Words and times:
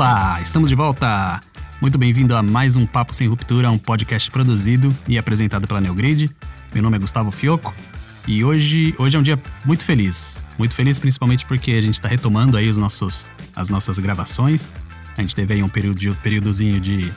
Olá, 0.00 0.40
estamos 0.40 0.70
de 0.70 0.74
volta! 0.74 1.42
Muito 1.78 1.98
bem-vindo 1.98 2.34
a 2.34 2.42
mais 2.42 2.74
um 2.74 2.86
Papo 2.86 3.14
Sem 3.14 3.28
Ruptura, 3.28 3.70
um 3.70 3.76
podcast 3.76 4.30
produzido 4.30 4.88
e 5.06 5.18
apresentado 5.18 5.68
pela 5.68 5.78
Neogrid. 5.78 6.30
Meu 6.72 6.82
nome 6.82 6.96
é 6.96 6.98
Gustavo 6.98 7.30
Fioco 7.30 7.76
e 8.26 8.42
hoje, 8.42 8.94
hoje 8.96 9.18
é 9.18 9.20
um 9.20 9.22
dia 9.22 9.38
muito 9.62 9.84
feliz. 9.84 10.42
Muito 10.56 10.74
feliz 10.74 10.98
principalmente 10.98 11.44
porque 11.44 11.72
a 11.72 11.82
gente 11.82 11.96
está 11.96 12.08
retomando 12.08 12.56
aí 12.56 12.66
os 12.66 12.78
nossos, 12.78 13.26
as 13.54 13.68
nossas 13.68 13.98
gravações. 13.98 14.72
A 15.18 15.20
gente 15.20 15.34
teve 15.34 15.52
aí 15.52 15.62
um 15.62 15.68
período, 15.68 16.16
períodozinho 16.22 16.80
de, 16.80 17.12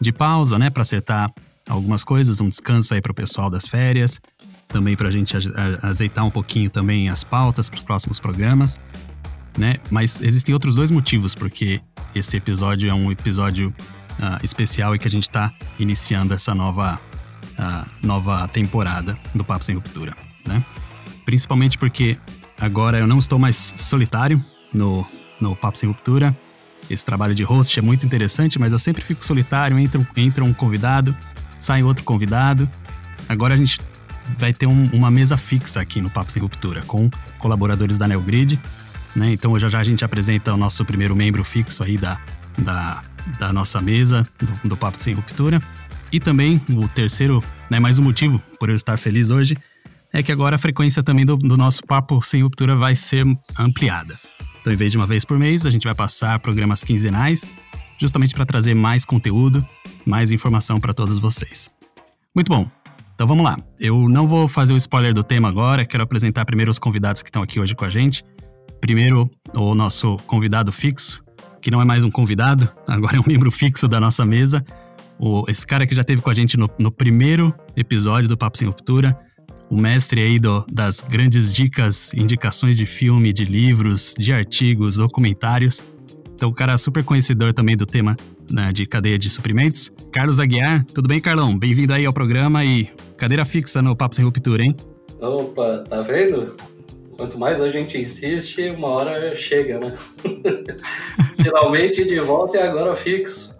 de 0.00 0.12
pausa, 0.12 0.56
né, 0.60 0.70
para 0.70 0.82
acertar 0.82 1.28
algumas 1.68 2.04
coisas, 2.04 2.40
um 2.40 2.48
descanso 2.48 2.94
aí 2.94 3.00
para 3.00 3.10
o 3.10 3.14
pessoal 3.16 3.50
das 3.50 3.66
férias, 3.66 4.20
também 4.68 4.94
para 4.94 5.08
a 5.08 5.12
gente 5.12 5.36
azeitar 5.82 6.24
um 6.24 6.30
pouquinho 6.30 6.70
também 6.70 7.08
as 7.08 7.24
pautas 7.24 7.68
para 7.68 7.78
os 7.78 7.82
próximos 7.82 8.20
programas 8.20 8.78
né? 9.56 9.76
Mas 9.90 10.20
existem 10.20 10.52
outros 10.52 10.74
dois 10.74 10.90
motivos 10.90 11.34
porque 11.34 11.80
esse 12.14 12.36
episódio 12.36 12.90
é 12.90 12.94
um 12.94 13.10
episódio 13.10 13.74
uh, 14.12 14.44
especial 14.44 14.94
e 14.94 14.98
que 14.98 15.06
a 15.06 15.10
gente 15.10 15.24
está 15.24 15.52
iniciando 15.78 16.34
essa 16.34 16.54
nova, 16.54 17.00
uh, 17.58 17.88
nova 18.02 18.48
temporada 18.48 19.16
do 19.34 19.44
Papo 19.44 19.64
Sem 19.64 19.74
Ruptura, 19.74 20.16
né? 20.46 20.64
Principalmente 21.24 21.78
porque 21.78 22.18
agora 22.60 22.98
eu 22.98 23.06
não 23.06 23.18
estou 23.18 23.38
mais 23.38 23.72
solitário 23.76 24.44
no, 24.72 25.06
no 25.40 25.54
Papo 25.54 25.78
Sem 25.78 25.88
Ruptura. 25.88 26.36
Esse 26.90 27.04
trabalho 27.04 27.34
de 27.34 27.42
host 27.42 27.78
é 27.78 27.82
muito 27.82 28.04
interessante, 28.04 28.58
mas 28.58 28.72
eu 28.72 28.78
sempre 28.78 29.02
fico 29.02 29.24
solitário, 29.24 29.78
entra, 29.78 30.06
entra 30.16 30.44
um 30.44 30.52
convidado, 30.52 31.14
sai 31.58 31.82
outro 31.82 32.04
convidado. 32.04 32.68
Agora 33.28 33.54
a 33.54 33.56
gente 33.56 33.80
vai 34.36 34.52
ter 34.52 34.66
um, 34.66 34.90
uma 34.92 35.10
mesa 35.10 35.36
fixa 35.36 35.80
aqui 35.80 36.00
no 36.00 36.10
Papo 36.10 36.32
Sem 36.32 36.42
Ruptura, 36.42 36.82
com 36.82 37.08
colaboradores 37.38 37.98
da 37.98 38.08
Neogrid, 38.08 38.60
né? 39.14 39.32
Então 39.32 39.58
já 39.58 39.68
já 39.68 39.80
a 39.80 39.84
gente 39.84 40.04
apresenta 40.04 40.52
o 40.52 40.56
nosso 40.56 40.84
primeiro 40.84 41.14
membro 41.14 41.44
fixo 41.44 41.82
aí 41.82 41.96
da, 41.96 42.20
da, 42.58 43.02
da 43.38 43.52
nossa 43.52 43.80
mesa 43.80 44.26
do, 44.38 44.68
do 44.70 44.76
Papo 44.76 45.00
Sem 45.00 45.14
Ruptura. 45.14 45.60
E 46.10 46.20
também 46.20 46.60
o 46.68 46.86
terceiro, 46.88 47.42
né, 47.70 47.80
mais 47.80 47.98
um 47.98 48.02
motivo 48.02 48.40
por 48.58 48.68
eu 48.68 48.76
estar 48.76 48.98
feliz 48.98 49.30
hoje, 49.30 49.56
é 50.12 50.22
que 50.22 50.30
agora 50.30 50.56
a 50.56 50.58
frequência 50.58 51.02
também 51.02 51.24
do, 51.24 51.36
do 51.36 51.56
nosso 51.56 51.82
Papo 51.84 52.20
Sem 52.22 52.42
Ruptura 52.42 52.76
vai 52.76 52.94
ser 52.94 53.24
ampliada. 53.58 54.18
Então, 54.60 54.72
em 54.72 54.76
vez 54.76 54.92
de 54.92 54.98
uma 54.98 55.06
vez 55.06 55.24
por 55.24 55.38
mês, 55.38 55.64
a 55.64 55.70
gente 55.70 55.84
vai 55.84 55.94
passar 55.94 56.38
programas 56.38 56.84
quinzenais, 56.84 57.50
justamente 57.98 58.34
para 58.34 58.44
trazer 58.44 58.74
mais 58.74 59.04
conteúdo, 59.04 59.66
mais 60.04 60.30
informação 60.30 60.78
para 60.78 60.92
todos 60.92 61.18
vocês. 61.18 61.70
Muito 62.34 62.48
bom. 62.48 62.70
Então 63.14 63.26
vamos 63.26 63.44
lá. 63.44 63.58
Eu 63.78 64.08
não 64.08 64.26
vou 64.26 64.46
fazer 64.48 64.72
o 64.72 64.76
spoiler 64.76 65.14
do 65.14 65.22
tema 65.22 65.48
agora, 65.48 65.84
quero 65.84 66.02
apresentar 66.02 66.44
primeiro 66.44 66.70
os 66.70 66.78
convidados 66.78 67.22
que 67.22 67.28
estão 67.28 67.42
aqui 67.42 67.58
hoje 67.58 67.74
com 67.74 67.84
a 67.84 67.90
gente. 67.90 68.24
Primeiro, 68.82 69.30
o 69.54 69.76
nosso 69.76 70.16
convidado 70.26 70.72
fixo, 70.72 71.22
que 71.60 71.70
não 71.70 71.80
é 71.80 71.84
mais 71.84 72.02
um 72.02 72.10
convidado, 72.10 72.68
agora 72.84 73.16
é 73.16 73.20
um 73.20 73.24
membro 73.24 73.48
fixo 73.48 73.86
da 73.86 74.00
nossa 74.00 74.26
mesa. 74.26 74.64
O, 75.20 75.44
esse 75.48 75.64
cara 75.64 75.86
que 75.86 75.94
já 75.94 76.00
esteve 76.00 76.20
com 76.20 76.28
a 76.28 76.34
gente 76.34 76.56
no, 76.56 76.68
no, 76.76 76.90
primeiro 76.90 77.54
episódio 77.76 78.28
do 78.28 78.36
Papo 78.36 78.58
Sem 78.58 78.66
Ruptura, 78.66 79.16
o 79.70 79.76
mestre 79.76 80.20
aí 80.20 80.36
do, 80.36 80.66
das 80.68 81.00
grandes 81.00 81.52
dicas, 81.52 82.12
indicações 82.12 82.76
de 82.76 82.84
filme, 82.84 83.32
de 83.32 83.44
livros, 83.44 84.16
de 84.18 84.32
artigos, 84.32 84.96
documentários. 84.96 85.80
Então, 86.34 86.48
o 86.48 86.52
cara 86.52 86.76
super 86.76 87.04
conhecedor 87.04 87.52
também 87.52 87.76
do 87.76 87.86
tema 87.86 88.16
né, 88.50 88.72
de 88.72 88.84
cadeia 88.84 89.16
de 89.16 89.30
suprimentos. 89.30 89.92
Carlos 90.10 90.40
Aguiar, 90.40 90.84
tudo 90.86 91.06
bem, 91.06 91.20
Carlão? 91.20 91.56
Bem-vindo 91.56 91.92
aí 91.92 92.04
ao 92.04 92.12
programa 92.12 92.64
e 92.64 92.90
cadeira 93.16 93.44
fixa 93.44 93.80
no 93.80 93.94
Papo 93.94 94.16
Sem 94.16 94.24
Ruptura, 94.24 94.64
hein? 94.64 94.74
Opa, 95.20 95.84
tá 95.88 96.02
vendo? 96.02 96.56
Quanto 97.22 97.38
mais 97.38 97.60
a 97.60 97.70
gente 97.70 97.96
insiste, 97.96 98.68
uma 98.70 98.88
hora 98.88 99.36
chega, 99.36 99.78
né? 99.78 99.94
Finalmente 101.40 102.04
de 102.04 102.18
volta 102.18 102.56
e 102.56 102.60
agora 102.60 102.96
fixo. 102.96 103.54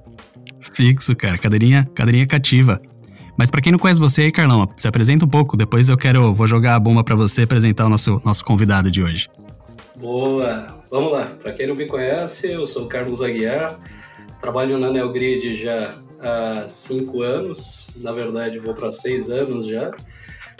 Fixo, 0.74 1.14
cara. 1.14 1.38
Cadeirinha, 1.38 1.88
cadeirinha 1.94 2.26
cativa. 2.26 2.82
Mas 3.38 3.52
para 3.52 3.60
quem 3.60 3.70
não 3.70 3.78
conhece 3.78 4.00
você 4.00 4.22
aí, 4.22 4.32
Carlão, 4.32 4.68
se 4.76 4.88
apresenta 4.88 5.24
um 5.24 5.28
pouco. 5.28 5.56
Depois 5.56 5.88
eu 5.88 5.96
quero, 5.96 6.34
vou 6.34 6.48
jogar 6.48 6.74
a 6.74 6.80
bomba 6.80 7.04
para 7.04 7.14
você 7.14 7.42
apresentar 7.42 7.86
o 7.86 7.88
nosso, 7.88 8.20
nosso 8.24 8.44
convidado 8.44 8.90
de 8.90 9.00
hoje. 9.00 9.30
Boa. 9.94 10.82
Vamos 10.90 11.12
lá. 11.12 11.26
Para 11.26 11.52
quem 11.52 11.68
não 11.68 11.76
me 11.76 11.86
conhece, 11.86 12.50
eu 12.50 12.66
sou 12.66 12.88
Carlos 12.88 13.22
Aguiar. 13.22 13.78
Trabalho 14.40 14.76
na 14.76 14.90
Neogrid 14.90 15.62
já 15.62 15.94
há 16.20 16.66
cinco 16.66 17.22
anos. 17.22 17.86
Na 17.94 18.10
verdade, 18.10 18.58
vou 18.58 18.74
para 18.74 18.90
seis 18.90 19.30
anos 19.30 19.68
já. 19.68 19.92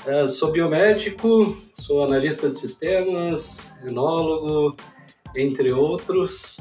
Uh, 0.06 0.26
sou 0.26 0.50
biomédico, 0.50 1.56
sou 1.74 2.04
analista 2.04 2.50
de 2.50 2.56
sistemas, 2.56 3.70
enólogo, 3.86 4.76
entre 5.36 5.72
outros, 5.72 6.56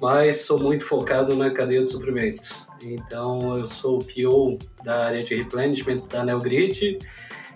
mas 0.00 0.42
sou 0.42 0.58
muito 0.58 0.84
focado 0.84 1.34
na 1.34 1.50
cadeia 1.50 1.82
de 1.82 1.88
suprimentos. 1.88 2.52
Então, 2.82 3.58
eu 3.58 3.66
sou 3.66 3.98
o 3.98 4.04
PO 4.04 4.58
da 4.84 5.06
área 5.06 5.24
de 5.24 5.34
replenishment 5.34 6.04
da 6.10 6.24
Neogrid 6.24 6.98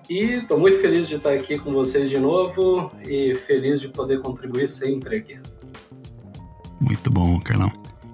e 0.09 0.23
estou 0.33 0.59
muito 0.59 0.79
feliz 0.81 1.07
de 1.07 1.17
estar 1.17 1.33
aqui 1.33 1.59
com 1.59 1.73
vocês 1.73 2.09
de 2.09 2.19
novo 2.19 2.91
e 3.07 3.35
feliz 3.35 3.81
de 3.81 3.89
poder 3.89 4.21
contribuir 4.21 4.67
sempre 4.67 5.19
aqui. 5.19 5.39
Muito 6.81 7.11
bom, 7.11 7.39
Carlão. 7.41 7.71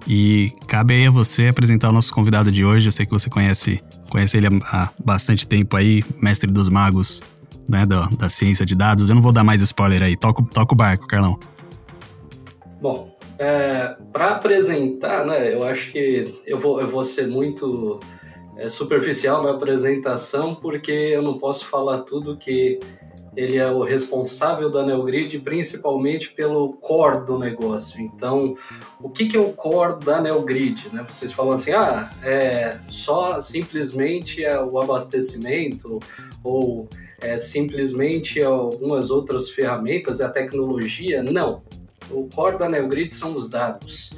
E 0.07 0.51
cabe 0.67 0.95
aí 0.95 1.07
a 1.07 1.11
você 1.11 1.47
apresentar 1.47 1.89
o 1.89 1.91
nosso 1.91 2.13
convidado 2.13 2.51
de 2.51 2.63
hoje. 2.65 2.87
Eu 2.87 2.91
sei 2.91 3.05
que 3.05 3.11
você 3.11 3.29
conhece, 3.29 3.81
conhece 4.09 4.37
ele 4.37 4.47
há 4.63 4.89
bastante 5.03 5.47
tempo 5.47 5.75
aí, 5.75 6.03
mestre 6.21 6.49
dos 6.51 6.69
magos, 6.69 7.21
né, 7.67 7.85
da, 7.85 8.07
da 8.07 8.29
ciência 8.29 8.65
de 8.65 8.75
dados. 8.75 9.09
Eu 9.09 9.15
não 9.15 9.21
vou 9.21 9.31
dar 9.31 9.43
mais 9.43 9.61
spoiler 9.61 10.01
aí. 10.03 10.15
Toca, 10.15 10.43
toca 10.43 10.73
o 10.73 10.77
barco, 10.77 11.07
Carlão. 11.07 11.39
Bom, 12.81 13.15
é, 13.39 13.95
para 14.13 14.31
apresentar, 14.31 15.25
né, 15.25 15.53
eu 15.53 15.63
acho 15.63 15.91
que 15.91 16.41
eu 16.45 16.59
vou, 16.59 16.79
eu 16.79 16.87
vou 16.87 17.03
ser 17.03 17.27
muito 17.27 17.99
é, 18.57 18.69
superficial 18.69 19.43
na 19.43 19.51
apresentação, 19.51 20.55
porque 20.55 20.91
eu 20.91 21.21
não 21.21 21.37
posso 21.37 21.65
falar 21.65 22.01
tudo 22.01 22.37
que 22.37 22.79
ele 23.35 23.57
é 23.57 23.69
o 23.69 23.83
responsável 23.83 24.71
da 24.71 24.85
Neogrid, 24.85 25.39
principalmente 25.39 26.31
pelo 26.31 26.73
core 26.73 27.25
do 27.25 27.37
negócio. 27.37 27.99
Então, 27.99 28.55
o 29.01 29.09
que, 29.09 29.27
que 29.27 29.37
é 29.37 29.39
o 29.39 29.51
core 29.51 29.99
da 30.03 30.21
Neogrid? 30.21 30.89
Né? 30.93 31.05
Vocês 31.07 31.31
falam 31.31 31.53
assim, 31.53 31.71
ah, 31.71 32.09
é 32.23 32.79
só 32.87 33.41
simplesmente 33.41 34.43
é 34.43 34.59
o 34.61 34.79
abastecimento 34.79 35.99
ou 36.43 36.87
é 37.21 37.37
simplesmente 37.37 38.41
algumas 38.41 39.09
outras 39.09 39.49
ferramentas, 39.49 40.19
é 40.19 40.25
a 40.25 40.29
tecnologia? 40.29 41.21
Não. 41.23 41.63
O 42.09 42.29
core 42.33 42.57
da 42.57 42.69
Neogrid 42.69 43.13
são 43.13 43.35
os 43.35 43.49
dados. 43.49 44.11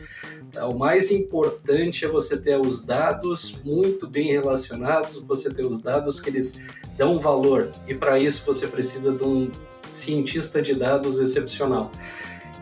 Tá? 0.58 0.68
O 0.68 0.78
mais 0.78 1.12
importante 1.12 2.04
é 2.04 2.08
você 2.08 2.36
ter 2.36 2.60
os 2.60 2.84
dados 2.84 3.62
muito 3.64 4.08
bem 4.08 4.32
relacionados, 4.32 5.20
você 5.20 5.54
ter 5.54 5.66
os 5.66 5.82
dados 5.82 6.20
que 6.20 6.30
eles 6.30 6.60
dão 6.98 7.20
valor. 7.20 7.70
E 7.88 7.94
para 7.94 8.18
isso 8.20 8.44
você 8.46 8.68
precisa 8.68 9.12
de 9.12 9.24
um 9.24 9.52
cientista 9.92 10.62
de 10.62 10.74
dados 10.74 11.20
excepcional. 11.20 11.92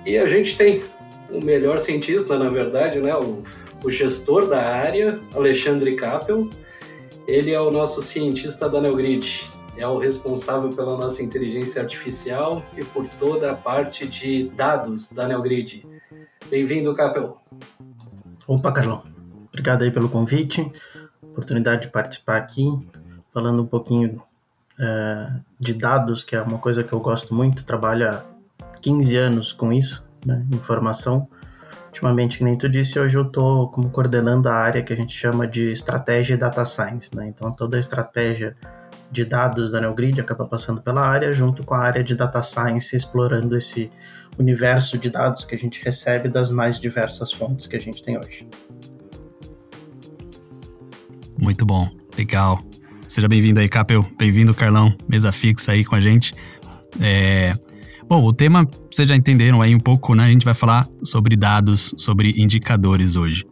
E 0.05 0.17
a 0.17 0.27
gente 0.27 0.57
tem 0.57 0.83
o 1.31 1.43
melhor 1.43 1.79
cientista, 1.79 2.37
na 2.37 2.49
verdade, 2.49 2.99
né? 2.99 3.15
o, 3.15 3.43
o 3.83 3.89
gestor 3.89 4.45
da 4.47 4.61
área, 4.61 5.17
Alexandre 5.33 5.95
Kappel. 5.95 6.49
Ele 7.25 7.51
é 7.51 7.59
o 7.59 7.71
nosso 7.71 8.03
cientista 8.03 8.69
da 8.69 8.79
Neogrid, 8.79 9.49
é 9.77 9.87
o 9.87 9.97
responsável 9.97 10.69
pela 10.69 10.95
nossa 10.95 11.23
inteligência 11.23 11.81
artificial 11.81 12.63
e 12.77 12.83
por 12.83 13.07
toda 13.19 13.51
a 13.51 13.55
parte 13.55 14.07
de 14.07 14.49
dados 14.49 15.11
da 15.11 15.27
Neogrid. 15.27 15.83
Bem-vindo, 16.47 16.93
Capel. 16.93 17.41
Opa, 18.47 18.71
Carlão. 18.71 19.01
Obrigado 19.49 19.81
aí 19.81 19.89
pelo 19.89 20.07
convite, 20.07 20.71
oportunidade 21.21 21.83
de 21.83 21.89
participar 21.89 22.37
aqui, 22.37 22.67
falando 23.33 23.63
um 23.63 23.65
pouquinho 23.65 24.21
é, 24.79 25.31
de 25.59 25.73
dados, 25.73 26.23
que 26.23 26.35
é 26.35 26.41
uma 26.41 26.59
coisa 26.59 26.83
que 26.83 26.93
eu 26.93 26.99
gosto 26.99 27.33
muito, 27.33 27.65
trabalho 27.65 28.07
há 28.07 28.23
15 28.81 29.17
anos 29.17 29.51
com 29.51 29.73
isso, 29.73 30.07
né, 30.23 30.45
informação. 30.51 31.27
Ultimamente, 31.87 32.37
que 32.37 32.43
nem 32.43 32.57
tu 32.57 32.69
disse, 32.69 32.99
hoje 32.99 33.17
eu 33.17 33.23
estou 33.23 33.69
como 33.69 33.89
coordenando 33.89 34.47
a 34.49 34.53
área 34.53 34.83
que 34.83 34.93
a 34.93 34.95
gente 34.95 35.17
chama 35.17 35.47
de 35.47 35.71
estratégia 35.71 36.33
e 36.33 36.37
data 36.37 36.65
science, 36.65 37.15
né? 37.15 37.27
Então, 37.29 37.51
toda 37.53 37.77
a 37.77 37.79
estratégia 37.79 38.55
de 39.09 39.23
dados 39.23 39.71
da 39.71 39.79
NeoGrid 39.79 40.19
acaba 40.19 40.45
passando 40.45 40.81
pela 40.81 41.01
área, 41.01 41.31
junto 41.31 41.63
com 41.63 41.73
a 41.73 41.79
área 41.79 42.03
de 42.03 42.13
data 42.13 42.41
science, 42.41 42.95
explorando 42.95 43.55
esse 43.55 43.89
universo 44.37 44.97
de 44.97 45.09
dados 45.09 45.45
que 45.45 45.55
a 45.55 45.57
gente 45.57 45.83
recebe 45.83 46.29
das 46.29 46.51
mais 46.51 46.79
diversas 46.79 47.31
fontes 47.31 47.67
que 47.67 47.75
a 47.75 47.79
gente 47.79 48.03
tem 48.03 48.17
hoje. 48.17 48.47
Muito 51.39 51.65
bom, 51.65 51.89
legal. 52.17 52.63
Seja 53.07 53.27
bem-vindo 53.27 53.59
aí, 53.59 53.69
Capel. 53.69 54.05
Bem-vindo, 54.17 54.53
Carlão. 54.53 54.95
Mesa 55.07 55.31
fixa 55.31 55.73
aí 55.73 55.83
com 55.83 55.95
a 55.95 55.99
gente. 55.99 56.33
É... 56.99 57.53
Bom, 58.07 58.23
o 58.23 58.31
tema, 58.31 58.67
vocês 58.91 59.09
já 59.09 59.15
entenderam 59.15 59.61
aí 59.61 59.73
um 59.73 59.79
pouco, 59.79 60.13
né? 60.15 60.25
A 60.25 60.29
gente 60.29 60.45
vai 60.45 60.53
falar 60.53 60.87
sobre 61.03 61.35
dados, 61.35 61.93
sobre 61.97 62.33
indicadores 62.37 63.15
hoje 63.15 63.43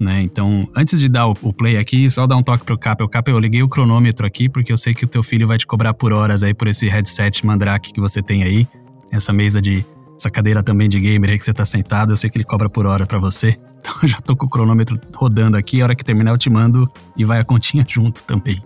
né? 0.00 0.22
Então, 0.22 0.68
antes 0.76 1.00
de 1.00 1.08
dar 1.08 1.26
o, 1.26 1.52
play 1.52 1.76
aqui, 1.76 2.10
só 2.10 2.26
dar 2.26 2.36
um 2.36 2.42
toque 2.42 2.64
pro 2.64 2.78
Capel. 2.78 3.08
Capel, 3.08 3.34
eu 3.34 3.40
liguei 3.40 3.62
o 3.62 3.68
cronômetro 3.68 4.26
aqui 4.26 4.48
porque 4.48 4.72
eu 4.72 4.76
sei 4.76 4.94
que 4.94 5.04
o 5.04 5.08
teu 5.08 5.22
filho 5.22 5.46
vai 5.46 5.58
te 5.58 5.66
cobrar 5.66 5.92
por 5.92 6.12
horas 6.12 6.42
aí 6.42 6.54
por 6.54 6.68
esse 6.68 6.88
headset 6.88 7.44
Mandrake 7.44 7.92
que 7.92 8.00
você 8.00 8.22
tem 8.22 8.44
aí, 8.44 8.66
essa 9.10 9.32
mesa 9.32 9.60
de 9.60 9.84
essa 10.18 10.28
cadeira 10.28 10.62
também 10.62 10.88
de 10.88 10.98
gamer 10.98 11.30
aí 11.30 11.38
que 11.38 11.44
você 11.44 11.54
tá 11.54 11.64
sentado, 11.64 12.12
eu 12.12 12.16
sei 12.16 12.28
que 12.28 12.36
ele 12.36 12.44
cobra 12.44 12.68
por 12.68 12.86
hora 12.86 13.06
para 13.06 13.18
você. 13.18 13.56
Então 13.78 13.94
eu 14.02 14.08
já 14.08 14.20
tô 14.20 14.36
com 14.36 14.44
o 14.44 14.48
cronômetro 14.50 14.98
rodando 15.14 15.56
aqui, 15.56 15.80
a 15.80 15.84
hora 15.84 15.94
que 15.94 16.04
terminar 16.04 16.32
eu 16.32 16.36
te 16.36 16.50
mando 16.50 16.92
e 17.16 17.24
vai 17.24 17.38
a 17.38 17.44
continha 17.44 17.86
junto 17.88 18.24
também. 18.24 18.60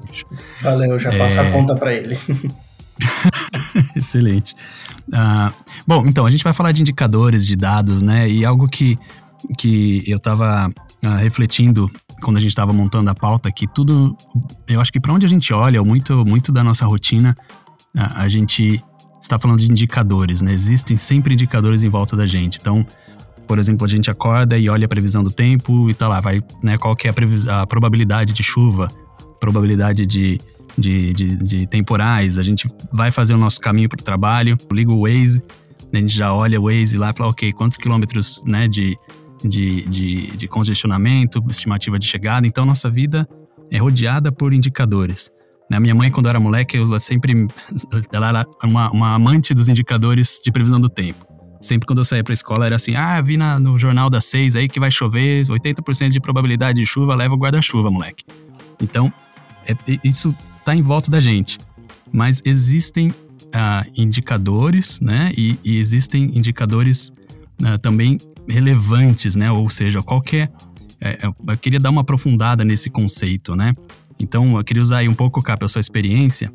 Valeu, 0.63 0.99
já 0.99 1.17
passa 1.17 1.43
é... 1.43 1.49
a 1.49 1.53
conta 1.53 1.77
para 1.77 1.93
ele. 1.93 2.19
Excelente. 3.95 4.57
Uh, 5.09 5.53
bom, 5.87 6.07
então 6.07 6.25
a 6.25 6.31
gente 6.31 6.43
vai 6.43 6.53
falar 6.55 6.73
de 6.73 6.81
indicadores, 6.81 7.47
de 7.47 7.55
dados, 7.55 8.01
né? 8.01 8.29
E 8.29 8.43
algo 8.45 8.67
que, 8.67 8.99
que 9.59 10.03
eu 10.07 10.19
tava 10.19 10.69
uh, 10.69 11.09
refletindo 11.19 11.91
quando 12.23 12.39
a 12.39 12.41
gente 12.41 12.51
estava 12.51 12.73
montando 12.73 13.11
a 13.11 13.15
pauta, 13.15 13.53
que 13.53 13.67
tudo, 13.67 14.17
eu 14.67 14.81
acho 14.81 14.91
que 14.91 14.99
para 14.99 15.13
onde 15.13 15.27
a 15.27 15.29
gente 15.29 15.53
olha, 15.53 15.85
muito, 15.85 16.25
muito 16.25 16.51
da 16.51 16.65
nossa 16.65 16.87
rotina, 16.87 17.37
a, 17.95 18.23
a 18.23 18.29
gente 18.29 18.83
está 19.23 19.39
falando 19.39 19.61
de 19.61 19.71
indicadores, 19.71 20.43
né? 20.43 20.53
Existem 20.53 20.97
sempre 20.97 21.35
indicadores 21.35 21.83
em 21.83 21.89
volta 21.89 22.17
da 22.17 22.27
gente. 22.27 22.59
Então, 22.61 22.85
por 23.47 23.59
exemplo, 23.59 23.85
a 23.87 23.89
gente 23.89 24.11
acorda 24.11 24.59
e 24.59 24.69
olha 24.69 24.85
a 24.85 24.89
previsão 24.89 25.23
do 25.23 25.31
tempo 25.31 25.89
e 25.89 25.95
tá 25.95 26.09
lá, 26.09 26.21
vai, 26.21 26.43
né? 26.63 26.77
Qual 26.77 26.95
que 26.97 27.09
é 27.09 27.11
a, 27.11 27.63
a 27.63 27.67
probabilidade 27.67 28.33
de 28.33 28.43
chuva, 28.43 28.91
probabilidade 29.41 30.05
de, 30.05 30.41
de, 30.77 31.13
de, 31.15 31.37
de, 31.37 31.67
temporais. 31.67 32.39
A 32.39 32.43
gente 32.43 32.69
vai 32.93 33.11
fazer 33.11 33.35
o 33.35 33.39
nosso 33.39 33.61
caminho 33.61 33.89
para 33.89 34.01
o 34.01 34.05
trabalho, 34.05 34.59
liga 34.73 34.93
o 34.93 35.03
Waze, 35.03 35.43
né? 35.93 35.99
a 35.99 36.01
gente 36.01 36.17
já 36.17 36.33
olha 36.33 36.61
o 36.61 36.65
Waze 36.65 36.97
lá 36.97 37.11
e 37.11 37.17
fala, 37.17 37.31
ok, 37.31 37.53
quantos 37.53 37.79
quilômetros, 37.79 38.43
né? 38.45 38.67
De, 38.67 38.99
de, 39.45 39.83
de, 39.83 40.37
de 40.37 40.49
congestionamento, 40.49 41.43
estimativa 41.49 41.99
de 41.99 42.07
chegada. 42.07 42.47
Então, 42.47 42.65
nossa 42.65 42.91
vida 42.91 43.29
é 43.71 43.79
rodeada 43.79 44.33
por 44.33 44.53
indicadores. 44.53 45.31
Né? 45.73 45.81
Minha 45.81 45.95
mãe, 45.95 46.11
quando 46.11 46.29
era 46.29 46.39
moleque, 46.39 46.77
ela 46.77 47.01
sempre 47.01 47.49
ela 48.13 48.29
era 48.29 48.47
uma, 48.63 48.91
uma 48.91 49.15
amante 49.15 49.55
dos 49.55 49.71
indicadores 49.71 50.39
de 50.45 50.53
previsão 50.53 50.79
do 50.79 50.91
tempo. 50.91 51.27
Sempre 51.63 51.87
quando 51.87 51.99
eu 52.01 52.05
saía 52.05 52.23
pra 52.23 52.35
escola 52.35 52.67
era 52.67 52.77
assim: 52.77 52.95
ah, 52.95 53.19
vi 53.23 53.39
na, 53.39 53.59
no 53.59 53.79
jornal 53.79 54.11
das 54.11 54.27
seis 54.27 54.55
aí 54.55 54.69
que 54.69 54.79
vai 54.79 54.91
chover, 54.91 55.47
80% 55.47 56.11
de 56.11 56.21
probabilidade 56.21 56.79
de 56.79 56.85
chuva, 56.85 57.15
leva 57.15 57.35
o 57.35 57.39
guarda-chuva, 57.39 57.91
moleque. 57.91 58.23
Então, 58.83 59.11
é, 59.67 59.75
isso 60.05 60.35
tá 60.63 60.77
em 60.77 60.83
volta 60.83 61.11
da 61.11 61.21
gente. 61.21 61.59
Mas 62.13 62.43
existem 62.45 63.15
ah, 63.55 63.87
indicadores, 63.97 65.01
né? 65.01 65.33
E, 65.35 65.59
e 65.65 65.79
existem 65.79 66.37
indicadores 66.37 67.11
ah, 67.65 67.79
também 67.79 68.19
relevantes, 68.47 69.37
né? 69.37 69.51
Ou 69.51 69.71
seja, 69.71 70.03
qualquer. 70.03 70.53
É, 71.01 71.27
é, 71.27 71.27
eu 71.27 71.57
queria 71.57 71.81
dar 71.81 71.89
uma 71.89 72.03
aprofundada 72.03 72.63
nesse 72.63 72.91
conceito, 72.91 73.57
né? 73.57 73.73
Então, 74.23 74.57
eu 74.57 74.65
queria 74.65 74.83
usar 74.83 74.99
aí 74.99 75.09
um 75.09 75.15
pouco, 75.15 75.43
Cap, 75.43 75.65
a 75.65 75.69
sua 75.69 75.81
experiência 75.81 76.53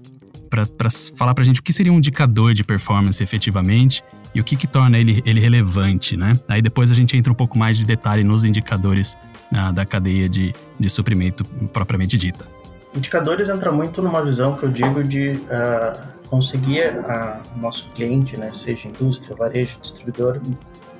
para 0.49 0.89
falar 1.15 1.33
para 1.33 1.41
a 1.41 1.45
gente 1.45 1.59
o 1.59 1.63
que 1.63 1.73
seria 1.73 1.91
um 1.91 1.97
indicador 1.97 2.53
de 2.53 2.63
performance 2.63 3.21
efetivamente 3.21 4.01
e 4.33 4.39
o 4.39 4.43
que, 4.43 4.55
que 4.55 4.65
torna 4.65 4.97
ele, 4.97 5.21
ele 5.25 5.41
relevante, 5.41 6.15
né? 6.15 6.33
Aí 6.47 6.61
depois 6.61 6.89
a 6.89 6.95
gente 6.95 7.17
entra 7.17 7.31
um 7.31 7.35
pouco 7.35 7.57
mais 7.57 7.77
de 7.77 7.83
detalhe 7.83 8.23
nos 8.23 8.45
indicadores 8.45 9.17
ah, 9.53 9.71
da 9.71 9.85
cadeia 9.85 10.29
de, 10.29 10.53
de 10.79 10.89
suprimento 10.89 11.43
propriamente 11.73 12.17
dita. 12.17 12.47
Indicadores 12.95 13.49
entra 13.49 13.71
muito 13.71 14.01
numa 14.01 14.23
visão 14.23 14.55
que 14.55 14.63
eu 14.63 14.69
digo 14.69 15.03
de 15.03 15.31
uh, 15.31 16.27
conseguir 16.29 16.93
uh, 16.99 17.59
nosso 17.59 17.89
cliente, 17.89 18.37
né, 18.37 18.51
seja 18.53 18.87
indústria, 18.87 19.35
varejo, 19.35 19.77
distribuidor, 19.81 20.39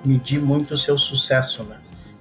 medir 0.06 0.42
muito 0.42 0.74
o 0.74 0.78
seu 0.78 0.98
sucesso, 0.98 1.64
né? 1.64 1.78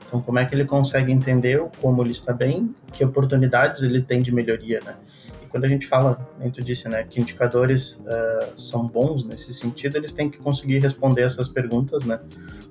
Então, 0.07 0.21
como 0.21 0.39
é 0.39 0.45
que 0.45 0.55
ele 0.55 0.65
consegue 0.65 1.13
entender 1.13 1.61
como 1.81 2.03
ele 2.03 2.13
está 2.13 2.33
bem, 2.33 2.75
que 2.93 3.05
oportunidades 3.05 3.83
ele 3.83 4.01
tem 4.01 4.23
de 4.23 4.33
melhoria, 4.33 4.81
né? 4.85 4.95
E 5.43 5.47
quando 5.47 5.65
a 5.65 5.69
gente 5.69 5.87
fala, 5.87 6.19
dentro 6.39 6.63
disse, 6.63 6.89
né, 6.89 7.05
que 7.05 7.21
indicadores 7.21 7.95
uh, 8.01 8.61
são 8.61 8.87
bons 8.87 9.25
nesse 9.25 9.53
sentido, 9.53 9.97
eles 9.97 10.13
têm 10.13 10.31
que 10.31 10.39
conseguir 10.39 10.79
responder 10.79 11.23
essas 11.23 11.49
perguntas, 11.49 12.05
né? 12.05 12.21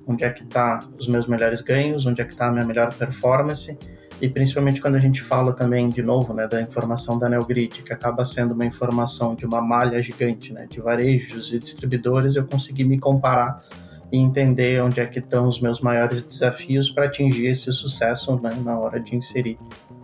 Onde 0.06 0.24
é 0.24 0.30
que 0.30 0.42
está 0.44 0.80
os 0.98 1.06
meus 1.06 1.26
melhores 1.26 1.60
ganhos, 1.60 2.06
onde 2.06 2.22
é 2.22 2.24
que 2.24 2.32
está 2.32 2.46
a 2.46 2.50
minha 2.52 2.64
melhor 2.64 2.92
performance, 2.94 3.78
e 4.20 4.28
principalmente 4.28 4.80
quando 4.80 4.94
a 4.94 4.98
gente 4.98 5.22
fala 5.22 5.52
também, 5.52 5.90
de 5.90 6.02
novo, 6.02 6.32
né, 6.32 6.48
da 6.48 6.60
informação 6.62 7.18
da 7.18 7.28
NeoGrid, 7.28 7.82
que 7.82 7.92
acaba 7.92 8.24
sendo 8.24 8.54
uma 8.54 8.64
informação 8.64 9.34
de 9.34 9.44
uma 9.44 9.60
malha 9.60 10.02
gigante, 10.02 10.54
né, 10.54 10.66
de 10.68 10.80
varejos 10.80 11.52
e 11.52 11.58
distribuidores, 11.58 12.34
eu 12.34 12.46
consegui 12.46 12.84
me 12.84 12.98
comparar 12.98 13.62
e 14.12 14.18
entender 14.18 14.82
onde 14.82 15.00
é 15.00 15.06
que 15.06 15.18
estão 15.18 15.48
os 15.48 15.60
meus 15.60 15.80
maiores 15.80 16.22
desafios 16.22 16.90
para 16.90 17.06
atingir 17.06 17.46
esse 17.46 17.72
sucesso 17.72 18.38
né, 18.40 18.56
na 18.64 18.78
hora 18.78 19.00
de 19.00 19.16
inserir 19.16 19.58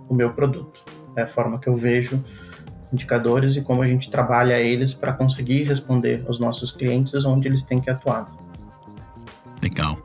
o 0.08 0.14
meu 0.14 0.32
produto. 0.32 0.82
É 1.16 1.22
a 1.22 1.28
forma 1.28 1.58
que 1.58 1.69
eu 1.69 1.76
vejo 1.76 2.22
indicadores 2.93 3.56
e 3.56 3.62
como 3.62 3.82
a 3.82 3.87
gente 3.87 4.10
trabalha 4.10 4.60
eles 4.60 4.93
para 4.93 5.12
conseguir 5.12 5.62
responder 5.62 6.25
aos 6.26 6.38
nossos 6.38 6.70
clientes 6.70 7.25
onde 7.25 7.49
eles 7.49 7.62
têm 7.62 7.81
que 7.81 7.90
atuar. 7.90 8.26
Legal, 9.62 9.96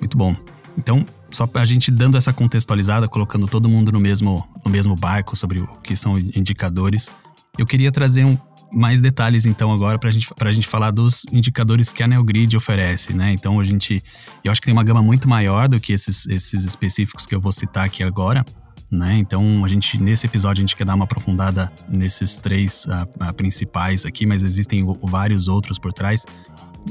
muito 0.00 0.16
bom. 0.16 0.34
Então, 0.78 1.04
só 1.30 1.48
a 1.54 1.64
gente 1.64 1.90
dando 1.90 2.16
essa 2.16 2.32
contextualizada, 2.32 3.08
colocando 3.08 3.46
todo 3.46 3.68
mundo 3.68 3.92
no 3.92 4.00
mesmo, 4.00 4.46
no 4.64 4.70
mesmo 4.70 4.94
barco 4.96 5.36
sobre 5.36 5.60
o 5.60 5.66
que 5.82 5.96
são 5.96 6.18
indicadores, 6.18 7.10
eu 7.58 7.66
queria 7.66 7.92
trazer 7.92 8.24
um, 8.24 8.36
mais 8.72 9.00
detalhes 9.00 9.44
então 9.44 9.72
agora 9.72 9.98
para 9.98 10.10
gente, 10.10 10.28
a 10.38 10.52
gente 10.52 10.66
falar 10.66 10.90
dos 10.90 11.24
indicadores 11.30 11.92
que 11.92 12.02
a 12.02 12.08
NeoGrid 12.08 12.56
oferece, 12.56 13.12
né? 13.12 13.32
Então 13.32 13.60
a 13.60 13.64
gente, 13.64 14.02
eu 14.42 14.50
acho 14.50 14.60
que 14.60 14.64
tem 14.64 14.72
uma 14.72 14.82
gama 14.82 15.02
muito 15.02 15.28
maior 15.28 15.68
do 15.68 15.78
que 15.78 15.92
esses, 15.92 16.26
esses 16.26 16.64
específicos 16.64 17.26
que 17.26 17.34
eu 17.34 17.40
vou 17.40 17.52
citar 17.52 17.84
aqui 17.84 18.02
agora, 18.02 18.44
né? 18.90 19.18
Então 19.18 19.64
a 19.64 19.68
gente 19.68 20.02
nesse 20.02 20.26
episódio 20.26 20.60
a 20.60 20.62
gente 20.62 20.74
quer 20.74 20.84
dar 20.84 20.94
uma 20.94 21.04
aprofundada 21.04 21.70
nesses 21.88 22.38
três 22.38 22.86
uh, 22.86 23.28
uh, 23.28 23.34
principais 23.34 24.06
aqui, 24.06 24.24
mas 24.24 24.42
existem 24.42 24.84
vários 25.02 25.48
outros 25.48 25.78
por 25.78 25.92
trás 25.92 26.24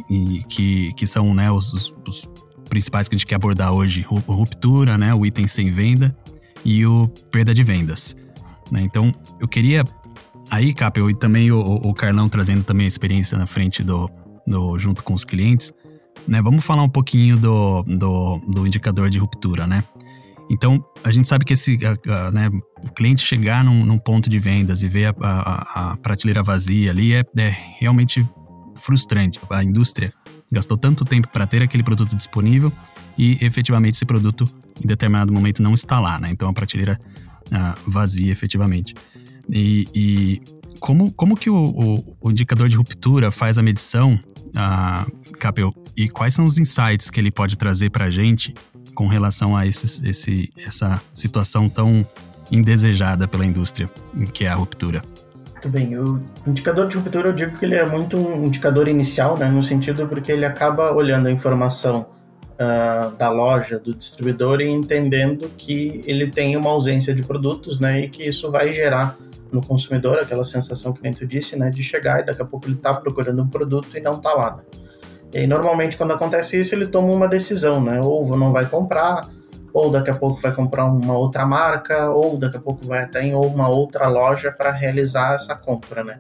e 0.10 0.44
que, 0.48 0.94
que 0.94 1.08
são 1.08 1.34
né, 1.34 1.52
os, 1.52 1.74
os, 2.08 2.30
principais 2.70 3.10
que 3.10 3.16
a 3.16 3.18
gente 3.18 3.28
quer 3.28 3.36
abordar 3.36 3.74
hoje: 3.74 4.02
ruptura, 4.02 4.98
né? 4.98 5.14
O 5.14 5.26
item 5.26 5.48
sem 5.48 5.72
venda 5.72 6.16
e 6.64 6.86
o 6.86 7.08
perda 7.30 7.54
de 7.54 7.64
vendas. 7.64 8.16
Né? 8.72 8.82
Então 8.82 9.12
eu 9.40 9.48
queria 9.48 9.84
Aí, 10.52 10.74
Capel, 10.74 11.10
e 11.10 11.16
também 11.16 11.50
o, 11.50 11.60
o 11.60 11.94
Carlão 11.94 12.28
trazendo 12.28 12.62
também 12.62 12.84
a 12.84 12.88
experiência 12.88 13.38
na 13.38 13.48
frente 13.48 13.82
do, 13.82 14.12
do 14.46 14.78
junto 14.78 15.02
com 15.02 15.14
os 15.14 15.24
clientes, 15.24 15.72
né? 16.28 16.42
Vamos 16.42 16.66
falar 16.66 16.84
um 16.84 16.90
pouquinho 16.90 17.38
do, 17.38 17.84
do, 17.84 18.38
do 18.50 18.68
indicador 18.68 19.10
de 19.10 19.18
ruptura, 19.18 19.66
né? 19.66 19.82
Então, 20.50 20.84
a 21.06 21.10
gente 21.10 21.26
sabe 21.26 21.46
que 21.46 21.54
esse, 21.54 21.80
a, 21.86 22.28
a, 22.28 22.32
né, 22.32 22.50
o 22.84 22.92
cliente 22.92 23.26
chegar 23.26 23.64
num, 23.64 23.86
num, 23.86 23.98
ponto 23.98 24.30
de 24.30 24.38
vendas 24.38 24.84
e 24.84 24.90
ver 24.90 25.16
a, 25.22 25.92
a, 25.92 25.98
prateleira 25.98 26.44
vazia 26.44 26.92
ali 26.92 27.14
é, 27.14 27.24
é, 27.38 27.56
realmente 27.80 28.28
frustrante. 28.76 29.40
A 29.50 29.64
indústria 29.64 30.12
gastou 30.52 30.78
tanto 30.78 31.06
tempo 31.06 31.30
para 31.30 31.48
ter 31.48 31.62
aquele 31.62 31.84
produto 31.84 32.14
disponível 32.14 32.74
e 33.18 33.38
efetivamente 33.40 33.96
esse 33.96 34.06
produto 34.06 34.46
em 34.84 34.86
determinado 34.86 35.32
momento 35.32 35.64
não 35.64 35.74
está 35.74 35.98
lá, 35.98 36.20
né? 36.20 36.30
Então 36.30 36.50
a 36.50 36.54
prateleira 36.54 37.00
ah, 37.50 37.76
vazia 37.88 38.34
efetivamente. 38.34 38.94
E, 39.50 39.88
e 39.94 40.42
como, 40.80 41.12
como 41.12 41.36
que 41.36 41.50
o, 41.50 41.64
o, 41.64 42.18
o, 42.22 42.32
indicador 42.32 42.68
de 42.68 42.76
ruptura 42.76 43.32
faz 43.32 43.58
a 43.58 43.62
medição, 43.62 44.20
a 44.56 45.06
Capel, 45.40 45.74
e 45.96 46.10
quais 46.10 46.34
são 46.34 46.46
os 46.46 46.58
insights 46.58 47.10
que 47.10 47.20
ele 47.20 47.32
pode 47.32 47.58
trazer 47.58 47.90
para 47.90 48.06
a 48.06 48.10
gente 48.10 48.54
com 48.96 49.08
relação 49.08 49.56
a 49.56 49.68
esses, 49.68 50.02
esse, 50.04 50.50
essa 50.58 51.02
situação 51.14 51.70
tão 51.70 52.06
indesejada 52.52 53.28
pela 53.28 53.46
indústria, 53.46 53.90
que 54.34 54.46
é 54.46 54.50
a 54.50 54.56
ruptura? 54.56 55.02
Muito 55.54 55.70
bem. 55.70 55.98
O 55.98 56.20
indicador 56.48 56.88
de 56.88 56.98
ruptura 56.98 57.30
eu 57.30 57.34
digo 57.34 57.58
que 57.58 57.64
ele 57.64 57.76
é 57.76 57.86
muito 57.86 58.18
um 58.18 58.48
indicador 58.48 58.88
inicial, 58.88 59.38
né, 59.38 59.48
no 59.50 59.64
sentido 59.64 60.08
porque 60.08 60.32
ele 60.32 60.46
acaba 60.46 60.92
olhando 60.92 61.28
a 61.28 61.32
informação 61.32 62.08
uh, 62.54 63.16
da 63.16 63.30
loja, 63.30 63.78
do 63.78 63.94
distribuidor 63.94 64.60
e 64.60 64.68
entendendo 64.68 65.50
que 65.56 66.02
ele 66.06 66.32
tem 66.32 66.58
uma 66.58 66.72
ausência 66.72 67.14
de 67.14 67.22
produtos, 67.22 67.80
né, 67.80 68.02
e 68.02 68.10
que 68.10 68.24
isso 68.24 68.50
vai 68.50 68.74
gerar 68.74 69.16
no 69.52 69.66
consumidor, 69.66 70.20
aquela 70.20 70.44
sensação 70.44 70.94
que 70.94 71.02
nem 71.04 71.14
tu 71.14 71.26
disse, 71.26 71.58
né, 71.58 71.70
de 71.70 71.84
chegar 71.84 72.22
e 72.22 72.26
daqui 72.26 72.42
a 72.42 72.46
pouco 72.46 72.68
ele 72.68 72.76
está 72.76 72.94
procurando 72.94 73.42
um 73.42 73.48
produto 73.48 73.98
e 73.98 74.02
não 74.02 74.16
está 74.16 74.34
lá. 74.34 74.58
Né? 74.58 74.64
E 75.34 75.38
aí, 75.40 75.48
normalmente, 75.48 75.98
quando 75.98 76.14
acontece 76.14 76.60
isso, 76.60 76.76
ele 76.76 76.88
toma 76.88 77.12
uma 77.12 77.28
decisão, 77.28 77.82
né, 77.82 78.00
ou 78.02 78.36
não 78.38 78.52
vai 78.52 78.66
comprar, 78.66 79.30
ou 79.74 79.90
daqui 79.90 80.10
a 80.10 80.14
pouco 80.14 80.42
vai 80.42 80.54
comprar 80.54 80.86
uma 80.86 81.18
outra 81.18 81.46
marca, 81.46 82.10
ou 82.10 82.38
daqui 82.38 82.58
a 82.58 82.62
pouco 82.62 82.86
vai 82.86 83.04
até 83.04 83.24
em 83.24 83.34
uma 83.34 83.70
outra 83.70 84.08
loja 84.08 84.52
para 84.52 84.72
realizar 84.72 85.36
essa 85.36 85.56
compra, 85.56 86.04
né. 86.04 86.20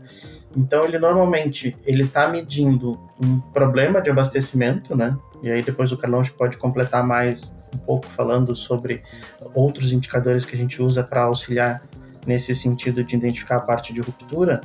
Então, 0.55 0.83
ele 0.83 0.99
normalmente 0.99 1.77
ele 1.85 2.03
está 2.03 2.27
medindo 2.27 2.99
um 3.21 3.39
problema 3.39 4.01
de 4.01 4.09
abastecimento, 4.09 4.95
né, 4.95 5.17
e 5.41 5.49
aí 5.49 5.61
depois 5.61 5.91
o 5.91 5.97
Carlão 5.97 6.23
pode 6.37 6.57
completar 6.57 7.05
mais 7.05 7.55
um 7.73 7.77
pouco 7.77 8.05
falando 8.07 8.55
sobre 8.55 9.01
outros 9.53 9.91
indicadores 9.91 10.45
que 10.45 10.55
a 10.55 10.57
gente 10.57 10.81
usa 10.81 11.03
para 11.03 11.23
auxiliar 11.23 11.81
nesse 12.25 12.53
sentido 12.55 13.03
de 13.03 13.15
identificar 13.15 13.57
a 13.57 13.61
parte 13.61 13.93
de 13.93 14.01
ruptura. 14.01 14.61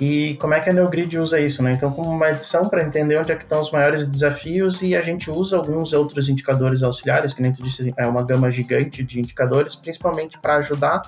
E 0.00 0.34
como 0.40 0.54
é 0.54 0.60
que 0.60 0.70
a 0.70 0.72
NeoGrid 0.72 1.18
usa 1.18 1.38
isso, 1.38 1.62
né? 1.62 1.72
Então, 1.72 1.92
como 1.92 2.10
uma 2.10 2.30
edição 2.30 2.68
para 2.68 2.82
entender 2.82 3.16
onde 3.18 3.30
é 3.30 3.36
que 3.36 3.42
estão 3.42 3.60
os 3.60 3.70
maiores 3.70 4.08
desafios 4.08 4.82
e 4.82 4.96
a 4.96 5.02
gente 5.02 5.30
usa 5.30 5.56
alguns 5.56 5.92
outros 5.92 6.28
indicadores 6.28 6.82
auxiliares, 6.82 7.34
que 7.34 7.42
nem 7.42 7.52
tu 7.52 7.62
disse, 7.62 7.92
é 7.96 8.06
uma 8.06 8.24
gama 8.24 8.50
gigante 8.50 9.04
de 9.04 9.20
indicadores, 9.20 9.74
principalmente 9.74 10.38
para 10.38 10.56
ajudar, 10.56 11.02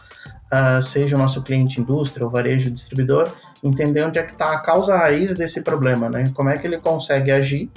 uh, 0.53 0.83
seja 0.83 1.17
o 1.17 1.19
nosso 1.19 1.43
cliente 1.43 1.81
indústria, 1.81 2.25
ou 2.25 2.31
varejo, 2.31 2.71
distribuidor, 2.71 3.33
entender 3.63 4.05
onde 4.05 4.19
é 4.19 4.23
que 4.23 4.33
está 4.33 4.53
a 4.53 4.61
causa 4.61 4.97
raiz 4.97 5.35
desse 5.35 5.63
problema, 5.63 6.11
né? 6.11 6.25
Como 6.35 6.51
é 6.51 6.57
que 6.57 6.67
ele 6.67 6.79
consegue 6.79 7.33
agir 7.33 7.71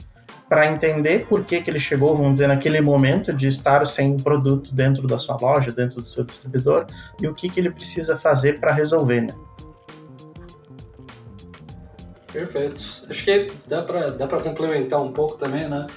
para 0.50 0.68
entender 0.68 1.26
por 1.28 1.44
que, 1.44 1.62
que 1.62 1.70
ele 1.70 1.80
chegou, 1.80 2.16
vamos 2.16 2.34
dizer, 2.34 2.48
naquele 2.48 2.80
momento 2.80 3.34
de 3.34 3.48
estar 3.48 3.86
sem 3.86 4.16
produto 4.18 4.74
dentro 4.74 5.06
da 5.06 5.20
sua 5.20 5.38
loja, 5.40 5.72
dentro 5.72 6.02
do 6.02 6.08
seu 6.08 6.24
distribuidor, 6.24 6.86
e 7.22 7.28
o 7.28 7.34
que, 7.34 7.50
que 7.50 7.60
ele 7.60 7.70
precisa 7.70 8.18
fazer 8.18 8.60
para 8.60 8.74
resolver, 8.74 9.22
né? 9.22 9.36
Perfeito. 12.32 12.84
Acho 13.10 13.24
que 13.24 13.48
dá 13.68 13.84
para 13.84 14.12
dá 14.12 14.28
complementar 14.28 15.02
um 15.02 15.12
pouco 15.12 15.38
também, 15.38 15.68
né? 15.68 15.88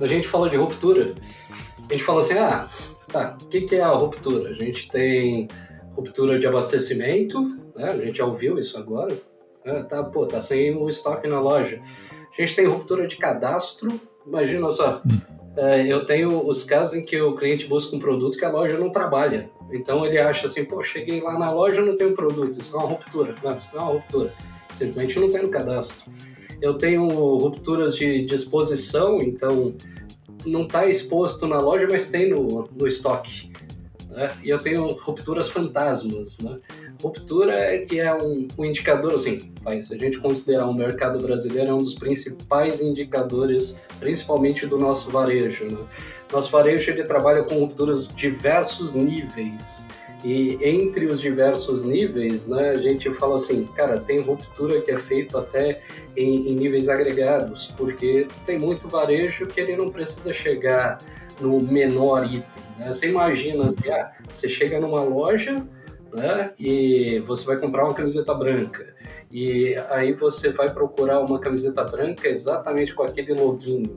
A 0.00 0.06
gente 0.06 0.28
fala 0.28 0.48
de 0.48 0.56
ruptura, 0.56 1.14
a 1.88 1.92
gente 1.92 2.04
fala 2.04 2.20
assim, 2.20 2.38
ah, 2.38 2.70
tá, 3.08 3.36
o 3.42 3.46
que, 3.46 3.62
que 3.62 3.76
é 3.76 3.82
a 3.82 3.88
ruptura? 3.88 4.50
A 4.50 4.54
gente 4.54 4.88
tem 4.90 5.48
ruptura 5.96 6.38
de 6.38 6.46
abastecimento, 6.46 7.42
né? 7.74 7.88
A 7.90 7.96
gente 7.96 8.18
já 8.18 8.24
ouviu 8.24 8.58
isso 8.58 8.78
agora. 8.78 9.14
Né? 9.64 9.82
Tá, 9.84 10.04
pô, 10.04 10.24
tá 10.26 10.40
sem 10.40 10.76
o 10.76 10.88
estoque 10.88 11.26
na 11.26 11.40
loja. 11.40 11.82
A 12.38 12.42
gente 12.42 12.54
tem 12.54 12.66
ruptura 12.66 13.06
de 13.06 13.16
cadastro. 13.16 14.00
Imagina 14.24 14.70
só, 14.70 15.02
é, 15.56 15.86
eu 15.86 16.06
tenho 16.06 16.46
os 16.46 16.62
casos 16.62 16.94
em 16.94 17.04
que 17.04 17.20
o 17.20 17.34
cliente 17.34 17.66
busca 17.66 17.96
um 17.96 17.98
produto 17.98 18.38
que 18.38 18.44
a 18.44 18.50
loja 18.50 18.78
não 18.78 18.90
trabalha. 18.90 19.50
Então 19.72 20.06
ele 20.06 20.18
acha 20.18 20.46
assim, 20.46 20.64
pô, 20.64 20.82
cheguei 20.82 21.20
lá 21.20 21.36
na 21.36 21.50
loja 21.50 21.82
não 21.82 21.96
tem 21.96 22.06
um 22.06 22.14
produto, 22.14 22.60
isso 22.60 22.76
é 22.76 22.78
uma 22.78 22.88
ruptura. 22.88 23.34
Não, 23.42 23.58
isso 23.58 23.70
não 23.74 23.80
é 23.80 23.82
uma 23.82 23.92
ruptura. 23.94 24.32
Simplesmente 24.72 25.18
não 25.18 25.28
tem 25.28 25.42
no 25.42 25.48
cadastro. 25.48 26.10
Eu 26.62 26.74
tenho 26.74 27.06
rupturas 27.08 27.96
de 27.96 28.24
disposição, 28.24 29.18
então 29.18 29.74
não 30.46 30.62
está 30.62 30.86
exposto 30.86 31.46
na 31.46 31.58
loja, 31.58 31.88
mas 31.90 32.08
tem 32.08 32.30
no, 32.30 32.68
no 32.72 32.86
estoque. 32.86 33.50
Né? 34.10 34.28
E 34.44 34.48
eu 34.48 34.58
tenho 34.58 34.86
rupturas 34.86 35.48
fantasmas. 35.48 36.38
Né? 36.38 36.56
Ruptura 37.02 37.52
é 37.52 37.78
que 37.78 38.00
é 38.00 38.12
um, 38.12 38.48
um 38.58 38.64
indicador, 38.64 39.14
assim, 39.14 39.52
se 39.82 39.94
a 39.94 39.98
gente 39.98 40.18
considerar 40.18 40.66
o 40.66 40.74
mercado 40.74 41.18
brasileiro, 41.20 41.70
é 41.70 41.74
um 41.74 41.78
dos 41.78 41.94
principais 41.94 42.80
indicadores, 42.80 43.78
principalmente 44.00 44.66
do 44.66 44.76
nosso 44.78 45.10
varejo. 45.10 45.66
Né? 45.66 45.78
Nosso 46.32 46.50
varejo 46.50 46.90
ele 46.90 47.04
trabalha 47.04 47.44
com 47.44 47.54
rupturas 47.54 48.08
de 48.08 48.14
diversos 48.14 48.92
níveis. 48.94 49.86
E 50.24 50.58
entre 50.60 51.06
os 51.06 51.20
diversos 51.20 51.84
níveis, 51.84 52.48
né, 52.48 52.70
a 52.70 52.78
gente 52.78 53.08
fala 53.12 53.36
assim, 53.36 53.64
cara, 53.76 54.00
tem 54.00 54.20
ruptura 54.20 54.80
que 54.80 54.90
é 54.90 54.98
feita 54.98 55.38
até 55.38 55.80
em, 56.16 56.48
em, 56.48 56.56
níveis 56.56 56.88
agregados, 56.88 57.72
porque 57.76 58.26
tem 58.44 58.58
muito 58.58 58.88
varejo 58.88 59.46
que 59.46 59.60
ele 59.60 59.76
não 59.76 59.90
precisa 59.90 60.32
chegar 60.32 60.98
no 61.40 61.60
menor 61.60 62.24
item. 62.26 62.42
Né? 62.76 62.92
Você 62.92 63.08
imagina, 63.08 63.66
assim, 63.66 63.88
ah, 63.92 64.10
você 64.28 64.48
chega 64.48 64.80
numa 64.80 65.02
loja 65.02 65.64
né, 66.12 66.52
e 66.58 67.22
você 67.26 67.44
vai 67.44 67.58
comprar 67.58 67.84
uma 67.84 67.94
camiseta 67.94 68.34
branca. 68.34 68.94
E 69.30 69.76
aí 69.90 70.12
você 70.14 70.50
vai 70.50 70.72
procurar 70.72 71.20
uma 71.20 71.38
camiseta 71.38 71.84
branca 71.84 72.28
exatamente 72.28 72.94
com 72.94 73.02
aquele 73.02 73.34
login 73.34 73.94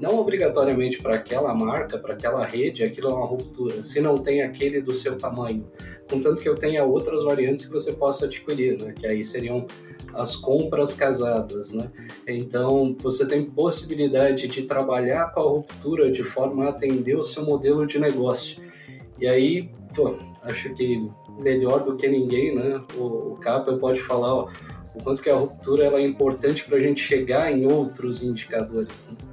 não 0.00 0.18
obrigatoriamente 0.18 0.98
para 0.98 1.16
aquela 1.16 1.54
marca, 1.54 1.98
para 1.98 2.14
aquela 2.14 2.44
rede, 2.44 2.82
aquilo 2.82 3.10
é 3.10 3.14
uma 3.14 3.26
ruptura, 3.26 3.82
se 3.82 4.00
não 4.00 4.16
tem 4.18 4.42
aquele 4.42 4.80
do 4.80 4.94
seu 4.94 5.16
tamanho. 5.16 5.70
Contanto 6.10 6.42
que 6.42 6.48
eu 6.48 6.56
tenha 6.56 6.84
outras 6.84 7.22
variantes 7.22 7.66
que 7.66 7.72
você 7.72 7.92
possa 7.92 8.24
adquirir, 8.24 8.82
né? 8.82 8.92
que 8.98 9.06
aí 9.06 9.22
seriam 9.22 9.66
as 10.14 10.34
compras 10.34 10.94
casadas. 10.94 11.70
Né? 11.70 11.88
Então, 12.26 12.96
você 13.00 13.28
tem 13.28 13.44
possibilidade 13.44 14.48
de 14.48 14.62
trabalhar 14.62 15.32
com 15.32 15.40
a 15.40 15.44
ruptura 15.44 16.10
de 16.10 16.24
forma 16.24 16.64
a 16.64 16.70
atender 16.70 17.16
o 17.16 17.22
seu 17.22 17.44
modelo 17.44 17.86
de 17.86 17.98
negócio. 17.98 18.60
E 19.20 19.28
aí, 19.28 19.70
pô, 19.94 20.16
acho 20.42 20.72
que 20.74 21.10
melhor 21.42 21.84
do 21.84 21.96
que 21.96 22.08
ninguém, 22.08 22.54
né? 22.54 22.80
o, 22.96 23.32
o 23.32 23.36
Capa 23.40 23.72
pode 23.74 24.00
falar 24.02 24.34
ó, 24.34 24.48
o 24.94 25.02
quanto 25.02 25.22
que 25.22 25.30
a 25.30 25.36
ruptura 25.36 25.84
ela 25.84 25.98
é 25.98 26.06
importante 26.06 26.64
para 26.64 26.78
a 26.78 26.80
gente 26.80 27.00
chegar 27.00 27.50
em 27.52 27.66
outros 27.66 28.22
indicadores. 28.22 29.08
Né? 29.08 29.30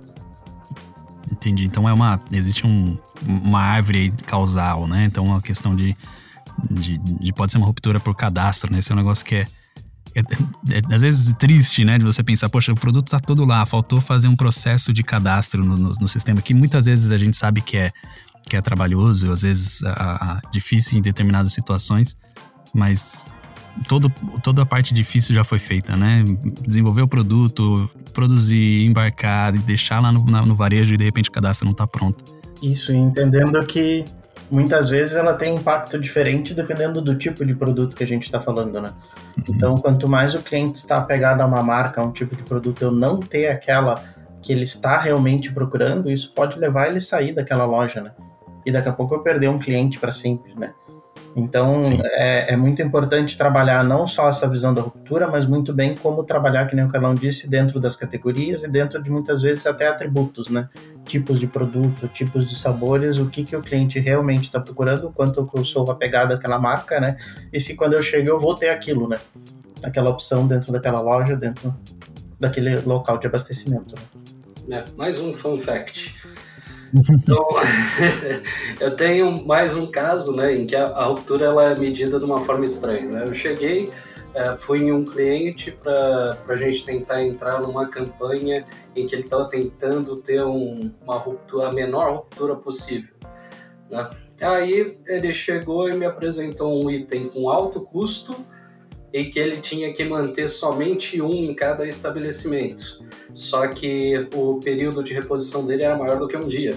Entendi. 1.31 1.65
Então 1.65 1.87
é 1.87 1.93
uma. 1.93 2.21
Existe 2.31 2.65
um, 2.65 2.97
uma 3.25 3.61
árvore 3.61 4.11
causal, 4.25 4.87
né? 4.87 5.05
Então 5.05 5.25
uma 5.25 5.41
questão 5.41 5.75
de, 5.75 5.95
de, 6.69 6.97
de, 6.97 7.33
Pode 7.33 7.51
ser 7.51 7.57
uma 7.57 7.67
ruptura 7.67 7.99
por 7.99 8.15
cadastro, 8.15 8.71
né? 8.71 8.79
Esse 8.79 8.91
é 8.91 8.95
um 8.95 8.97
negócio 8.97 9.25
que 9.25 9.35
é, 9.35 9.45
é, 10.15 10.19
é, 10.19 10.77
é 10.89 10.95
às 10.95 11.01
vezes 11.01 11.33
triste, 11.33 11.85
né? 11.85 11.97
De 11.97 12.05
você 12.05 12.23
pensar, 12.23 12.49
poxa, 12.49 12.71
o 12.71 12.75
produto 12.75 13.09
tá 13.09 13.19
todo 13.19 13.45
lá, 13.45 13.65
faltou 13.65 14.01
fazer 14.01 14.27
um 14.27 14.35
processo 14.35 14.91
de 14.91 15.03
cadastro 15.03 15.63
no, 15.63 15.75
no, 15.75 15.93
no 15.93 16.07
sistema, 16.07 16.41
que 16.41 16.53
muitas 16.53 16.85
vezes 16.85 17.11
a 17.11 17.17
gente 17.17 17.37
sabe 17.37 17.61
que 17.61 17.77
é, 17.77 17.91
que 18.47 18.55
é 18.55 18.61
trabalhoso, 18.61 19.31
às 19.31 19.41
vezes 19.41 19.83
a, 19.83 20.37
a, 20.37 20.49
difícil 20.51 20.97
em 20.97 21.01
determinadas 21.01 21.53
situações, 21.53 22.15
mas 22.73 23.31
todo, 23.87 24.11
toda 24.43 24.63
a 24.63 24.65
parte 24.65 24.93
difícil 24.93 25.35
já 25.35 25.43
foi 25.43 25.59
feita, 25.59 25.95
né? 25.95 26.23
Desenvolver 26.65 27.01
o 27.01 27.07
produto, 27.07 27.89
produzir, 28.13 28.85
embarcar 28.85 29.51
deixar 29.53 29.99
lá 29.99 30.11
no, 30.11 30.23
no 30.23 30.55
varejo 30.55 30.93
e 30.93 30.97
de 30.97 31.03
repente 31.03 31.29
o 31.29 31.31
cadastro 31.31 31.65
não 31.65 31.71
está 31.71 31.85
pronto. 31.85 32.23
Isso, 32.61 32.91
entendendo 32.91 33.63
que 33.65 34.03
muitas 34.49 34.89
vezes 34.89 35.15
ela 35.15 35.33
tem 35.33 35.55
impacto 35.55 35.99
diferente 35.99 36.53
dependendo 36.53 37.01
do 37.01 37.15
tipo 37.15 37.45
de 37.45 37.53
produto 37.55 37.95
que 37.95 38.03
a 38.03 38.07
gente 38.07 38.23
está 38.23 38.41
falando, 38.41 38.81
né? 38.81 38.93
Uhum. 39.37 39.43
Então, 39.49 39.75
quanto 39.75 40.07
mais 40.07 40.33
o 40.33 40.41
cliente 40.41 40.77
está 40.77 40.97
apegado 40.97 41.41
a 41.41 41.45
uma 41.45 41.61
marca, 41.61 42.01
a 42.01 42.03
um 42.03 42.11
tipo 42.11 42.35
de 42.35 42.43
produto, 42.43 42.81
eu 42.81 42.91
não 42.91 43.19
ter 43.19 43.47
aquela 43.47 44.01
que 44.41 44.53
ele 44.53 44.63
está 44.63 44.99
realmente 44.99 45.51
procurando, 45.51 46.09
isso 46.09 46.31
pode 46.33 46.57
levar 46.57 46.87
ele 46.87 46.97
a 46.97 47.01
sair 47.01 47.33
daquela 47.33 47.65
loja, 47.65 48.01
né? 48.01 48.11
E 48.67 48.71
daqui 48.71 48.89
a 48.89 48.91
pouco 48.91 49.15
eu 49.15 49.19
perder 49.19 49.47
um 49.47 49.57
cliente 49.57 49.97
para 49.97 50.11
sempre, 50.11 50.53
né? 50.53 50.73
Então 51.33 51.81
é, 52.03 52.51
é, 52.51 52.57
muito 52.57 52.81
importante 52.81 53.37
trabalhar 53.37 53.81
não 53.81 54.05
só 54.05 54.27
essa 54.27 54.45
visão 54.45 54.73
da 54.73 54.81
ruptura, 54.81 55.25
mas 55.25 55.45
muito 55.45 55.73
bem 55.73 55.95
como 55.95 56.21
trabalhar, 56.21 56.67
que 56.67 56.75
nem 56.75 56.83
o 56.83 56.89
Carlão 56.89 57.15
disse, 57.15 57.49
dentro 57.49 57.79
das 57.79 57.95
categorias 57.95 58.65
e 58.65 58.67
dentro 58.67 59.01
de 59.01 59.09
muitas 59.09 59.41
vezes 59.41 59.65
até 59.65 59.87
atributos, 59.87 60.49
né? 60.49 60.67
Tipos 61.05 61.39
de 61.39 61.47
produto, 61.47 62.09
tipos 62.09 62.49
de 62.49 62.55
sabores, 62.55 63.19
o 63.19 63.27
que, 63.27 63.45
que 63.45 63.55
o 63.55 63.61
cliente 63.61 64.01
realmente 64.01 64.43
está 64.43 64.59
procurando, 64.59 65.13
quanto 65.15 65.49
eu 65.55 65.63
sou 65.63 65.89
apegado 65.89 66.33
àquela 66.33 66.59
marca, 66.59 66.99
né? 66.99 67.15
E 67.53 67.61
se 67.61 67.73
quando 67.73 67.93
eu 67.93 68.03
chego 68.03 68.27
eu 68.27 68.37
vou 68.37 68.53
ter 68.53 68.67
aquilo, 68.67 69.07
né? 69.07 69.17
Aquela 69.81 70.09
opção 70.09 70.45
dentro 70.45 70.73
daquela 70.73 70.99
loja, 70.99 71.37
dentro 71.37 71.73
daquele 72.37 72.81
local 72.81 73.17
de 73.17 73.27
abastecimento. 73.27 73.95
Né? 74.67 74.79
É, 74.79 74.97
mais 74.97 75.21
um 75.21 75.33
fun 75.33 75.57
fact. 75.61 76.13
Então, 76.93 77.47
eu 78.79 78.95
tenho 78.95 79.45
mais 79.45 79.75
um 79.75 79.87
caso, 79.87 80.35
né, 80.35 80.55
em 80.55 80.65
que 80.65 80.75
a, 80.75 80.85
a, 80.85 81.05
ruptura 81.05 81.45
ela 81.45 81.71
é 81.71 81.75
medida 81.75 82.19
de 82.19 82.25
uma 82.25 82.41
forma 82.41 82.65
estranha. 82.65 83.05
Né? 83.05 83.23
Eu 83.27 83.33
cheguei, 83.33 83.89
é, 84.33 84.55
fui 84.55 84.79
em 84.79 84.91
um 84.91 85.03
cliente 85.03 85.71
para 85.71 86.37
a 86.47 86.55
gente 86.55 86.85
tentar 86.85 87.23
entrar 87.23 87.61
numa 87.61 87.87
campanha 87.87 88.65
em 88.95 89.07
que 89.07 89.15
ele 89.15 89.23
estava 89.23 89.45
tentando 89.45 90.15
ter 90.17 90.43
um, 90.43 90.91
uma 91.03 91.17
ruptura, 91.17 91.67
a 91.67 91.73
menor 91.73 92.13
ruptura 92.13 92.55
possível. 92.55 93.13
Né? 93.89 94.09
Aí 94.41 94.97
ele 95.07 95.33
chegou 95.33 95.89
e 95.89 95.93
me 95.93 96.05
apresentou 96.05 96.83
um 96.83 96.89
item 96.89 97.27
com 97.29 97.49
alto 97.49 97.81
custo 97.81 98.35
e 99.13 99.25
que 99.25 99.39
ele 99.39 99.57
tinha 99.57 99.93
que 99.93 100.03
manter 100.03 100.49
somente 100.49 101.21
um 101.21 101.31
em 101.31 101.53
cada 101.53 101.87
estabelecimento. 101.87 102.99
Só 103.33 103.67
que 103.67 104.27
o 104.33 104.59
período 104.59 105.03
de 105.03 105.13
reposição 105.13 105.65
dele 105.65 105.83
era 105.83 105.97
maior 105.97 106.17
do 106.17 106.27
que 106.27 106.35
um 106.35 106.47
dia. 106.47 106.73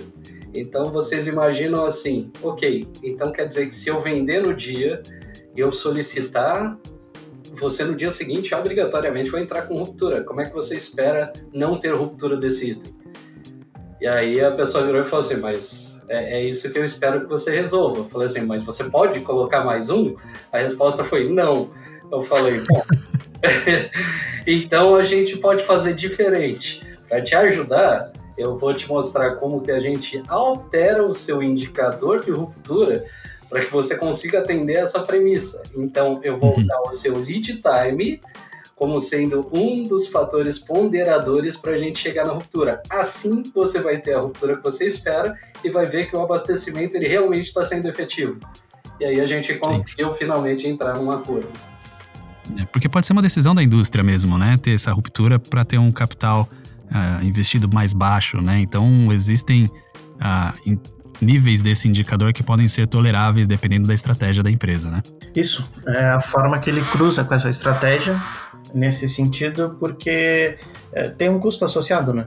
Então 0.55 0.87
vocês 0.87 1.27
imaginam 1.27 1.85
assim, 1.85 2.31
ok, 2.43 2.87
então 3.03 3.33
quer 3.33 3.47
dizer 3.47 3.67
que 3.67 3.75
se 3.75 3.89
eu 3.89 4.01
vender 4.01 4.43
no 4.43 4.55
dia 4.55 5.03
e 5.57 5.61
eu 5.61 5.73
solicitar, 5.73 6.77
você 7.53 7.85
no 7.85 7.95
dia 7.95 8.11
seguinte 8.11 8.55
obrigatoriamente 8.55 9.31
vai 9.31 9.43
entrar 9.43 9.63
com 9.63 9.79
ruptura. 9.79 10.23
Como 10.23 10.41
é 10.41 10.47
que 10.47 10.55
você 10.55 10.77
espera 10.77 11.33
não 11.53 11.79
ter 11.79 11.95
ruptura 11.95 12.37
desse 12.37 12.71
item? 12.71 12.95
E 14.01 14.07
aí 14.07 14.41
a 14.41 14.51
pessoa 14.51 14.85
virou 14.85 15.03
e 15.03 15.05
falou 15.05 15.21
assim, 15.25 15.37
mas 15.37 16.01
é, 16.09 16.41
é, 16.41 16.45
isso 16.45 16.71
que 16.73 16.79
eu 16.79 16.85
espero 16.85 17.21
que 17.21 17.27
você 17.27 17.55
resolva. 17.55 18.01
Eu 18.01 18.09
falei 18.09 18.27
assim, 18.27 18.41
mas 18.41 18.65
você 18.65 18.85
pode 18.85 19.21
colocar 19.21 19.65
mais 19.65 19.91
um? 19.91 20.17
A 20.51 20.59
resposta 20.59 21.05
foi 21.05 21.29
não. 21.29 21.71
Eu 22.11 22.23
falei, 22.23 22.61
bom, 22.61 22.83
então 24.47 24.97
a 24.97 25.05
gente 25.05 25.37
pode 25.37 25.63
fazer 25.65 25.95
diferente. 25.95 26.83
Para 27.09 27.23
te 27.23 27.35
ajudar, 27.35 28.13
eu 28.37 28.57
vou 28.57 28.73
te 28.73 28.89
mostrar 28.89 29.37
como 29.37 29.63
que 29.63 29.71
a 29.71 29.81
gente 29.81 30.23
altera 30.29 31.05
o 31.05 31.13
seu 31.13 31.43
indicador 31.43 32.25
de 32.25 32.31
ruptura 32.31 33.05
para 33.49 33.65
que 33.65 33.73
você 33.73 33.97
consiga 33.97 34.39
atender 34.39 34.75
essa 34.75 35.01
premissa. 35.01 35.63
Então, 35.75 36.21
eu 36.23 36.39
vou 36.39 36.55
uhum. 36.55 36.61
usar 36.61 36.81
o 36.81 36.93
seu 36.93 37.19
lead 37.19 37.61
time 37.61 38.21
como 38.77 38.99
sendo 38.99 39.47
um 39.53 39.83
dos 39.83 40.07
fatores 40.07 40.59
ponderadores 40.59 41.55
para 41.55 41.73
a 41.73 41.79
gente 41.79 41.99
chegar 41.99 42.27
na 42.27 42.33
ruptura. 42.33 42.83
Assim, 42.89 43.43
você 43.55 43.79
vai 43.79 43.99
ter 43.99 44.15
a 44.15 44.21
ruptura 44.21 44.57
que 44.57 44.63
você 44.63 44.87
espera 44.87 45.37
e 45.63 45.69
vai 45.69 45.85
ver 45.85 46.09
que 46.09 46.17
o 46.17 46.23
abastecimento 46.23 46.97
ele 46.97 47.07
realmente 47.07 47.49
está 47.49 47.63
sendo 47.63 47.89
efetivo. 47.89 48.41
E 48.99 49.05
aí 49.05 49.21
a 49.21 49.27
gente 49.27 49.53
conseguiu 49.57 50.09
Sim. 50.13 50.15
finalmente 50.15 50.67
entrar 50.67 50.97
numa 50.97 51.21
curva. 51.21 51.70
É, 52.59 52.65
porque 52.67 52.89
pode 52.89 53.07
ser 53.07 53.13
uma 53.13 53.23
decisão 53.23 53.55
da 53.55 53.63
indústria 53.63 54.03
mesmo, 54.03 54.39
né? 54.39 54.59
Ter 54.61 54.75
essa 54.75 54.93
ruptura 54.93 55.39
para 55.39 55.65
ter 55.65 55.79
um 55.79 55.91
capital 55.91 56.49
uh, 56.85 57.25
investido 57.25 57.69
mais 57.73 57.93
baixo, 57.93 58.41
né? 58.41 58.61
Então 58.61 59.13
existem 59.13 59.65
uh, 59.65 60.81
níveis 61.21 61.63
desse 61.63 61.89
indicador 61.89 62.33
que 62.33 62.43
podem 62.43 62.69
ser 62.69 62.87
toleráveis 62.87 63.47
dependendo 63.47 63.87
da 63.87 63.95
estratégia 63.95 64.43
da 64.43 64.51
empresa, 64.51 64.91
né? 64.91 65.03
Isso, 65.35 65.65
é 65.87 66.07
a 66.07 66.21
forma 66.21 66.59
que 66.59 66.71
ele 66.71 66.83
cruza 66.83 67.25
com 67.25 67.35
essa 67.35 67.49
estratégia 67.49 68.21
nesse 68.75 69.09
sentido, 69.09 69.77
porque 69.79 70.57
é, 70.93 71.09
tem 71.09 71.29
um 71.29 71.39
custo 71.39 71.65
associado, 71.65 72.13
né? 72.13 72.27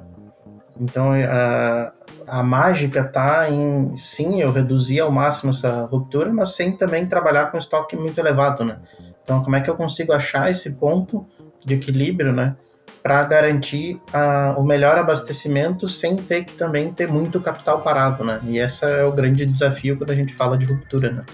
Então, 0.80 1.12
a, 1.12 1.92
a 2.28 2.44
mágica 2.44 3.02
está 3.02 3.50
em, 3.50 3.96
sim, 3.96 4.42
eu 4.42 4.52
reduzir 4.52 5.00
ao 5.00 5.12
máximo 5.12 5.52
essa 5.52 5.86
ruptura, 5.86 6.34
mas 6.34 6.56
sem 6.56 6.72
também 6.72 7.06
trabalhar 7.06 7.52
com 7.52 7.58
estoque 7.58 7.96
muito 7.96 8.18
elevado, 8.18 8.64
né? 8.64 8.80
Então, 9.24 9.44
como 9.44 9.56
é 9.56 9.62
que 9.62 9.70
eu 9.70 9.76
consigo 9.76 10.12
achar 10.12 10.50
esse 10.52 10.72
ponto 10.72 11.26
de 11.66 11.76
equilíbrio, 11.76 12.34
né? 12.34 12.56
Para 13.02 13.24
garantir 13.24 14.00
a, 14.14 14.56
o 14.58 14.64
melhor 14.64 14.98
abastecimento 14.98 15.88
sem 15.88 16.16
ter 16.16 16.46
que 16.46 16.54
também 16.54 16.92
ter 16.94 17.08
muito 17.08 17.40
capital 17.42 17.82
parado, 17.82 18.24
né? 18.24 18.40
E 18.44 18.58
esse 18.58 18.86
é 18.86 19.04
o 19.04 19.12
grande 19.12 19.46
desafio 19.46 19.98
quando 19.98 20.12
a 20.12 20.16
gente 20.16 20.34
fala 20.34 20.58
de 20.58 20.66
ruptura, 20.66 21.12
né? 21.12 21.26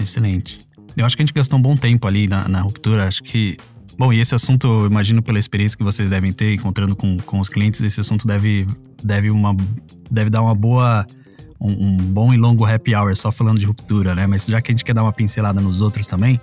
Excelente. 0.00 0.60
Eu 0.96 1.04
acho 1.04 1.16
que 1.16 1.22
a 1.22 1.26
gente 1.26 1.34
gastou 1.34 1.58
um 1.58 1.62
bom 1.62 1.76
tempo 1.76 2.06
ali 2.06 2.28
na, 2.28 2.46
na 2.48 2.60
ruptura. 2.60 3.06
Acho 3.06 3.22
que 3.22 3.56
Bom, 3.96 4.12
e 4.12 4.20
esse 4.20 4.34
assunto, 4.34 4.66
eu 4.66 4.86
imagino 4.86 5.22
pela 5.22 5.38
experiência 5.38 5.78
que 5.78 5.84
vocês 5.84 6.10
devem 6.10 6.32
ter 6.32 6.54
encontrando 6.54 6.96
com, 6.96 7.16
com 7.18 7.38
os 7.38 7.48
clientes, 7.48 7.80
esse 7.80 8.00
assunto 8.00 8.26
deve, 8.26 8.66
deve, 9.02 9.30
uma, 9.30 9.56
deve 10.10 10.30
dar 10.30 10.42
uma 10.42 10.54
boa. 10.54 11.06
Um, 11.60 11.70
um, 11.70 11.96
bom 11.96 12.34
e 12.34 12.36
longo 12.36 12.64
happy 12.64 12.94
hour 12.94 13.14
só 13.16 13.32
falando 13.32 13.58
de 13.58 13.66
ruptura, 13.66 14.14
né? 14.14 14.26
Mas 14.26 14.46
já 14.46 14.60
que 14.60 14.70
a 14.70 14.74
gente 14.74 14.84
quer 14.84 14.94
dar 14.94 15.02
uma 15.02 15.12
pincelada 15.12 15.60
nos 15.60 15.80
outros 15.80 16.06
também, 16.06 16.40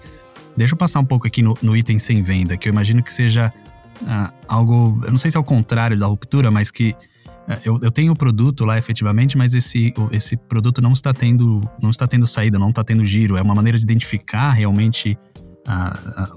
deixa 0.55 0.73
eu 0.73 0.77
passar 0.77 0.99
um 0.99 1.05
pouco 1.05 1.27
aqui 1.27 1.41
no, 1.41 1.57
no 1.61 1.75
item 1.75 1.99
sem 1.99 2.21
venda, 2.21 2.57
que 2.57 2.67
eu 2.67 2.71
imagino 2.71 3.03
que 3.03 3.11
seja 3.11 3.53
uh, 4.01 4.33
algo. 4.47 4.99
Eu 5.03 5.11
não 5.11 5.17
sei 5.17 5.31
se 5.31 5.37
é 5.37 5.39
o 5.39 5.43
contrário 5.43 5.97
da 5.97 6.07
ruptura, 6.07 6.49
mas 6.49 6.71
que 6.71 6.91
uh, 6.91 7.59
eu, 7.63 7.79
eu 7.81 7.91
tenho 7.91 8.13
o 8.13 8.15
produto 8.15 8.65
lá 8.65 8.77
efetivamente, 8.77 9.37
mas 9.37 9.53
esse, 9.53 9.93
esse 10.11 10.37
produto 10.37 10.81
não 10.81 10.93
está 10.93 11.13
tendo, 11.13 11.67
não 11.81 11.89
está 11.89 12.07
tendo 12.07 12.25
saída, 12.25 12.57
não 12.57 12.69
está 12.69 12.83
tendo 12.83 13.05
giro. 13.05 13.37
É 13.37 13.41
uma 13.41 13.55
maneira 13.55 13.77
de 13.77 13.83
identificar 13.83 14.51
realmente 14.51 15.17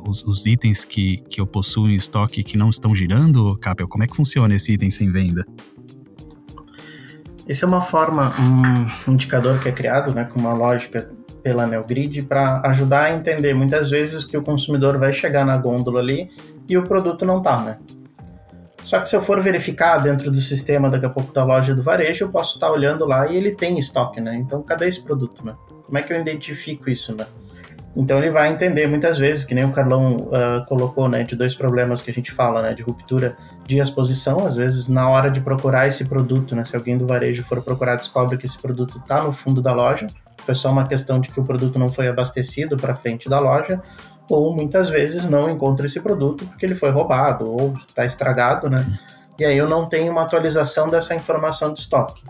os, 0.05 0.23
os, 0.25 0.45
itens 0.45 0.85
que, 0.85 1.17
que 1.31 1.41
eu 1.41 1.47
possuo 1.47 1.89
em 1.89 1.95
estoque 1.95 2.45
que 2.45 2.59
não 2.59 2.69
estão 2.69 2.95
girando, 2.95 3.57
Capel? 3.57 3.89
Como 3.89 4.05
é 4.05 4.07
que 4.07 4.15
funciona 4.15 4.55
esse 4.55 4.73
item 4.73 4.91
sem 4.91 5.11
venda? 5.11 5.47
Esse 7.47 7.65
é 7.65 7.67
uma 7.67 7.83
forma, 7.83 8.33
um 9.07 9.13
indicador 9.13 9.61
que 9.61 9.69
é 9.69 9.73
criado 9.73 10.15
né, 10.15 10.25
com 10.25 10.41
uma 10.41 10.55
lógica 10.55 11.11
pela 11.43 11.67
Neogrid 11.67 12.23
para 12.23 12.63
ajudar 12.71 13.05
a 13.05 13.13
entender 13.13 13.53
muitas 13.53 13.91
vezes 13.91 14.25
que 14.25 14.37
o 14.37 14.43
consumidor 14.43 14.99
vai 14.99 15.13
chegar 15.13 15.45
na 15.45 15.57
gôndola 15.57 16.01
ali 16.01 16.31
e 16.67 16.79
o 16.79 16.85
produto 16.85 17.27
não 17.27 17.39
está, 17.39 17.61
né? 17.61 17.79
Só 18.83 19.01
que 19.01 19.09
se 19.09 19.17
eu 19.17 19.23
for 19.23 19.41
verificar 19.41 19.99
dentro 19.99 20.31
do 20.31 20.41
sistema 20.41 20.91
daqui 20.91 21.07
a 21.07 21.11
pouco 21.11 21.33
da 21.33 21.45
loja 21.45 21.75
do 21.75 21.83
varejo, 21.83 22.25
eu 22.25 22.29
posso 22.31 22.55
estar 22.55 22.67
tá 22.67 22.73
olhando 22.73 23.05
lá 23.05 23.27
e 23.27 23.37
ele 23.37 23.53
tem 23.53 23.79
estoque, 23.79 24.21
né? 24.21 24.35
Então, 24.37 24.63
cadê 24.63 24.89
esse 24.89 25.03
produto, 25.03 25.45
né? 25.45 25.55
Como 25.87 25.99
é 25.99 26.03
que 26.03 26.13
eu 26.13 26.21
identifico 26.21 26.91
isso, 26.91 27.15
né? 27.15 27.27
Então 27.97 28.19
ele 28.19 28.31
vai 28.31 28.51
entender 28.51 28.89
muitas 28.89 29.19
vezes, 29.19 29.45
que 29.45 29.55
nem 29.55 29.65
o 29.65 29.71
Carlão 29.71 30.17
uh, 30.17 30.67
colocou, 30.67 31.09
né, 31.09 31.23
de 31.23 31.37
dois 31.37 31.55
problemas 31.55 32.03
que 32.03 32.11
a 32.11 32.15
gente 32.15 32.33
fala, 32.33 32.61
né, 32.61 32.75
de 32.75 32.83
ruptura 32.83 33.37
de 33.67 33.79
exposição, 33.79 34.45
às 34.45 34.57
vezes 34.57 34.89
na 34.89 35.09
hora 35.09 35.31
de 35.31 35.41
procurar 35.41 35.87
esse 35.87 36.05
produto, 36.07 36.57
né, 36.57 36.65
se 36.65 36.75
alguém 36.75 36.99
do 36.99 37.07
varejo 37.07 37.45
for 37.45 37.63
procurar, 37.63 37.97
descobre 37.97 38.37
que 38.37 38.47
esse 38.47 38.59
produto 38.59 38.99
está 38.99 39.23
no 39.23 39.33
fundo 39.33 39.63
da 39.63 39.73
loja, 39.73 40.09
foi 40.45 40.55
só 40.55 40.73
uma 40.73 40.89
questão 40.89 41.21
de 41.21 41.29
que 41.29 41.39
o 41.39 41.45
produto 41.45 41.79
não 41.79 41.89
foi 41.89 42.09
abastecido 42.09 42.77
para 42.77 42.97
frente 42.97 43.29
da 43.29 43.39
loja, 43.39 43.81
ou 44.29 44.55
muitas 44.55 44.89
vezes 44.89 45.29
não 45.29 45.49
encontra 45.49 45.87
esse 45.87 46.01
produto 46.01 46.45
porque 46.47 46.67
ele 46.67 46.75
foi 46.75 46.91
roubado 46.91 47.49
ou 47.49 47.75
está 47.87 48.05
estragado, 48.05 48.69
né, 48.69 48.85
e 49.39 49.45
aí 49.45 49.57
eu 49.57 49.69
não 49.69 49.87
tenho 49.87 50.11
uma 50.11 50.23
atualização 50.23 50.89
dessa 50.89 51.15
informação 51.15 51.73
de 51.73 51.81
estoque. 51.81 52.23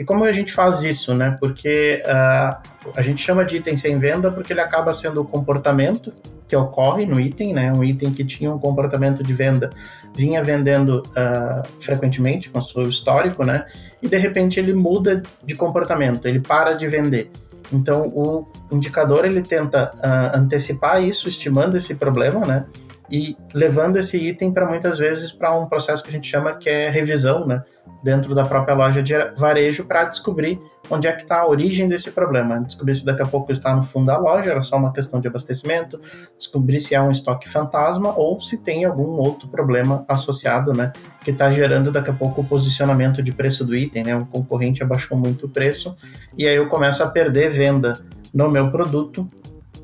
E 0.00 0.04
como 0.04 0.24
a 0.24 0.32
gente 0.32 0.50
faz 0.50 0.82
isso, 0.82 1.14
né? 1.14 1.36
Porque 1.38 2.02
uh, 2.06 2.90
a 2.96 3.02
gente 3.02 3.22
chama 3.22 3.44
de 3.44 3.58
item 3.58 3.76
sem 3.76 3.98
venda 3.98 4.32
porque 4.32 4.50
ele 4.50 4.62
acaba 4.62 4.94
sendo 4.94 5.20
o 5.20 5.26
comportamento 5.26 6.10
que 6.48 6.56
ocorre 6.56 7.04
no 7.04 7.20
item, 7.20 7.52
né? 7.52 7.70
Um 7.70 7.84
item 7.84 8.10
que 8.10 8.24
tinha 8.24 8.50
um 8.50 8.58
comportamento 8.58 9.22
de 9.22 9.34
venda, 9.34 9.68
vinha 10.16 10.42
vendendo 10.42 11.02
uh, 11.08 11.82
frequentemente 11.82 12.48
com 12.48 12.62
seu 12.62 12.84
histórico, 12.84 13.44
né? 13.44 13.66
E 14.00 14.08
de 14.08 14.16
repente 14.16 14.58
ele 14.58 14.72
muda 14.72 15.22
de 15.44 15.54
comportamento, 15.54 16.26
ele 16.26 16.40
para 16.40 16.72
de 16.72 16.88
vender. 16.88 17.30
Então 17.70 18.08
o 18.08 18.46
indicador 18.72 19.26
ele 19.26 19.42
tenta 19.42 19.90
uh, 19.96 20.38
antecipar 20.38 21.04
isso, 21.04 21.28
estimando 21.28 21.76
esse 21.76 21.94
problema, 21.94 22.46
né? 22.46 22.64
E 23.10 23.36
levando 23.52 23.98
esse 23.98 24.16
item 24.16 24.50
para 24.50 24.66
muitas 24.66 24.96
vezes 24.96 25.30
para 25.30 25.54
um 25.54 25.66
processo 25.66 26.02
que 26.02 26.08
a 26.08 26.12
gente 26.12 26.26
chama 26.26 26.54
que 26.54 26.70
é 26.70 26.88
revisão, 26.88 27.46
né? 27.46 27.62
Dentro 28.02 28.34
da 28.34 28.44
própria 28.44 28.74
loja 28.74 29.02
de 29.02 29.14
varejo 29.36 29.84
para 29.84 30.04
descobrir 30.04 30.60
onde 30.90 31.06
é 31.06 31.12
que 31.12 31.22
está 31.22 31.40
a 31.40 31.46
origem 31.46 31.88
desse 31.88 32.10
problema. 32.10 32.60
Descobrir 32.60 32.94
se 32.94 33.04
daqui 33.04 33.22
a 33.22 33.26
pouco 33.26 33.52
está 33.52 33.74
no 33.74 33.82
fundo 33.82 34.06
da 34.06 34.18
loja, 34.18 34.50
era 34.50 34.62
só 34.62 34.76
uma 34.76 34.92
questão 34.92 35.20
de 35.20 35.28
abastecimento, 35.28 36.00
descobrir 36.36 36.80
se 36.80 36.94
é 36.94 37.00
um 37.00 37.10
estoque 37.10 37.48
fantasma 37.48 38.12
ou 38.16 38.40
se 38.40 38.58
tem 38.58 38.84
algum 38.84 39.18
outro 39.18 39.48
problema 39.48 40.04
associado, 40.08 40.72
né, 40.72 40.92
que 41.22 41.30
está 41.30 41.50
gerando 41.50 41.92
daqui 41.92 42.10
a 42.10 42.14
pouco 42.14 42.40
o 42.40 42.44
posicionamento 42.44 43.22
de 43.22 43.32
preço 43.32 43.64
do 43.64 43.74
item, 43.74 44.04
né, 44.04 44.16
um 44.16 44.24
concorrente 44.24 44.82
abaixou 44.82 45.16
muito 45.16 45.46
o 45.46 45.48
preço 45.48 45.96
e 46.36 46.46
aí 46.46 46.56
eu 46.56 46.68
começo 46.68 47.02
a 47.02 47.08
perder 47.08 47.50
venda 47.50 48.00
no 48.34 48.50
meu 48.50 48.70
produto 48.70 49.28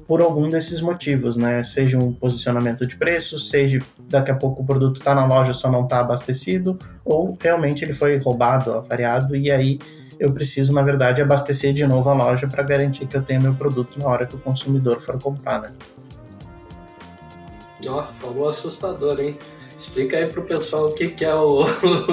por 0.06 0.20
algum 0.22 0.48
desses 0.48 0.80
motivos, 0.80 1.36
né? 1.36 1.62
Seja 1.62 1.98
um 1.98 2.12
posicionamento 2.12 2.86
de 2.86 2.96
preço, 2.96 3.38
seja 3.38 3.80
daqui 4.08 4.30
a 4.30 4.34
pouco 4.34 4.62
o 4.62 4.66
produto 4.66 4.98
está 4.98 5.14
na 5.14 5.26
loja 5.26 5.52
só 5.52 5.70
não 5.70 5.84
está 5.84 6.00
abastecido, 6.00 6.78
ou 7.04 7.36
realmente 7.40 7.84
ele 7.84 7.92
foi 7.92 8.16
roubado, 8.18 8.72
avariado, 8.72 9.34
e 9.34 9.50
aí 9.50 9.78
eu 10.18 10.32
preciso, 10.32 10.72
na 10.72 10.82
verdade, 10.82 11.20
abastecer 11.20 11.74
de 11.74 11.86
novo 11.86 12.08
a 12.08 12.14
loja 12.14 12.46
para 12.46 12.62
garantir 12.62 13.06
que 13.06 13.16
eu 13.16 13.22
tenho 13.22 13.42
meu 13.42 13.54
produto 13.54 13.98
na 13.98 14.06
hora 14.06 14.26
que 14.26 14.36
o 14.36 14.38
consumidor 14.38 15.02
for 15.02 15.20
comprar, 15.20 15.60
né? 15.60 15.72
Ó, 17.86 18.04
falou 18.18 18.48
assustador, 18.48 19.20
hein? 19.20 19.36
Explica 19.78 20.16
aí 20.16 20.26
pro 20.26 20.42
pessoal 20.42 20.86
o 20.86 20.92
que, 20.92 21.08
que 21.08 21.24
é 21.24 21.34
o, 21.34 21.64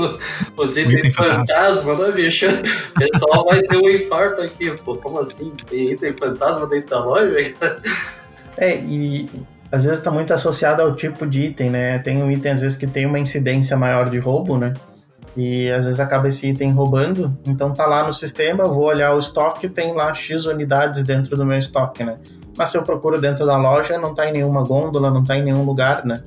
os 0.57 0.77
itens 0.77 1.15
fantasma, 1.15 1.95
né, 1.95 2.11
bicho? 2.11 2.45
O 2.47 2.99
pessoal 2.99 3.45
vai 3.45 3.61
ter 3.61 3.77
um 3.77 3.89
infarto 3.89 4.41
aqui, 4.41 4.71
pô, 4.83 4.97
como 4.97 5.19
assim? 5.19 5.51
Tem 5.69 5.91
item 5.91 6.13
fantasma 6.13 6.67
dentro 6.67 6.89
da 6.89 7.03
loja? 7.03 7.55
É, 8.57 8.77
e 8.77 9.29
às 9.71 9.83
vezes 9.85 9.99
está 9.99 10.11
muito 10.11 10.33
associado 10.33 10.81
ao 10.81 10.95
tipo 10.95 11.25
de 11.25 11.41
item, 11.47 11.69
né? 11.69 11.99
Tem 11.99 12.21
um 12.21 12.29
item, 12.29 12.51
às 12.51 12.61
vezes, 12.61 12.77
que 12.77 12.85
tem 12.85 13.05
uma 13.05 13.17
incidência 13.17 13.75
maior 13.75 14.09
de 14.09 14.19
roubo, 14.19 14.57
né? 14.57 14.73
E 15.35 15.69
às 15.71 15.85
vezes 15.85 15.99
acaba 15.99 16.27
esse 16.27 16.47
item 16.49 16.71
roubando, 16.73 17.35
então 17.47 17.73
tá 17.73 17.87
lá 17.87 18.05
no 18.05 18.13
sistema, 18.13 18.65
eu 18.65 18.73
vou 18.73 18.83
olhar 18.83 19.15
o 19.15 19.17
estoque, 19.17 19.67
tem 19.67 19.91
lá 19.93 20.13
X 20.13 20.45
unidades 20.45 21.03
dentro 21.03 21.35
do 21.35 21.43
meu 21.43 21.57
estoque, 21.57 22.03
né? 22.03 22.17
Mas 22.55 22.69
se 22.69 22.77
eu 22.77 22.83
procuro 22.83 23.19
dentro 23.19 23.45
da 23.45 23.57
loja, 23.57 23.97
não 23.97 24.13
tá 24.13 24.29
em 24.29 24.33
nenhuma 24.33 24.63
gôndola, 24.63 25.09
não 25.09 25.23
tá 25.23 25.35
em 25.35 25.43
nenhum 25.43 25.65
lugar, 25.65 26.05
né? 26.05 26.21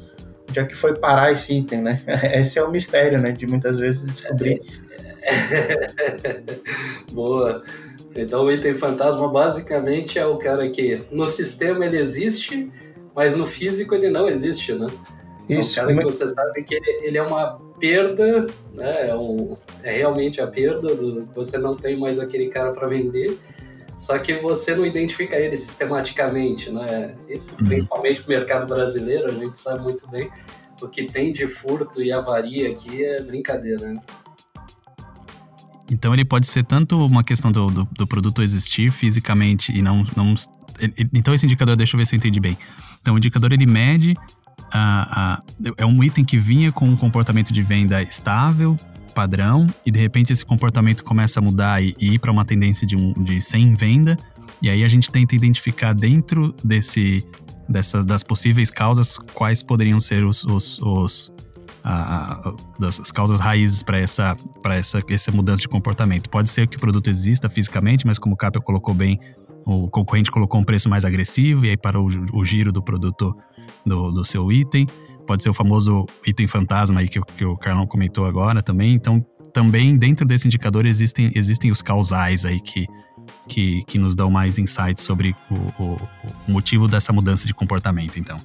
Onde 0.49 0.61
é 0.61 0.65
que 0.65 0.75
foi 0.75 0.95
parar 0.95 1.33
esse 1.33 1.55
item, 1.55 1.83
né? 1.83 1.97
Esse 2.35 2.59
é 2.59 2.63
o 2.63 2.71
mistério, 2.71 3.21
né? 3.21 3.33
De 3.33 3.47
muitas 3.47 3.79
vezes 3.79 4.07
descobrir. 4.07 4.61
Boa. 7.13 7.63
Então 8.15 8.45
o 8.45 8.51
item 8.51 8.75
fantasma 8.75 9.29
basicamente 9.29 10.19
é 10.19 10.27
o 10.27 10.39
cara 10.39 10.69
que 10.71 11.03
no 11.11 11.29
sistema 11.29 11.85
ele 11.85 11.99
existe, 11.99 12.71
mas 13.15 13.37
no 13.37 13.47
físico 13.47 13.95
ele 13.95 14.09
não 14.09 14.29
existe, 14.29 14.73
né? 14.73 14.87
Isso. 15.49 15.79
É 15.79 15.83
um 15.83 15.87
cara 15.87 15.99
que 15.99 16.05
você 16.05 16.29
sabe 16.29 16.63
que 16.65 16.75
ele, 17.03 17.19
é 17.19 17.23
uma 17.23 17.59
perda, 17.79 18.47
né? 18.73 19.11
É, 19.11 19.15
um, 19.15 19.57
é 19.83 19.93
realmente 19.93 20.41
a 20.41 20.47
perda, 20.47 20.95
do, 20.95 21.27
você 21.35 21.59
não 21.59 21.77
tem 21.77 21.97
mais 21.97 22.19
aquele 22.19 22.49
cara 22.49 22.73
para 22.73 22.89
vender 22.89 23.39
só 23.97 24.19
que 24.19 24.35
você 24.41 24.75
não 24.75 24.85
identifica 24.85 25.37
ele 25.37 25.57
sistematicamente, 25.57 26.71
né? 26.71 27.17
Isso 27.29 27.53
uhum. 27.59 27.67
principalmente 27.67 28.21
no 28.21 28.29
mercado 28.29 28.67
brasileiro, 28.67 29.31
a 29.31 29.33
gente 29.33 29.59
sabe 29.59 29.83
muito 29.85 30.07
bem. 30.09 30.31
O 30.83 30.87
que 30.87 31.05
tem 31.05 31.33
de 31.33 31.49
furto 31.49 32.03
e 32.03 32.13
avaria 32.13 32.71
aqui 32.71 33.03
é 33.03 33.23
brincadeira, 33.23 33.89
né? 33.89 34.03
Então 35.91 36.13
ele 36.13 36.25
pode 36.25 36.47
ser 36.47 36.65
tanto 36.65 37.05
uma 37.07 37.25
questão 37.25 37.51
do, 37.51 37.69
do, 37.69 37.89
do 37.91 38.07
produto 38.07 38.43
existir 38.43 38.91
fisicamente 38.91 39.73
e 39.73 39.81
não. 39.81 40.05
não 40.15 40.35
então 41.15 41.33
esse 41.33 41.47
indicador, 41.47 41.75
deixa 41.75 41.97
eu 41.97 41.99
ver 41.99 42.05
se 42.05 42.15
eu 42.15 42.19
entendi 42.19 42.39
bem. 42.39 42.59
Então 43.01 43.15
o 43.15 43.19
indicador 43.19 43.53
ele 43.53 43.67
mede. 43.67 44.15
A, 44.71 45.37
a, 45.37 45.43
é 45.79 45.87
um 45.87 46.03
item 46.03 46.25
que 46.25 46.37
vinha 46.37 46.73
com 46.73 46.87
um 46.87 46.97
comportamento 46.97 47.53
de 47.53 47.63
venda 47.63 48.03
estável, 48.03 48.77
padrão 49.17 49.67
e 49.87 49.91
de 49.91 49.99
repente 49.99 50.31
esse 50.31 50.45
comportamento 50.45 51.03
começa 51.03 51.41
a 51.41 51.43
mudar 51.43 51.83
e, 51.83 51.97
e 51.99 52.15
ir 52.15 52.19
para 52.19 52.31
uma 52.31 52.45
tendência 52.45 52.87
de, 52.87 52.95
um, 52.95 53.15
de 53.15 53.41
sem 53.41 53.75
venda. 53.75 54.15
E 54.61 54.69
aí 54.69 54.85
a 54.85 54.89
gente 54.89 55.11
tenta 55.11 55.35
identificar 55.35 55.95
dentro 55.95 56.55
desse, 56.63 57.27
dessa, 57.67 58.05
das 58.05 58.23
possíveis 58.23 58.71
causas 58.71 59.17
quais 59.33 59.63
poderiam 59.63 59.99
ser 59.99 60.23
os, 60.23 60.45
os, 60.45 60.79
os 60.83 61.33
causas 63.15 63.41
raízes 63.41 63.83
para 63.83 63.99
essa, 63.99 64.37
essa, 64.67 65.03
essa 65.09 65.33
mudança 65.33 65.63
de 65.63 65.69
comportamento. 65.69 66.29
Pode 66.29 66.51
ser 66.51 66.67
que 66.67 66.77
o 66.77 66.81
produto 66.81 67.09
exista 67.09 67.49
fisicamente, 67.49 68.07
mas 68.07 68.19
como 68.19 68.35
o 68.35 68.37
Capel 68.37 68.61
colocou 68.61 68.93
bem, 68.93 69.19
o 69.65 69.89
concorrente 69.89 70.31
colocou 70.31 70.61
um 70.61 70.65
preço 70.65 70.91
mais 70.91 71.07
agressivo 71.07 71.65
e 71.65 71.71
aí 71.71 71.77
parou 71.77 72.07
o, 72.07 72.41
o 72.41 72.45
giro 72.45 72.71
do 72.71 72.83
produto 72.83 73.35
do, 73.85 74.11
do 74.11 74.25
seu 74.27 74.53
item 74.53 74.87
pode 75.27 75.43
ser 75.43 75.51
o 75.51 75.55
famoso 75.55 76.07
item 76.27 76.47
fantasma 76.47 77.01
aí 77.01 77.09
que, 77.09 77.21
que 77.21 77.45
o 77.45 77.57
Carlão 77.57 77.87
comentou 77.87 78.25
agora 78.25 78.63
também. 78.63 78.95
Então, 78.95 79.25
também 79.53 79.97
dentro 79.97 80.27
desse 80.27 80.47
indicador 80.47 80.87
existem, 80.87 81.33
existem 81.35 81.71
os 81.71 81.83
causais 81.83 82.45
aí 82.45 82.61
que, 82.61 82.87
que, 83.49 83.83
que 83.85 83.99
nos 83.99 84.15
dão 84.15 84.31
mais 84.31 84.59
insights 84.59 85.03
sobre 85.03 85.35
o, 85.51 85.83
o, 85.83 85.97
o 86.49 86.53
motivo 86.53 86.87
dessa 86.87 87.13
mudança 87.13 87.47
de 87.47 87.55
comportamento, 87.55 88.19
então. 88.19 88.39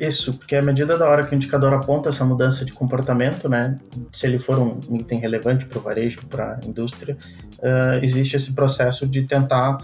Isso, 0.00 0.32
porque 0.32 0.56
à 0.56 0.62
medida 0.62 0.96
da 0.96 1.06
hora 1.06 1.26
que 1.26 1.34
o 1.34 1.36
indicador 1.36 1.74
aponta 1.74 2.08
essa 2.08 2.24
mudança 2.24 2.64
de 2.64 2.72
comportamento, 2.72 3.50
né, 3.50 3.76
se 4.10 4.26
ele 4.26 4.38
for 4.38 4.58
um 4.58 4.96
item 4.96 5.18
relevante 5.20 5.66
para 5.66 5.78
o 5.78 5.82
varejo, 5.82 6.24
para 6.26 6.58
a 6.62 6.66
indústria, 6.66 7.18
uh, 7.58 8.02
existe 8.02 8.34
esse 8.34 8.54
processo 8.54 9.06
de 9.06 9.24
tentar 9.24 9.76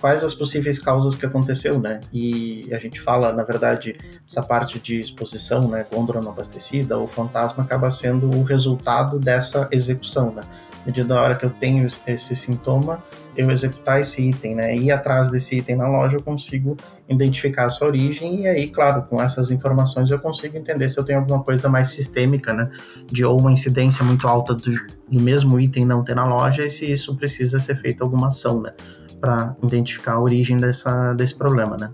quais 0.00 0.24
as 0.24 0.34
possíveis 0.34 0.78
causas 0.78 1.14
que 1.14 1.26
aconteceu, 1.26 1.78
né? 1.78 2.00
E 2.12 2.68
a 2.72 2.78
gente 2.78 3.00
fala, 3.00 3.32
na 3.32 3.42
verdade, 3.42 3.96
essa 4.26 4.42
parte 4.42 4.78
de 4.78 4.98
exposição, 4.98 5.68
né, 5.68 5.86
gôndola 5.92 6.20
não 6.20 6.32
abastecida 6.32 6.96
ou 6.96 7.06
fantasma 7.06 7.62
acaba 7.62 7.90
sendo 7.90 8.30
o 8.30 8.42
resultado 8.42 9.18
dessa 9.18 9.68
execução, 9.70 10.32
né? 10.32 10.42
medida 10.84 11.14
da 11.14 11.20
hora 11.20 11.34
que 11.34 11.44
eu 11.44 11.50
tenho 11.50 11.86
esse 12.06 12.36
sintoma, 12.36 13.02
eu 13.36 13.50
executar 13.50 14.00
esse 14.00 14.28
item, 14.28 14.54
né? 14.54 14.76
Ir 14.76 14.90
atrás 14.90 15.30
desse 15.30 15.58
item 15.58 15.76
na 15.76 15.88
loja, 15.88 16.16
eu 16.16 16.22
consigo 16.22 16.76
identificar 17.08 17.66
a 17.66 17.70
sua 17.70 17.88
origem 17.88 18.42
e 18.42 18.46
aí, 18.46 18.68
claro, 18.68 19.02
com 19.02 19.20
essas 19.20 19.50
informações 19.50 20.10
eu 20.10 20.18
consigo 20.18 20.56
entender 20.56 20.88
se 20.88 20.98
eu 20.98 21.04
tenho 21.04 21.20
alguma 21.20 21.42
coisa 21.42 21.68
mais 21.68 21.88
sistêmica, 21.88 22.52
né? 22.52 22.70
De 23.06 23.24
ou 23.24 23.38
uma 23.38 23.52
incidência 23.52 24.04
muito 24.04 24.26
alta 24.26 24.54
do, 24.54 24.72
do 25.08 25.20
mesmo 25.20 25.58
item 25.60 25.84
não 25.84 26.02
ter 26.02 26.14
na 26.14 26.26
loja 26.26 26.64
e 26.64 26.70
se 26.70 26.90
isso 26.90 27.14
precisa 27.16 27.58
ser 27.58 27.76
feita 27.80 28.04
alguma 28.04 28.28
ação, 28.28 28.60
né? 28.60 28.72
Para 29.20 29.56
identificar 29.62 30.14
a 30.14 30.20
origem 30.20 30.56
dessa, 30.56 31.12
desse 31.12 31.34
problema, 31.34 31.76
né? 31.76 31.92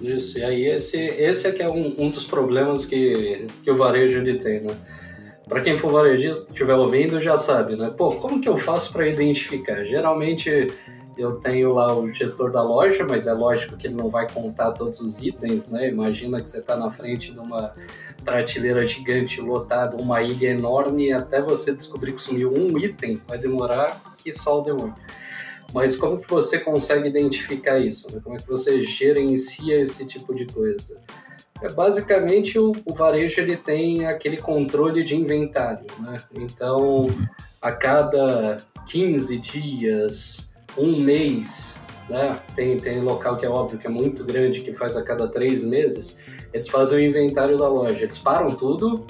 Isso, 0.00 0.38
e 0.38 0.44
aí 0.44 0.66
esse, 0.66 0.96
esse 0.96 1.46
é 1.46 1.52
que 1.52 1.62
é 1.62 1.68
um, 1.68 1.94
um 1.98 2.10
dos 2.10 2.24
problemas 2.24 2.86
que, 2.86 3.46
que 3.62 3.70
o 3.70 3.76
varejo 3.76 4.18
ele 4.18 4.38
tem, 4.38 4.60
né? 4.60 4.74
Para 5.46 5.60
quem 5.60 5.76
for 5.76 5.90
varejista, 5.90 6.46
estiver 6.48 6.74
ouvindo, 6.74 7.20
já 7.20 7.36
sabe, 7.36 7.74
né? 7.74 7.92
Pô, 7.94 8.12
como 8.12 8.40
que 8.40 8.48
eu 8.48 8.56
faço 8.56 8.92
para 8.92 9.08
identificar? 9.08 9.84
Geralmente 9.84 10.72
eu 11.18 11.36
tenho 11.36 11.74
lá 11.74 11.92
o 11.92 12.10
gestor 12.12 12.50
da 12.50 12.62
loja, 12.62 13.04
mas 13.08 13.26
é 13.26 13.32
lógico 13.32 13.76
que 13.76 13.88
ele 13.88 13.96
não 13.96 14.08
vai 14.08 14.30
contar 14.30 14.72
todos 14.72 15.00
os 15.00 15.20
itens, 15.20 15.68
né? 15.68 15.88
Imagina 15.88 16.40
que 16.40 16.48
você 16.48 16.58
está 16.58 16.76
na 16.76 16.90
frente 16.90 17.32
de 17.32 17.38
uma 17.38 17.72
prateleira 18.24 18.86
gigante 18.86 19.40
lotada, 19.40 19.96
uma 19.96 20.22
ilha 20.22 20.50
enorme, 20.50 21.08
e 21.08 21.12
até 21.12 21.42
você 21.42 21.74
descobrir 21.74 22.12
que 22.12 22.22
sumiu 22.22 22.52
um 22.52 22.78
item, 22.78 23.20
vai 23.26 23.36
demorar 23.36 24.00
que 24.16 24.30
o 24.30 24.60
demônio. 24.60 24.94
Mas 25.72 25.96
como 25.96 26.18
que 26.18 26.28
você 26.28 26.58
consegue 26.58 27.08
identificar 27.08 27.78
isso? 27.78 28.12
Né? 28.12 28.20
Como 28.22 28.36
é 28.36 28.38
que 28.38 28.48
você 28.48 28.82
gerencia 28.84 29.80
esse 29.80 30.04
tipo 30.04 30.34
de 30.34 30.46
coisa? 30.46 31.00
É, 31.62 31.70
basicamente, 31.70 32.58
o, 32.58 32.74
o, 32.84 32.94
varejo 32.94 33.40
ele 33.40 33.56
tem 33.56 34.06
aquele 34.06 34.38
controle 34.38 35.04
de 35.04 35.14
inventário, 35.14 35.86
né? 35.98 36.16
Então, 36.34 37.06
a 37.60 37.70
cada 37.70 38.58
15 38.86 39.38
dias, 39.38 40.50
um 40.76 40.98
mês, 41.00 41.78
né? 42.08 42.40
Tem, 42.56 42.78
tem 42.78 43.00
local 43.00 43.36
que 43.36 43.44
é 43.44 43.48
óbvio 43.48 43.78
que 43.78 43.86
é 43.86 43.90
muito 43.90 44.24
grande, 44.24 44.60
que 44.60 44.72
faz 44.72 44.96
a 44.96 45.02
cada 45.02 45.28
três 45.28 45.62
meses, 45.62 46.16
eles 46.52 46.68
fazem 46.68 46.98
o 46.98 47.10
inventário 47.10 47.58
da 47.58 47.68
loja. 47.68 48.02
Eles 48.02 48.18
param 48.18 48.48
tudo, 48.54 49.04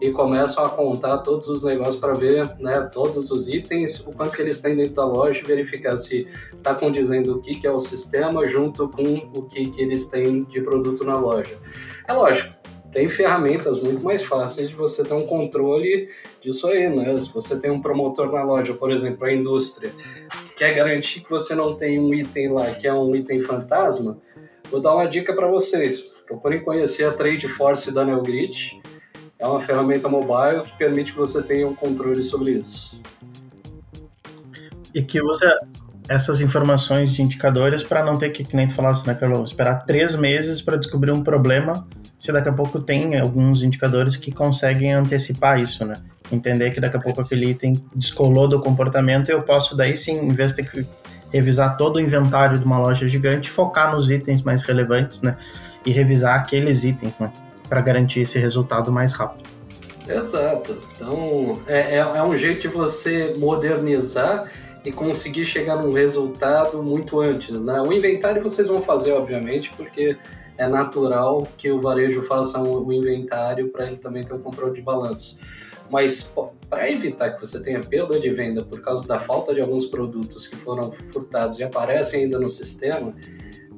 e 0.00 0.10
começam 0.10 0.64
a 0.64 0.68
contar 0.68 1.18
todos 1.18 1.48
os 1.48 1.64
negócios 1.64 1.96
para 1.96 2.12
ver 2.12 2.54
né, 2.58 2.88
todos 2.92 3.30
os 3.30 3.48
itens, 3.48 4.00
o 4.06 4.12
quanto 4.12 4.36
que 4.36 4.42
eles 4.42 4.60
têm 4.60 4.76
dentro 4.76 4.94
da 4.94 5.04
loja 5.04 5.42
verificar 5.44 5.96
se 5.96 6.28
está 6.52 6.74
condizendo 6.74 7.36
o 7.36 7.40
que, 7.40 7.58
que 7.58 7.66
é 7.66 7.70
o 7.70 7.80
sistema 7.80 8.44
junto 8.44 8.88
com 8.88 9.30
o 9.34 9.42
que, 9.42 9.70
que 9.70 9.82
eles 9.82 10.06
têm 10.06 10.44
de 10.44 10.60
produto 10.60 11.02
na 11.04 11.18
loja. 11.18 11.58
É 12.06 12.12
lógico, 12.12 12.54
tem 12.92 13.08
ferramentas 13.08 13.80
muito 13.80 14.02
mais 14.02 14.22
fáceis 14.22 14.68
de 14.68 14.74
você 14.74 15.02
ter 15.02 15.14
um 15.14 15.26
controle 15.26 16.08
disso 16.40 16.66
aí, 16.66 16.88
né? 16.88 17.16
Se 17.16 17.32
você 17.32 17.58
tem 17.58 17.70
um 17.70 17.80
promotor 17.80 18.30
na 18.30 18.42
loja, 18.42 18.74
por 18.74 18.90
exemplo, 18.90 19.24
a 19.24 19.32
indústria, 19.32 19.92
quer 20.56 20.74
garantir 20.74 21.20
que 21.20 21.30
você 21.30 21.54
não 21.54 21.74
tem 21.74 21.98
um 21.98 22.12
item 22.12 22.52
lá 22.52 22.70
que 22.70 22.86
é 22.86 22.92
um 22.92 23.14
item 23.16 23.40
fantasma, 23.40 24.18
vou 24.70 24.80
dar 24.80 24.94
uma 24.94 25.06
dica 25.06 25.34
para 25.34 25.46
vocês. 25.46 26.14
Procurem 26.26 26.62
conhecer 26.62 27.04
a 27.04 27.12
Trade 27.12 27.48
Force 27.48 27.92
da 27.92 28.04
Neogrid 28.04 28.80
é 29.38 29.46
uma 29.46 29.60
ferramenta 29.60 30.08
mobile 30.08 30.62
que 30.62 30.76
permite 30.78 31.12
que 31.12 31.18
você 31.18 31.42
tenha 31.42 31.68
um 31.68 31.74
controle 31.74 32.24
sobre 32.24 32.52
isso. 32.52 33.00
E 34.94 35.02
que 35.02 35.20
usa 35.20 35.58
essas 36.08 36.40
informações 36.40 37.12
de 37.12 37.22
indicadores 37.22 37.82
para 37.82 38.04
não 38.04 38.16
ter 38.16 38.30
que, 38.30 38.44
que 38.44 38.56
nem 38.56 38.68
tu 38.68 38.74
falasse, 38.74 39.06
né, 39.06 39.14
Carlos, 39.14 39.50
esperar 39.50 39.84
três 39.84 40.14
meses 40.14 40.62
para 40.62 40.76
descobrir 40.76 41.10
um 41.10 41.22
problema, 41.22 41.86
se 42.18 42.32
daqui 42.32 42.48
a 42.48 42.52
pouco 42.52 42.80
tem 42.80 43.18
alguns 43.18 43.62
indicadores 43.62 44.16
que 44.16 44.32
conseguem 44.32 44.92
antecipar 44.92 45.60
isso, 45.60 45.84
né? 45.84 45.96
Entender 46.32 46.70
que 46.70 46.80
daqui 46.80 46.96
a 46.96 47.00
pouco 47.00 47.20
aquele 47.20 47.50
item 47.50 47.74
descolou 47.94 48.48
do 48.48 48.60
comportamento 48.60 49.28
e 49.28 49.32
eu 49.32 49.42
posso 49.42 49.76
daí 49.76 49.94
sim, 49.96 50.18
em 50.18 50.32
vez 50.32 50.52
de 50.52 50.62
ter 50.62 50.70
que 50.70 50.86
revisar 51.32 51.76
todo 51.76 51.96
o 51.96 52.00
inventário 52.00 52.58
de 52.58 52.64
uma 52.64 52.78
loja 52.78 53.08
gigante, 53.08 53.50
focar 53.50 53.92
nos 53.92 54.10
itens 54.10 54.42
mais 54.42 54.62
relevantes, 54.62 55.22
né? 55.22 55.36
E 55.84 55.90
revisar 55.90 56.36
aqueles 56.36 56.84
itens, 56.84 57.18
né? 57.18 57.30
Para 57.68 57.80
garantir 57.80 58.20
esse 58.20 58.38
resultado 58.38 58.92
mais 58.92 59.12
rápido. 59.12 59.48
Exato. 60.08 60.78
Então, 60.94 61.60
é, 61.66 61.96
é, 61.96 61.98
é, 61.98 62.22
um 62.22 62.36
jeito 62.36 62.62
de 62.62 62.68
você 62.68 63.34
modernizar 63.36 64.50
e 64.84 64.92
conseguir 64.92 65.44
chegar 65.44 65.76
num 65.82 65.92
resultado 65.92 66.82
muito 66.82 67.20
antes. 67.20 67.62
Né? 67.62 67.80
O 67.80 67.92
inventário 67.92 68.42
vocês 68.42 68.68
vão 68.68 68.82
fazer, 68.82 69.12
obviamente, 69.12 69.72
porque 69.76 70.16
é 70.56 70.68
natural 70.68 71.46
que 71.58 71.70
o 71.70 71.80
varejo 71.80 72.22
faça 72.22 72.60
um, 72.60 72.86
um 72.86 72.92
inventário 72.92 73.68
para 73.68 73.86
ele 73.86 73.96
também 73.96 74.24
ter 74.24 74.34
um 74.34 74.38
controle 74.38 74.74
de 74.74 74.80
balanço. 74.80 75.38
Mas 75.90 76.32
para 76.68 76.90
evitar 76.90 77.30
que 77.30 77.40
você 77.40 77.62
tenha 77.62 77.80
perda 77.80 78.18
de 78.18 78.30
venda 78.30 78.64
por 78.64 78.80
causa 78.80 79.06
da 79.06 79.18
falta 79.18 79.54
de 79.54 79.60
alguns 79.60 79.86
produtos 79.86 80.46
que 80.46 80.56
foram 80.56 80.92
furtados 81.12 81.58
e 81.58 81.64
aparecem 81.64 82.24
ainda 82.24 82.38
no 82.38 82.48
sistema, 82.48 83.14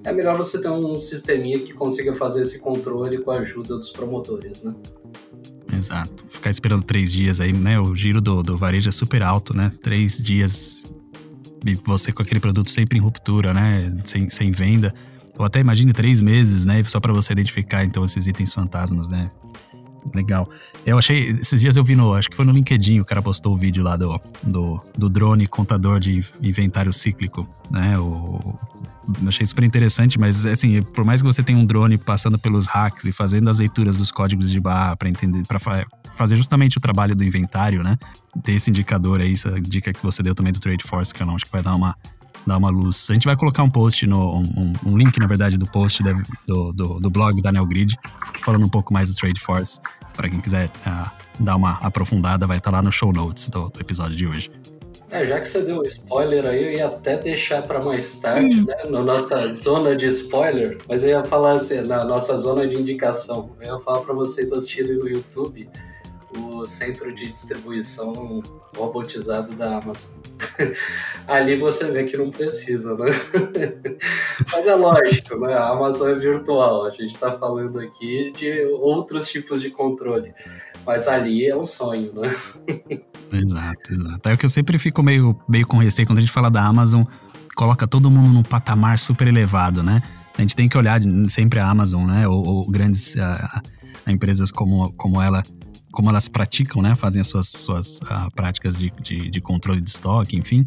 é 0.05 0.13
melhor 0.13 0.37
você 0.37 0.61
ter 0.61 0.71
um 0.71 1.01
sisteminha 1.01 1.59
que 1.59 1.73
consiga 1.73 2.15
fazer 2.15 2.43
esse 2.43 2.59
controle 2.59 3.19
com 3.19 3.31
a 3.31 3.39
ajuda 3.39 3.77
dos 3.77 3.91
promotores, 3.91 4.63
né? 4.63 4.75
Exato. 5.73 6.25
Ficar 6.29 6.51
esperando 6.51 6.83
três 6.83 7.13
dias 7.13 7.41
aí, 7.41 7.53
né? 7.53 7.79
O 7.79 7.95
giro 7.95 8.21
do, 8.21 8.43
do 8.43 8.57
varejo 8.57 8.89
é 8.89 8.93
super 8.93 9.23
alto, 9.23 9.55
né? 9.55 9.73
Três 9.83 10.19
dias 10.19 10.87
e 11.67 11.75
você 11.75 12.13
com 12.13 12.23
aquele 12.23 12.41
produto 12.41 12.71
sempre 12.71 12.99
em 12.99 13.03
ruptura, 13.03 13.53
né? 13.53 13.95
Sem, 14.05 14.29
sem 14.31 14.51
venda. 14.51 14.95
Ou 15.39 15.45
até 15.45 15.61
imagine 15.61 15.93
três 15.93 16.21
meses, 16.21 16.65
né? 16.65 16.83
Só 16.85 16.99
para 17.01 17.13
você 17.13 17.33
identificar, 17.33 17.85
então, 17.85 18.05
esses 18.05 18.27
itens 18.27 18.53
fantasmas, 18.53 19.09
né? 19.09 19.31
Legal. 20.15 20.49
Eu 20.87 20.99
achei. 20.99 21.31
Esses 21.31 21.61
dias 21.61 21.77
eu 21.77 21.85
vi 21.85 21.95
no. 21.95 22.15
Acho 22.15 22.31
que 22.31 22.37
foi 22.37 22.45
no 22.45 22.53
LinkedIn, 22.53 23.01
o 23.01 23.05
cara 23.05 23.21
postou 23.21 23.55
o 23.55 23.57
vídeo 23.57 23.83
lá 23.83 23.97
do, 23.97 24.21
do, 24.43 24.81
do 24.97 25.09
drone 25.09 25.47
contador 25.47 26.01
de 26.01 26.25
inventário 26.43 26.93
cíclico, 26.93 27.47
né? 27.71 27.99
O, 27.99 28.59
achei 29.27 29.45
super 29.47 29.65
interessante, 29.65 30.19
mas 30.19 30.45
assim, 30.47 30.83
por 30.83 31.05
mais 31.05 31.23
que 31.23 31.27
você 31.27 31.43
tenha 31.43 31.59
um 31.59 31.65
drone 31.65 31.97
passando 31.97 32.39
pelos 32.39 32.67
hacks 32.67 33.05
e 33.05 33.13
fazendo 33.13 33.49
as 33.49 33.59
leituras 33.59 33.97
dos 33.97 34.11
códigos 34.11 34.51
de 34.51 34.61
barra 34.61 34.97
para 34.97 35.09
entender, 35.09 35.47
para 35.47 35.59
fa 35.59 35.87
fazer 36.17 36.35
justamente 36.35 36.77
o 36.77 36.81
trabalho 36.81 37.15
do 37.15 37.23
inventário, 37.23 37.83
né? 37.83 37.97
Ter 38.43 38.53
esse 38.53 38.71
indicador 38.71 39.21
aí, 39.21 39.35
essa 39.35 39.61
dica 39.61 39.93
que 39.93 40.03
você 40.03 40.21
deu 40.21 40.35
também 40.35 40.53
do 40.53 40.59
Trade 40.59 40.83
Force, 40.85 41.15
que 41.15 41.23
eu 41.23 41.27
não 41.27 41.37
acho 41.37 41.45
que 41.45 41.53
vai 41.53 41.63
dar 41.63 41.77
uma 41.77 41.97
dar 42.49 42.57
uma 42.57 42.71
luz. 42.71 43.07
A 43.11 43.15
gente 43.15 43.27
vai 43.27 43.37
colocar 43.37 43.63
um 43.63 43.71
post, 43.71 44.07
no, 44.07 44.39
um, 44.39 44.73
um 44.85 44.97
link, 44.97 45.19
na 45.19 45.27
verdade, 45.27 45.57
do 45.57 45.67
post 45.67 46.03
do, 46.47 46.73
do, 46.73 46.99
do, 46.99 47.11
blog 47.11 47.41
da 47.41 47.53
Neogrid, 47.53 47.95
falando 48.43 48.67
um 48.67 48.69
pouco 48.69 48.93
mais 48.93 49.11
do 49.11 49.17
Trade 49.17 49.41
Force. 49.41 49.79
Para 50.17 50.29
quem 50.29 50.41
quiser 50.41 50.71
uh, 50.87 51.11
dar 51.39 51.57
uma 51.57 51.73
aprofundada, 51.75 52.47
vai 52.47 52.59
estar 52.59 52.71
tá 52.71 52.79
lá 52.79 52.83
no 52.83 52.91
show 52.91 53.13
notes 53.13 53.49
do, 53.49 53.69
do, 53.69 53.81
episódio 53.81 54.17
de 54.17 54.27
hoje. 54.27 54.51
É, 55.11 55.25
já 55.25 55.41
que 55.41 55.49
você 55.49 55.63
deu 55.63 55.83
spoiler 55.85 56.47
aí, 56.47 56.65
eu 56.65 56.73
ia 56.73 56.87
até 56.87 57.17
deixar 57.17 57.63
para 57.63 57.83
mais 57.83 58.19
tarde, 58.19 58.63
né? 58.63 58.77
Na 58.91 59.03
nossa 59.03 59.55
zona 59.55 59.97
de 59.97 60.07
spoiler, 60.07 60.79
mas 60.87 61.03
eu 61.03 61.11
ia 61.11 61.25
falar 61.25 61.53
assim, 61.53 61.81
na 61.83 62.05
nossa 62.05 62.37
zona 62.37 62.67
de 62.67 62.75
indicação. 62.75 63.53
Eu 63.61 63.77
ia 63.77 63.81
falar 63.85 64.01
para 64.01 64.13
vocês 64.13 64.53
assistirem 64.53 64.99
no 64.99 65.09
YouTube 65.09 65.69
o 66.37 66.67
centro 66.67 67.13
de 67.15 67.31
distribuição 67.31 68.43
robotizado 68.77 69.55
da 69.55 69.79
Amazon. 69.79 70.11
Ali 71.27 71.57
você 71.57 71.91
vê 71.91 72.05
que 72.05 72.17
não 72.17 72.31
precisa, 72.31 72.97
né? 72.97 73.11
Mas 74.53 74.67
é 74.67 74.75
lógico, 74.75 75.39
né? 75.39 75.55
A 75.55 75.71
Amazon 75.71 76.11
é 76.11 76.15
virtual. 76.15 76.87
A 76.87 76.91
gente 76.91 77.15
está 77.15 77.39
falando 77.39 77.79
aqui 77.81 78.33
de 78.37 78.65
outros 78.81 79.29
tipos 79.29 79.61
de 79.61 79.71
controle. 79.71 80.33
Mas 80.87 81.09
ali 81.09 81.47
é 81.47 81.57
um 81.57 81.67
sonho, 81.67 82.13
né? 82.15 82.35
Exato, 83.33 83.93
exato. 83.93 84.29
É 84.29 84.35
o 84.35 84.39
que 84.39 84.47
eu 84.47 84.51
sempre 84.51 84.79
fico 84.79 85.03
meio, 85.03 85.39
meio 85.49 85.67
com 85.67 85.79
receio 85.79 86.07
quando 86.07 86.19
a 86.19 86.23
gente 86.23 86.33
fala 86.33 86.51
da 86.51 86.65
Amazon, 86.65 87.05
coloca 87.55 87.87
todo 87.87 88.11
mundo 88.11 88.29
num 88.29 88.43
patamar 88.43 88.99
super 88.99 89.27
elevado, 89.27 89.83
né? 89.83 90.03
A 90.37 90.41
gente 90.41 90.55
tem 90.55 90.69
que 90.69 90.79
olhar 90.79 91.01
sempre 91.29 91.59
a 91.59 91.69
Amazon, 91.69 92.07
né? 92.07 92.29
Ou, 92.29 92.47
ou 92.47 92.71
grandes 92.71 93.15
uh, 93.17 93.61
empresas 94.07 94.51
como, 94.51 94.93
como 94.93 95.21
ela 95.21 95.43
como 95.93 96.11
elas 96.11 96.29
praticam, 96.29 96.83
né? 96.83 96.95
Fazem 96.95 97.21
as 97.21 97.29
suas, 97.29 97.49
suas 97.49 97.99
uh, 97.99 98.31
práticas 98.35 98.79
de, 98.79 98.93
de, 99.03 99.31
de, 99.31 99.41
controle 99.41 99.81
de 99.81 99.89
estoque, 99.89 100.37
enfim. 100.37 100.67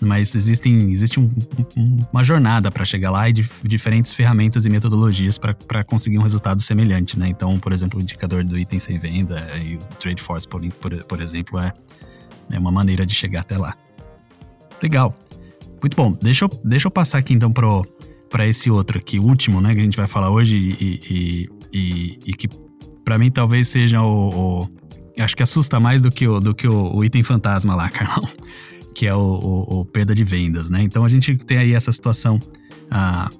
Mas 0.00 0.34
existem, 0.34 0.90
existe 0.90 1.20
um, 1.20 1.30
um, 1.76 1.98
uma 2.12 2.24
jornada 2.24 2.70
para 2.70 2.84
chegar 2.84 3.10
lá 3.10 3.28
e 3.28 3.32
de, 3.32 3.48
diferentes 3.64 4.12
ferramentas 4.12 4.66
e 4.66 4.70
metodologias 4.70 5.38
para 5.38 5.84
conseguir 5.84 6.18
um 6.18 6.22
resultado 6.22 6.60
semelhante, 6.62 7.18
né? 7.18 7.28
Então, 7.28 7.58
por 7.58 7.72
exemplo, 7.72 7.98
o 7.98 8.02
indicador 8.02 8.42
do 8.42 8.58
item 8.58 8.78
sem 8.78 8.98
venda 8.98 9.46
e 9.62 9.76
o 9.76 9.78
Trade 9.98 10.20
Force, 10.20 10.48
por, 10.48 10.60
por, 10.74 11.04
por 11.04 11.20
exemplo, 11.20 11.58
é, 11.58 11.72
é 12.50 12.58
uma 12.58 12.72
maneira 12.72 13.06
de 13.06 13.14
chegar 13.14 13.40
até 13.40 13.56
lá. 13.56 13.76
Legal. 14.82 15.14
Muito 15.80 15.96
bom. 15.96 16.12
Deixa 16.20 16.46
eu, 16.46 16.60
deixa 16.64 16.86
eu 16.88 16.90
passar 16.90 17.18
aqui 17.18 17.34
então 17.34 17.52
pro, 17.52 17.86
para 18.30 18.46
esse 18.46 18.70
outro 18.70 18.98
aqui, 18.98 19.18
último, 19.18 19.60
né, 19.60 19.72
que 19.74 19.80
a 19.80 19.82
gente 19.82 19.96
vai 19.96 20.08
falar 20.08 20.30
hoje 20.30 20.56
e, 20.56 21.00
e, 21.08 21.48
e, 21.72 22.18
e 22.26 22.34
que 22.34 22.48
para 23.04 23.18
mim 23.18 23.30
talvez 23.30 23.68
seja 23.68 24.00
o, 24.02 24.62
o, 24.62 24.68
acho 25.22 25.36
que 25.36 25.42
assusta 25.42 25.78
mais 25.78 26.02
do 26.02 26.10
que 26.10 26.26
o, 26.26 26.40
do 26.40 26.54
que 26.54 26.66
o, 26.66 26.96
o 26.96 27.04
item 27.04 27.22
fantasma 27.22 27.74
lá, 27.74 27.88
Carlão, 27.90 28.28
que 28.94 29.06
é 29.06 29.14
o, 29.14 29.18
o, 29.18 29.80
o, 29.80 29.84
perda 29.84 30.14
de 30.14 30.24
vendas, 30.24 30.70
né? 30.70 30.82
Então 30.82 31.04
a 31.04 31.08
gente 31.08 31.36
tem 31.36 31.58
aí 31.58 31.72
essa 31.74 31.92
situação, 31.92 32.38
ah, 32.90 33.30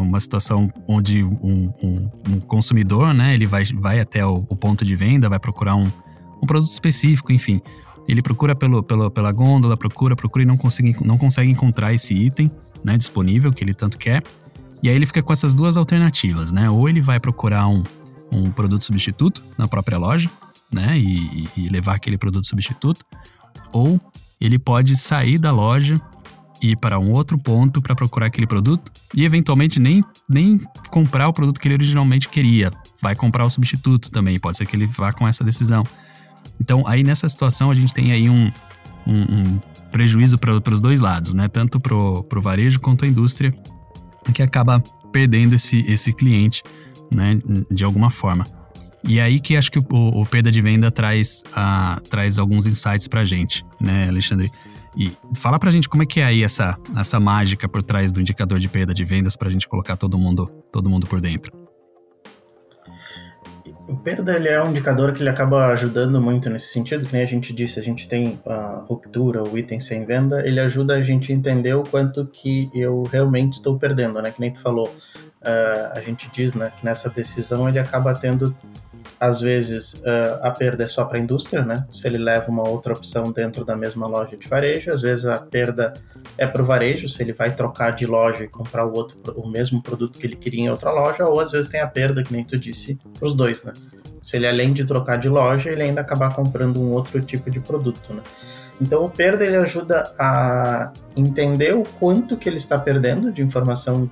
uma 0.00 0.18
situação 0.18 0.72
onde 0.86 1.22
um, 1.22 1.70
um, 1.82 2.10
um, 2.28 2.40
consumidor, 2.40 3.12
né, 3.12 3.34
ele 3.34 3.44
vai, 3.44 3.64
vai 3.74 4.00
até 4.00 4.24
o, 4.24 4.46
o 4.48 4.56
ponto 4.56 4.84
de 4.84 4.96
venda, 4.96 5.28
vai 5.28 5.38
procurar 5.38 5.76
um, 5.76 5.90
um 6.42 6.46
produto 6.46 6.72
específico, 6.72 7.32
enfim. 7.32 7.60
Ele 8.08 8.22
procura 8.22 8.56
pelo, 8.56 8.82
pelo, 8.82 9.10
pela 9.10 9.30
gôndola, 9.30 9.76
procura, 9.76 10.16
procura 10.16 10.42
e 10.42 10.46
não 10.46 10.56
consegue, 10.56 10.96
não 11.04 11.18
consegue 11.18 11.50
encontrar 11.50 11.92
esse 11.92 12.14
item 12.14 12.50
né, 12.82 12.96
disponível 12.96 13.52
que 13.52 13.62
ele 13.62 13.74
tanto 13.74 13.98
quer. 13.98 14.22
E 14.82 14.88
aí 14.88 14.94
ele 14.94 15.04
fica 15.04 15.22
com 15.22 15.32
essas 15.32 15.52
duas 15.54 15.76
alternativas, 15.76 16.52
né? 16.52 16.70
Ou 16.70 16.88
ele 16.88 17.00
vai 17.00 17.20
procurar 17.20 17.66
um, 17.68 17.82
um 18.30 18.50
produto 18.50 18.84
substituto 18.84 19.42
na 19.56 19.66
própria 19.66 19.98
loja, 19.98 20.30
né? 20.70 20.98
E, 20.98 21.48
e 21.56 21.68
levar 21.68 21.96
aquele 21.96 22.18
produto 22.18 22.46
substituto. 22.46 23.04
Ou 23.72 24.00
ele 24.40 24.58
pode 24.58 24.96
sair 24.96 25.38
da 25.38 25.50
loja 25.50 26.00
ir 26.60 26.76
para 26.76 26.98
um 26.98 27.12
outro 27.12 27.38
ponto 27.38 27.80
para 27.80 27.94
procurar 27.94 28.26
aquele 28.26 28.46
produto 28.46 28.90
e 29.14 29.24
eventualmente 29.24 29.78
nem, 29.78 30.02
nem 30.28 30.60
comprar 30.90 31.28
o 31.28 31.32
produto 31.32 31.60
que 31.60 31.68
ele 31.68 31.74
originalmente 31.74 32.28
queria. 32.28 32.72
Vai 33.00 33.14
comprar 33.14 33.44
o 33.44 33.50
substituto 33.50 34.10
também, 34.10 34.38
pode 34.38 34.56
ser 34.56 34.66
que 34.66 34.74
ele 34.74 34.86
vá 34.86 35.12
com 35.12 35.26
essa 35.26 35.44
decisão. 35.44 35.84
Então, 36.60 36.86
aí 36.86 37.04
nessa 37.04 37.28
situação, 37.28 37.70
a 37.70 37.74
gente 37.74 37.94
tem 37.94 38.12
aí 38.12 38.28
um, 38.28 38.50
um, 39.06 39.20
um 39.20 39.60
prejuízo 39.92 40.36
para 40.38 40.74
os 40.74 40.80
dois 40.80 41.00
lados, 41.00 41.34
né? 41.34 41.48
Tanto 41.48 41.78
para 41.78 41.94
o 41.94 42.40
varejo 42.40 42.80
quanto 42.80 43.04
a 43.04 43.08
indústria, 43.08 43.54
que 44.34 44.42
acaba 44.42 44.82
perdendo 45.12 45.54
esse, 45.54 45.80
esse 45.88 46.12
cliente, 46.12 46.62
né? 47.10 47.38
De 47.70 47.84
alguma 47.84 48.10
forma. 48.10 48.46
E 49.04 49.20
aí 49.20 49.38
que 49.40 49.56
acho 49.56 49.70
que 49.70 49.78
o, 49.78 49.84
o 49.90 50.26
perda 50.26 50.50
de 50.50 50.60
venda 50.60 50.90
traz, 50.90 51.42
uh, 51.48 52.00
traz 52.08 52.38
alguns 52.38 52.66
insights 52.66 53.06
para 53.06 53.20
a 53.20 53.24
gente, 53.24 53.64
né, 53.80 54.08
Alexandre? 54.08 54.50
E 54.96 55.12
fala 55.36 55.58
para 55.58 55.68
a 55.68 55.72
gente 55.72 55.88
como 55.88 56.02
é 56.02 56.06
que 56.06 56.20
é 56.20 56.24
aí 56.24 56.42
essa, 56.42 56.76
essa 56.96 57.20
mágica 57.20 57.68
por 57.68 57.82
trás 57.82 58.10
do 58.10 58.20
indicador 58.20 58.58
de 58.58 58.68
perda 58.68 58.92
de 58.92 59.04
vendas 59.04 59.36
para 59.36 59.48
a 59.48 59.52
gente 59.52 59.68
colocar 59.68 59.96
todo 59.96 60.18
mundo, 60.18 60.50
todo 60.72 60.90
mundo 60.90 61.06
por 61.06 61.20
dentro. 61.20 61.67
O 63.88 63.96
perda 63.96 64.36
ele 64.36 64.48
é 64.48 64.62
um 64.62 64.68
indicador 64.68 65.14
que 65.14 65.22
ele 65.22 65.30
acaba 65.30 65.68
ajudando 65.68 66.20
muito 66.20 66.50
nesse 66.50 66.70
sentido, 66.74 67.06
que 67.06 67.12
nem 67.14 67.22
a 67.22 67.26
gente 67.26 67.54
disse, 67.54 67.80
a 67.80 67.82
gente 67.82 68.06
tem 68.06 68.38
a 68.44 68.84
ruptura, 68.86 69.42
o 69.42 69.56
item 69.56 69.80
sem 69.80 70.04
venda, 70.04 70.46
ele 70.46 70.60
ajuda 70.60 70.94
a 70.94 71.02
gente 71.02 71.32
a 71.32 71.34
entender 71.34 71.72
o 71.72 71.82
quanto 71.82 72.26
que 72.26 72.70
eu 72.74 73.04
realmente 73.04 73.54
estou 73.54 73.78
perdendo, 73.78 74.20
né? 74.20 74.30
Que 74.30 74.42
nem 74.42 74.52
tu 74.52 74.60
falou, 74.60 74.88
uh, 74.88 75.96
a 75.96 76.00
gente 76.00 76.30
diz, 76.30 76.52
né, 76.52 76.70
que 76.78 76.84
nessa 76.84 77.08
decisão 77.08 77.66
ele 77.66 77.78
acaba 77.78 78.14
tendo 78.14 78.54
às 79.20 79.40
vezes 79.40 79.94
uh, 79.94 80.38
a 80.42 80.50
perda 80.50 80.84
é 80.84 80.86
só 80.86 81.04
para 81.04 81.18
a 81.18 81.20
indústria, 81.20 81.64
né? 81.64 81.86
Se 81.92 82.06
ele 82.06 82.18
leva 82.18 82.50
uma 82.50 82.68
outra 82.68 82.92
opção 82.92 83.32
dentro 83.32 83.64
da 83.64 83.76
mesma 83.76 84.06
loja 84.06 84.36
de 84.36 84.46
varejo, 84.46 84.92
às 84.92 85.02
vezes 85.02 85.26
a 85.26 85.38
perda 85.38 85.94
é 86.36 86.46
para 86.46 86.62
o 86.62 86.64
varejo, 86.64 87.08
se 87.08 87.22
ele 87.22 87.32
vai 87.32 87.54
trocar 87.54 87.90
de 87.90 88.06
loja 88.06 88.44
e 88.44 88.48
comprar 88.48 88.86
o 88.86 88.92
outro, 88.92 89.18
o 89.36 89.48
mesmo 89.48 89.82
produto 89.82 90.18
que 90.18 90.26
ele 90.26 90.36
queria 90.36 90.60
em 90.60 90.70
outra 90.70 90.92
loja, 90.92 91.26
ou 91.26 91.40
às 91.40 91.50
vezes 91.50 91.68
tem 91.68 91.80
a 91.80 91.86
perda, 91.86 92.22
que 92.22 92.32
nem 92.32 92.44
tu 92.44 92.56
disse, 92.56 92.98
para 93.18 93.26
os 93.26 93.34
dois, 93.34 93.64
né? 93.64 93.72
Se 94.22 94.36
ele 94.36 94.46
além 94.46 94.72
de 94.72 94.84
trocar 94.84 95.16
de 95.16 95.28
loja, 95.28 95.70
ele 95.70 95.82
ainda 95.82 96.00
acabar 96.00 96.34
comprando 96.34 96.80
um 96.80 96.92
outro 96.92 97.20
tipo 97.20 97.50
de 97.50 97.60
produto, 97.60 98.14
né? 98.14 98.22
Então 98.80 99.04
o 99.04 99.10
perda 99.10 99.44
ele 99.44 99.56
ajuda 99.56 100.12
a 100.16 100.92
entender 101.16 101.74
o 101.74 101.82
quanto 101.98 102.36
que 102.36 102.48
ele 102.48 102.58
está 102.58 102.78
perdendo 102.78 103.32
de 103.32 103.42
informação 103.42 104.08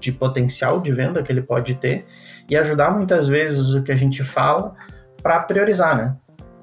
de 0.00 0.10
potencial 0.10 0.80
de 0.80 0.92
venda 0.92 1.22
que 1.22 1.30
ele 1.30 1.42
pode 1.42 1.74
ter 1.76 2.04
e 2.52 2.56
ajudar 2.56 2.90
muitas 2.90 3.26
vezes 3.26 3.70
o 3.70 3.82
que 3.82 3.90
a 3.90 3.96
gente 3.96 4.22
fala 4.22 4.74
para 5.22 5.40
priorizar, 5.40 5.96
né? 5.96 6.14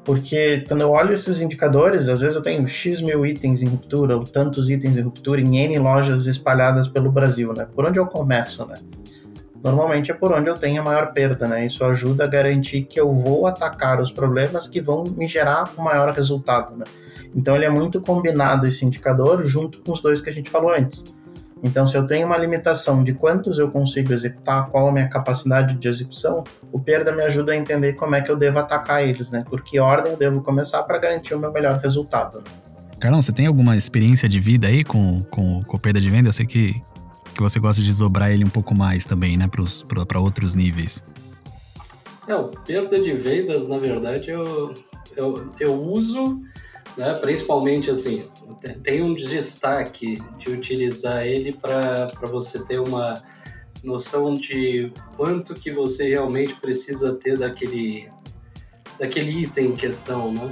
Porque 0.05 0.63
quando 0.67 0.81
eu 0.81 0.91
olho 0.91 1.13
esses 1.13 1.41
indicadores, 1.41 2.07
às 2.07 2.21
vezes 2.21 2.35
eu 2.35 2.43
tenho 2.43 2.67
X 2.67 3.01
mil 3.01 3.25
itens 3.25 3.63
em 3.63 3.67
ruptura, 3.67 4.15
ou 4.15 4.23
tantos 4.23 4.69
itens 4.69 4.97
em 4.97 5.01
ruptura 5.01 5.41
em 5.41 5.57
N 5.57 5.79
lojas 5.79 6.27
espalhadas 6.27 6.87
pelo 6.87 7.11
Brasil, 7.11 7.53
né? 7.53 7.67
Por 7.73 7.85
onde 7.87 7.97
eu 7.97 8.05
começo, 8.05 8.63
né? 8.67 8.75
Normalmente 9.63 10.11
é 10.11 10.13
por 10.13 10.31
onde 10.31 10.47
eu 10.47 10.53
tenho 10.53 10.79
a 10.79 10.85
maior 10.85 11.11
perda, 11.11 11.47
né? 11.47 11.65
Isso 11.65 11.83
ajuda 11.83 12.25
a 12.25 12.27
garantir 12.27 12.83
que 12.83 12.99
eu 12.99 13.11
vou 13.11 13.47
atacar 13.47 13.99
os 13.99 14.11
problemas 14.11 14.67
que 14.67 14.79
vão 14.79 15.03
me 15.03 15.27
gerar 15.27 15.71
o 15.75 15.81
um 15.81 15.83
maior 15.83 16.13
resultado, 16.13 16.77
né? 16.77 16.85
Então 17.35 17.55
ele 17.55 17.65
é 17.65 17.69
muito 17.69 17.99
combinado 17.99 18.67
esse 18.67 18.85
indicador 18.85 19.43
junto 19.47 19.81
com 19.81 19.91
os 19.91 20.01
dois 20.01 20.21
que 20.21 20.29
a 20.29 20.33
gente 20.33 20.51
falou 20.51 20.71
antes. 20.71 21.03
Então, 21.61 21.85
se 21.85 21.97
eu 21.97 22.07
tenho 22.07 22.25
uma 22.25 22.37
limitação 22.37 23.03
de 23.03 23.13
quantos 23.13 23.59
eu 23.59 23.69
consigo 23.69 24.13
executar, 24.13 24.69
qual 24.69 24.87
a 24.87 24.91
minha 24.91 25.09
capacidade 25.09 25.75
de 25.75 25.87
execução, 25.87 26.43
o 26.71 26.79
perda 26.79 27.11
me 27.11 27.21
ajuda 27.23 27.51
a 27.51 27.57
entender 27.57 27.93
como 27.93 28.15
é 28.15 28.21
que 28.21 28.31
eu 28.31 28.37
devo 28.37 28.59
atacar 28.59 29.03
eles, 29.03 29.29
né? 29.29 29.43
Por 29.49 29.61
que 29.61 29.79
ordem 29.79 30.13
eu 30.13 30.17
devo 30.17 30.41
começar 30.41 30.83
para 30.83 30.97
garantir 30.97 31.33
o 31.33 31.39
meu 31.39 31.51
melhor 31.51 31.77
resultado. 31.79 32.41
Carlão, 32.99 33.21
você 33.21 33.31
tem 33.31 33.45
alguma 33.45 33.75
experiência 33.75 34.27
de 34.27 34.39
vida 34.39 34.67
aí 34.67 34.83
com, 34.83 35.23
com, 35.23 35.61
com 35.63 35.77
perda 35.77 35.99
de 35.99 36.09
venda? 36.09 36.29
Eu 36.29 36.33
sei 36.33 36.45
que, 36.45 36.81
que 37.33 37.41
você 37.41 37.59
gosta 37.59 37.81
de 37.81 37.87
desdobrar 37.87 38.31
ele 38.31 38.45
um 38.45 38.49
pouco 38.49 38.73
mais 38.73 39.05
também, 39.05 39.37
né? 39.37 39.49
Para 40.07 40.19
outros 40.19 40.55
níveis. 40.55 41.03
É, 42.27 42.35
o 42.35 42.49
perda 42.49 43.01
de 43.01 43.11
vendas, 43.13 43.67
na 43.67 43.77
verdade, 43.77 44.29
eu, 44.29 44.73
eu, 45.15 45.49
eu 45.59 45.73
uso 45.73 46.39
né? 46.99 47.13
principalmente 47.13 47.89
assim, 47.89 48.27
tem 48.83 49.01
um 49.01 49.13
destaque 49.13 50.21
de 50.37 50.51
utilizar 50.51 51.25
ele 51.25 51.53
para 51.53 52.07
você 52.23 52.59
ter 52.65 52.77
uma 52.79 53.23
noção 53.81 54.33
de 54.33 54.91
quanto 55.15 55.53
que 55.53 55.71
você 55.71 56.09
realmente 56.09 56.55
precisa 56.55 57.15
ter 57.15 57.37
daquele, 57.37 58.09
daquele 58.99 59.43
item 59.43 59.67
em 59.67 59.75
questão, 59.75 60.33
né? 60.33 60.49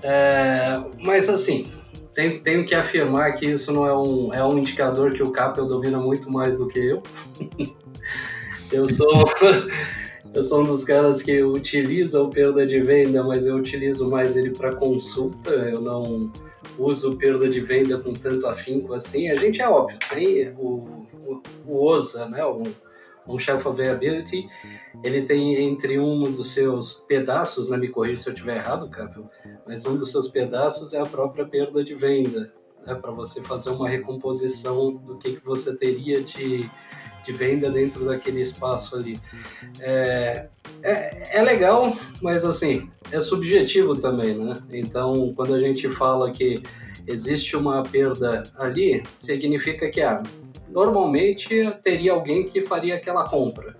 É, 0.00 0.80
mas 1.02 1.28
assim, 1.28 1.72
tenho, 2.14 2.40
tenho 2.40 2.64
que 2.64 2.76
afirmar 2.76 3.32
que 3.34 3.46
isso 3.46 3.72
não 3.72 3.84
é 3.84 3.98
um, 3.98 4.32
é 4.32 4.44
um 4.44 4.56
indicador 4.56 5.12
que 5.12 5.24
o 5.24 5.32
Capel 5.32 5.66
domina 5.66 5.98
muito 5.98 6.30
mais 6.30 6.56
do 6.56 6.68
que 6.68 6.78
eu. 6.78 7.02
eu 8.70 8.88
sou 8.88 9.26
eu 10.34 10.44
sou 10.44 10.60
um 10.60 10.64
dos 10.64 10.84
caras 10.84 11.22
que 11.22 11.42
utiliza 11.42 12.22
o 12.22 12.30
perda 12.30 12.66
de 12.66 12.80
venda, 12.80 13.24
mas 13.24 13.46
eu 13.46 13.56
utilizo 13.56 14.08
mais 14.08 14.36
ele 14.36 14.50
para 14.50 14.76
consulta. 14.76 15.50
Eu 15.50 15.80
não 15.80 16.32
uso 16.78 17.16
perda 17.16 17.48
de 17.48 17.60
venda 17.60 17.98
com 17.98 18.12
tanto 18.12 18.46
afinco 18.46 18.94
assim. 18.94 19.30
A 19.30 19.36
gente 19.36 19.60
é 19.60 19.68
óbvio, 19.68 19.98
tem 20.08 20.50
o, 20.50 21.06
o, 21.26 21.42
o 21.66 21.84
OSA, 21.86 22.28
né? 22.28 22.44
Um, 22.44 22.62
um 23.28 23.38
Shelf 23.38 23.66
Availability, 23.66 24.48
ele 25.04 25.22
tem 25.22 25.54
entre 25.68 25.98
um 25.98 26.22
dos 26.22 26.52
seus 26.54 26.94
pedaços, 26.94 27.68
né, 27.68 27.76
me 27.76 27.88
corrija 27.88 28.22
se 28.22 28.28
eu 28.30 28.32
estiver 28.32 28.56
errado, 28.56 28.88
Cápio, 28.88 29.28
mas 29.66 29.84
um 29.84 29.96
dos 29.96 30.10
seus 30.10 30.28
pedaços 30.28 30.94
é 30.94 30.98
a 30.98 31.06
própria 31.06 31.44
perda 31.44 31.84
de 31.84 31.94
venda, 31.94 32.52
né, 32.86 32.94
para 32.94 33.10
você 33.10 33.42
fazer 33.42 33.70
uma 33.70 33.88
recomposição 33.88 34.94
do 34.94 35.18
que, 35.18 35.36
que 35.36 35.44
você 35.44 35.76
teria 35.76 36.22
de, 36.22 36.70
de 37.28 37.32
venda 37.32 37.70
dentro 37.70 38.06
daquele 38.06 38.40
espaço 38.40 38.96
ali. 38.96 39.20
É, 39.80 40.46
é, 40.82 41.38
é, 41.38 41.42
legal, 41.42 41.94
mas 42.22 42.44
assim, 42.44 42.90
é 43.12 43.20
subjetivo 43.20 43.94
também, 43.94 44.34
né? 44.34 44.54
Então, 44.72 45.32
quando 45.36 45.54
a 45.54 45.60
gente 45.60 45.88
fala 45.90 46.30
que 46.30 46.62
existe 47.06 47.54
uma 47.54 47.82
perda 47.82 48.44
ali, 48.56 49.02
significa 49.18 49.90
que 49.90 50.00
ah, 50.00 50.22
normalmente 50.68 51.70
teria 51.84 52.12
alguém 52.12 52.44
que 52.44 52.64
faria 52.64 52.96
aquela 52.96 53.28
compra. 53.28 53.76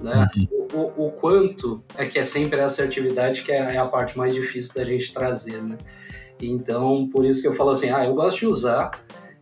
Né? 0.00 0.28
O, 0.74 1.06
o, 1.06 1.12
quanto 1.12 1.82
é 1.96 2.04
que 2.04 2.18
é 2.18 2.24
sempre 2.24 2.60
a 2.60 2.66
assertividade 2.66 3.42
que 3.42 3.52
é, 3.52 3.74
é 3.74 3.78
a 3.78 3.86
parte 3.86 4.18
mais 4.18 4.34
difícil 4.34 4.74
da 4.74 4.84
gente 4.84 5.12
trazer, 5.14 5.62
né? 5.62 5.78
Então, 6.40 7.08
por 7.08 7.24
isso 7.24 7.40
que 7.40 7.46
eu 7.46 7.54
falo 7.54 7.70
assim, 7.70 7.90
ah, 7.90 8.04
eu 8.04 8.14
gosto 8.14 8.40
de 8.40 8.46
usar, 8.46 8.90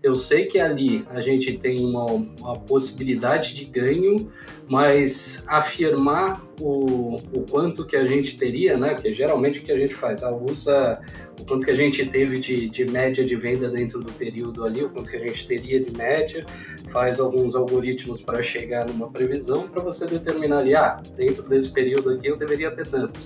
eu 0.02 0.16
sei 0.16 0.46
que 0.46 0.58
ali 0.58 1.04
a 1.10 1.20
gente 1.20 1.58
tem 1.58 1.84
uma, 1.84 2.06
uma 2.06 2.58
possibilidade 2.58 3.54
de 3.54 3.66
ganho, 3.66 4.32
mas 4.66 5.44
afirmar 5.46 6.42
o, 6.58 7.16
o 7.16 7.44
quanto 7.50 7.84
que 7.84 7.96
a 7.96 8.06
gente 8.06 8.36
teria, 8.36 8.78
né? 8.78 8.94
Porque 8.94 9.12
geralmente 9.12 9.58
o 9.58 9.62
que 9.62 9.72
a 9.72 9.78
gente 9.78 9.94
faz, 9.94 10.22
ah, 10.22 10.30
usa 10.30 11.00
o 11.38 11.44
quanto 11.44 11.66
que 11.66 11.70
a 11.70 11.76
gente 11.76 12.04
teve 12.06 12.38
de, 12.38 12.70
de 12.70 12.84
média 12.90 13.24
de 13.24 13.36
venda 13.36 13.68
dentro 13.68 14.00
do 14.00 14.12
período 14.12 14.64
ali, 14.64 14.82
o 14.82 14.88
quanto 14.88 15.10
que 15.10 15.16
a 15.16 15.26
gente 15.26 15.46
teria 15.46 15.80
de 15.80 15.94
média, 15.94 16.46
faz 16.90 17.20
alguns 17.20 17.54
algoritmos 17.54 18.22
para 18.22 18.42
chegar 18.42 18.88
numa 18.88 19.10
previsão 19.10 19.68
para 19.68 19.82
você 19.82 20.06
determinar 20.06 20.58
ali, 20.58 20.74
ah, 20.74 20.96
dentro 21.14 21.42
desse 21.42 21.70
período 21.70 22.10
aqui 22.10 22.28
eu 22.28 22.36
deveria 22.36 22.70
ter 22.70 22.86
tanto. 22.86 23.20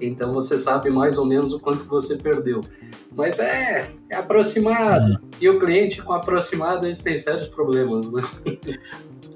Então 0.00 0.32
você 0.32 0.58
sabe 0.58 0.90
mais 0.90 1.18
ou 1.18 1.26
menos 1.26 1.52
o 1.52 1.60
quanto 1.60 1.84
você 1.84 2.16
perdeu. 2.16 2.60
Mas 3.14 3.38
é, 3.38 3.90
é 4.10 4.16
aproximado. 4.16 5.06
Uhum. 5.06 5.18
E 5.40 5.48
o 5.48 5.58
cliente 5.58 6.02
com 6.02 6.12
aproximado, 6.12 6.86
eles 6.86 7.00
têm 7.00 7.18
sérios 7.18 7.48
problemas, 7.48 8.10
né? 8.12 8.22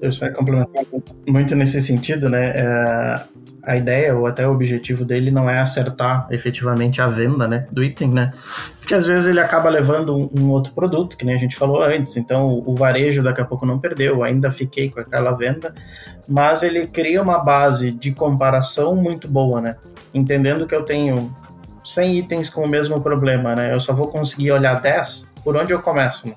Eu 0.01 0.11
só 0.11 0.27
ia 0.27 0.33
complementar 0.33 0.85
muito 1.29 1.55
nesse 1.55 1.81
sentido, 1.81 2.29
né? 2.29 2.53
É, 2.57 3.25
a 3.65 3.77
ideia 3.77 4.15
ou 4.17 4.27
até 4.27 4.47
o 4.47 4.53
objetivo 4.53 5.05
dele 5.05 5.31
não 5.31 5.49
é 5.49 5.61
acertar 5.61 6.27
efetivamente 6.31 7.01
a 7.01 7.07
venda 7.07 7.47
né, 7.47 7.67
do 7.71 7.83
item, 7.83 8.09
né? 8.09 8.33
Porque 8.79 8.95
às 8.95 9.07
vezes 9.07 9.29
ele 9.29 9.41
acaba 9.41 9.69
levando 9.69 10.17
um, 10.17 10.31
um, 10.37 10.51
outro 10.51 10.73
produto, 10.73 11.17
que 11.17 11.25
nem 11.25 11.37
a 11.37 11.39
gente 11.39 11.57
falou 11.57 11.83
antes. 11.83 12.17
Então 12.17 12.63
o 12.67 12.75
varejo 12.75 13.23
daqui 13.23 13.41
a 13.41 13.45
pouco 13.45 13.65
não 13.65 13.79
perdeu, 13.79 14.25
ainda 14.25 14.51
fiquei 14.51 14.91
com 14.91 15.01
aquela 15.01 15.33
venda, 15.33 15.73
mas 16.29 16.63
ele 16.63 16.87
cria 16.87 17.23
uma 17.23 17.39
base 17.39 17.93
de 17.93 18.13
comparação 18.13 18.97
muito 18.97 19.29
boa, 19.29 19.61
né? 19.61 19.77
Entendendo 20.13 20.67
que 20.67 20.75
eu 20.75 20.83
tenho 20.83 21.35
100 21.85 22.19
itens 22.19 22.51
com 22.51 22.63
o 22.63 22.69
mesmo 22.69 23.01
problema, 23.01 23.55
né? 23.55 23.73
Eu 23.73 23.81
só 23.81 23.93
vou 23.93 24.09
conseguir 24.09 24.51
olhar 24.51 24.81
10, 24.81 25.33
por 25.45 25.57
onde 25.57 25.73
eu 25.73 25.81
começo? 25.81 26.29
Né? 26.29 26.35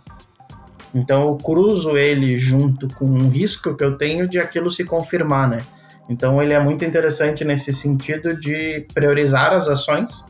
Então 0.93 1.27
eu 1.27 1.35
cruzo 1.35 1.97
ele 1.97 2.37
junto 2.37 2.87
com 2.95 3.05
um 3.05 3.29
risco 3.29 3.75
que 3.75 3.83
eu 3.83 3.97
tenho 3.97 4.29
de 4.29 4.39
aquilo 4.39 4.69
se 4.69 4.85
confirmar, 4.85 5.49
né? 5.49 5.59
Então 6.09 6.41
ele 6.41 6.53
é 6.53 6.59
muito 6.59 6.85
interessante 6.85 7.43
nesse 7.43 7.73
sentido 7.73 8.39
de 8.39 8.85
priorizar 8.93 9.53
as 9.53 9.67
ações 9.67 10.23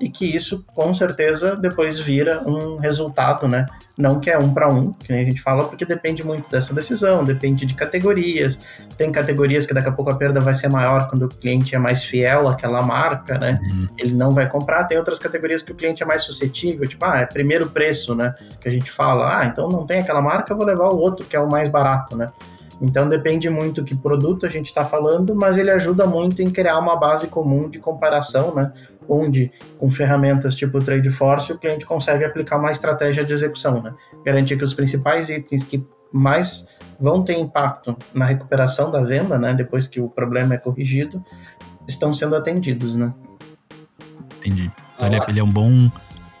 e 0.00 0.08
que 0.08 0.26
isso 0.34 0.64
com 0.74 0.92
certeza 0.94 1.56
depois 1.56 1.98
vira 1.98 2.42
um 2.46 2.76
resultado, 2.76 3.48
né? 3.48 3.66
Não 3.96 4.20
que 4.20 4.30
é 4.30 4.38
um 4.38 4.52
para 4.52 4.68
um, 4.68 4.92
que 4.92 5.10
nem 5.10 5.22
a 5.22 5.24
gente 5.24 5.40
fala, 5.40 5.64
porque 5.64 5.84
depende 5.84 6.22
muito 6.22 6.50
dessa 6.50 6.74
decisão, 6.74 7.24
depende 7.24 7.64
de 7.64 7.74
categorias. 7.74 8.60
Tem 8.98 9.10
categorias 9.10 9.66
que 9.66 9.72
daqui 9.72 9.88
a 9.88 9.92
pouco 9.92 10.10
a 10.10 10.16
perda 10.16 10.38
vai 10.38 10.52
ser 10.52 10.68
maior 10.68 11.08
quando 11.08 11.22
o 11.22 11.28
cliente 11.28 11.74
é 11.74 11.78
mais 11.78 12.04
fiel 12.04 12.46
àquela 12.46 12.82
marca, 12.82 13.38
né? 13.38 13.58
Uhum. 13.62 13.86
Ele 13.98 14.14
não 14.14 14.32
vai 14.32 14.46
comprar. 14.48 14.84
Tem 14.84 14.98
outras 14.98 15.18
categorias 15.18 15.62
que 15.62 15.72
o 15.72 15.74
cliente 15.74 16.02
é 16.02 16.06
mais 16.06 16.22
suscetível, 16.22 16.86
tipo, 16.86 17.04
ah, 17.06 17.20
é 17.20 17.26
primeiro 17.26 17.70
preço, 17.70 18.14
né? 18.14 18.34
Que 18.60 18.68
a 18.68 18.72
gente 18.72 18.90
fala, 18.90 19.40
ah, 19.40 19.46
então 19.46 19.68
não 19.68 19.86
tem 19.86 20.00
aquela 20.00 20.20
marca, 20.20 20.52
eu 20.52 20.56
vou 20.58 20.66
levar 20.66 20.90
o 20.90 20.98
outro 20.98 21.24
que 21.24 21.34
é 21.34 21.40
o 21.40 21.48
mais 21.48 21.70
barato, 21.70 22.14
né? 22.14 22.26
Então 22.80 23.08
depende 23.08 23.48
muito 23.48 23.84
que 23.84 23.96
produto 23.96 24.44
a 24.44 24.48
gente 24.48 24.66
está 24.66 24.84
falando, 24.84 25.34
mas 25.34 25.56
ele 25.56 25.70
ajuda 25.70 26.06
muito 26.06 26.42
em 26.42 26.50
criar 26.50 26.78
uma 26.78 26.96
base 26.96 27.26
comum 27.26 27.68
de 27.68 27.78
comparação, 27.78 28.54
né? 28.54 28.72
Onde 29.08 29.50
com 29.78 29.90
ferramentas 29.90 30.54
tipo 30.54 30.78
o 30.78 30.82
Tradeforce 30.82 31.52
o 31.52 31.58
cliente 31.58 31.86
consegue 31.86 32.24
aplicar 32.24 32.58
uma 32.58 32.70
estratégia 32.70 33.24
de 33.24 33.32
execução, 33.32 33.82
né? 33.82 33.94
Garantir 34.24 34.56
que 34.56 34.64
os 34.64 34.74
principais 34.74 35.30
itens 35.30 35.64
que 35.64 35.84
mais 36.12 36.68
vão 37.00 37.22
ter 37.22 37.38
impacto 37.38 37.96
na 38.12 38.24
recuperação 38.24 38.90
da 38.90 39.02
venda, 39.02 39.38
né? 39.38 39.54
Depois 39.54 39.86
que 39.86 40.00
o 40.00 40.08
problema 40.08 40.54
é 40.54 40.58
corrigido, 40.58 41.24
estão 41.86 42.12
sendo 42.12 42.36
atendidos, 42.36 42.96
né? 42.96 43.12
Entendi. 44.38 44.70
Então 44.94 45.08
ele, 45.08 45.16
é, 45.16 45.24
ele 45.28 45.40
é 45.40 45.44
um 45.44 45.50
bom 45.50 45.90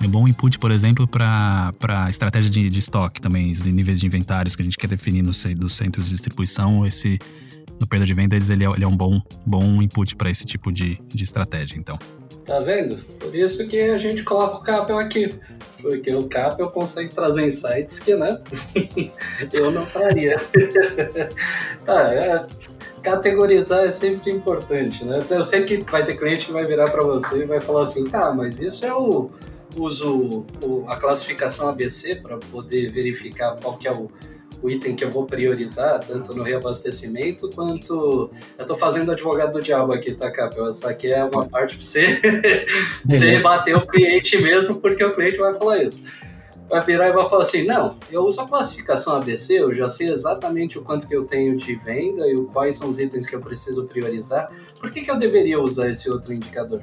é 0.02 0.06
bom 0.06 0.28
input, 0.28 0.58
por 0.58 0.70
exemplo, 0.70 1.06
para 1.08 1.72
a 1.88 2.10
estratégia 2.10 2.50
de, 2.50 2.68
de 2.68 2.78
estoque 2.78 3.20
também, 3.20 3.52
os 3.52 3.64
níveis 3.64 3.98
de 3.98 4.06
inventários 4.06 4.54
que 4.54 4.62
a 4.62 4.64
gente 4.64 4.76
quer 4.76 4.88
definir 4.88 5.22
no, 5.22 5.30
dos 5.30 5.76
centros 5.76 6.06
de 6.06 6.12
distribuição. 6.12 6.84
Esse, 6.86 7.18
no 7.80 7.86
perda 7.86 8.04
de 8.04 8.12
vendas, 8.12 8.50
ele 8.50 8.64
é, 8.64 8.68
ele 8.68 8.84
é 8.84 8.88
um 8.88 8.96
bom, 8.96 9.20
bom 9.44 9.80
input 9.80 10.14
para 10.16 10.30
esse 10.30 10.44
tipo 10.44 10.70
de, 10.70 10.98
de 11.08 11.24
estratégia, 11.24 11.78
então. 11.78 11.98
Tá 12.44 12.60
vendo? 12.60 12.98
Por 13.18 13.34
isso 13.34 13.66
que 13.66 13.80
a 13.80 13.98
gente 13.98 14.22
coloca 14.22 14.56
o 14.56 14.62
Capel 14.62 14.98
aqui. 14.98 15.34
Porque 15.80 16.14
o 16.14 16.28
Capel 16.28 16.68
consegue 16.70 17.14
trazer 17.14 17.46
insights 17.46 17.98
que, 17.98 18.14
né? 18.14 18.40
eu 19.52 19.70
não 19.70 19.84
traria. 19.84 20.36
tá, 21.84 22.14
é, 22.14 22.46
categorizar 23.02 23.84
é 23.84 23.90
sempre 23.90 24.30
importante, 24.30 25.04
né? 25.04 25.24
Eu 25.28 25.42
sei 25.42 25.64
que 25.64 25.78
vai 25.78 26.04
ter 26.04 26.16
cliente 26.16 26.46
que 26.46 26.52
vai 26.52 26.66
virar 26.66 26.90
para 26.90 27.02
você 27.02 27.42
e 27.42 27.46
vai 27.46 27.60
falar 27.60 27.82
assim, 27.82 28.04
tá, 28.08 28.32
mas 28.32 28.60
isso 28.60 28.84
é 28.84 28.94
o 28.94 29.30
uso 29.82 30.44
a 30.88 30.96
classificação 30.96 31.68
ABC 31.68 32.16
para 32.16 32.36
poder 32.38 32.90
verificar 32.90 33.56
qual 33.60 33.76
que 33.76 33.86
é 33.86 33.92
o, 33.92 34.10
o 34.62 34.70
item 34.70 34.96
que 34.96 35.04
eu 35.04 35.10
vou 35.10 35.26
priorizar, 35.26 36.00
tanto 36.00 36.34
no 36.34 36.42
reabastecimento 36.42 37.50
quanto. 37.54 38.30
Eu 38.58 38.62
estou 38.62 38.76
fazendo 38.76 39.12
advogado 39.12 39.52
do 39.52 39.60
diabo 39.60 39.92
aqui, 39.92 40.14
tá, 40.14 40.30
Capel? 40.30 40.68
Essa 40.68 40.90
aqui 40.90 41.12
é 41.12 41.24
uma 41.24 41.46
parte 41.46 41.76
para 41.76 41.86
você, 41.86 42.20
você 43.04 43.40
bater 43.40 43.76
o 43.76 43.86
cliente 43.86 44.36
mesmo, 44.38 44.80
porque 44.80 45.04
o 45.04 45.14
cliente 45.14 45.36
vai 45.36 45.54
falar 45.54 45.82
isso. 45.82 46.02
Vai 46.68 46.84
virar 46.84 47.08
e 47.08 47.12
vai 47.12 47.28
falar 47.28 47.42
assim: 47.42 47.64
não, 47.64 47.96
eu 48.10 48.22
uso 48.22 48.40
a 48.40 48.48
classificação 48.48 49.14
ABC, 49.14 49.54
eu 49.54 49.72
já 49.72 49.88
sei 49.88 50.08
exatamente 50.08 50.78
o 50.78 50.82
quanto 50.82 51.06
que 51.06 51.14
eu 51.14 51.24
tenho 51.24 51.56
de 51.56 51.76
venda 51.76 52.26
e 52.26 52.36
quais 52.46 52.76
são 52.76 52.90
os 52.90 52.98
itens 52.98 53.26
que 53.26 53.36
eu 53.36 53.40
preciso 53.40 53.86
priorizar. 53.86 54.50
Por 54.80 54.90
que, 54.90 55.02
que 55.02 55.10
eu 55.10 55.16
deveria 55.16 55.60
usar 55.60 55.88
esse 55.90 56.10
outro 56.10 56.32
indicador? 56.32 56.82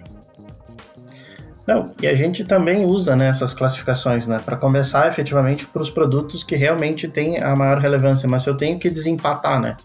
Não, 1.65 1.93
e 2.01 2.07
a 2.07 2.15
gente 2.15 2.43
também 2.43 2.85
usa 2.85 3.15
né, 3.15 3.29
essas 3.29 3.53
classificações, 3.53 4.27
né, 4.27 4.37
para 4.43 4.57
começar 4.57 5.07
efetivamente 5.07 5.65
para 5.65 5.81
os 5.81 5.89
produtos 5.89 6.43
que 6.43 6.55
realmente 6.55 7.07
têm 7.07 7.41
a 7.41 7.55
maior 7.55 7.79
relevância, 7.79 8.27
mas 8.27 8.45
eu 8.45 8.55
tenho 8.55 8.77
que 8.77 8.89
desempatar, 8.89 9.61
né? 9.61 9.77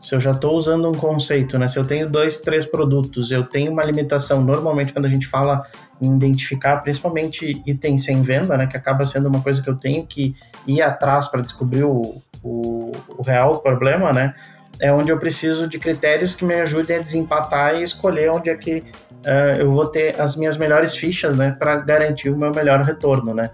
Se 0.00 0.14
eu 0.14 0.20
já 0.20 0.30
estou 0.30 0.56
usando 0.56 0.88
um 0.88 0.94
conceito, 0.94 1.58
né? 1.58 1.66
Se 1.66 1.78
eu 1.78 1.84
tenho 1.84 2.08
dois, 2.08 2.40
três 2.40 2.64
produtos, 2.64 3.30
eu 3.30 3.44
tenho 3.44 3.72
uma 3.72 3.84
limitação. 3.84 4.40
Normalmente, 4.40 4.92
quando 4.92 5.06
a 5.06 5.08
gente 5.08 5.26
fala 5.26 5.66
em 6.00 6.14
identificar, 6.14 6.76
principalmente 6.78 7.60
itens 7.66 8.04
sem 8.04 8.22
venda, 8.22 8.56
né? 8.56 8.66
Que 8.68 8.76
acaba 8.76 9.04
sendo 9.04 9.28
uma 9.28 9.42
coisa 9.42 9.60
que 9.60 9.68
eu 9.68 9.74
tenho 9.74 10.06
que 10.06 10.36
ir 10.66 10.80
atrás 10.80 11.26
para 11.26 11.42
descobrir 11.42 11.82
o, 11.82 12.22
o, 12.42 12.92
o 13.18 13.22
real 13.22 13.58
problema, 13.58 14.12
né? 14.12 14.34
É 14.80 14.92
onde 14.92 15.10
eu 15.10 15.18
preciso 15.18 15.68
de 15.68 15.78
critérios 15.78 16.36
que 16.36 16.44
me 16.44 16.54
ajudem 16.54 16.98
a 16.98 17.00
desempatar 17.00 17.74
e 17.76 17.82
escolher 17.82 18.30
onde 18.30 18.48
é 18.48 18.56
que 18.56 18.84
uh, 19.26 19.58
eu 19.58 19.72
vou 19.72 19.86
ter 19.86 20.20
as 20.20 20.36
minhas 20.36 20.56
melhores 20.56 20.94
fichas, 20.96 21.36
né, 21.36 21.56
para 21.58 21.76
garantir 21.76 22.30
o 22.30 22.36
meu 22.36 22.52
melhor 22.52 22.82
retorno, 22.82 23.34
né. 23.34 23.50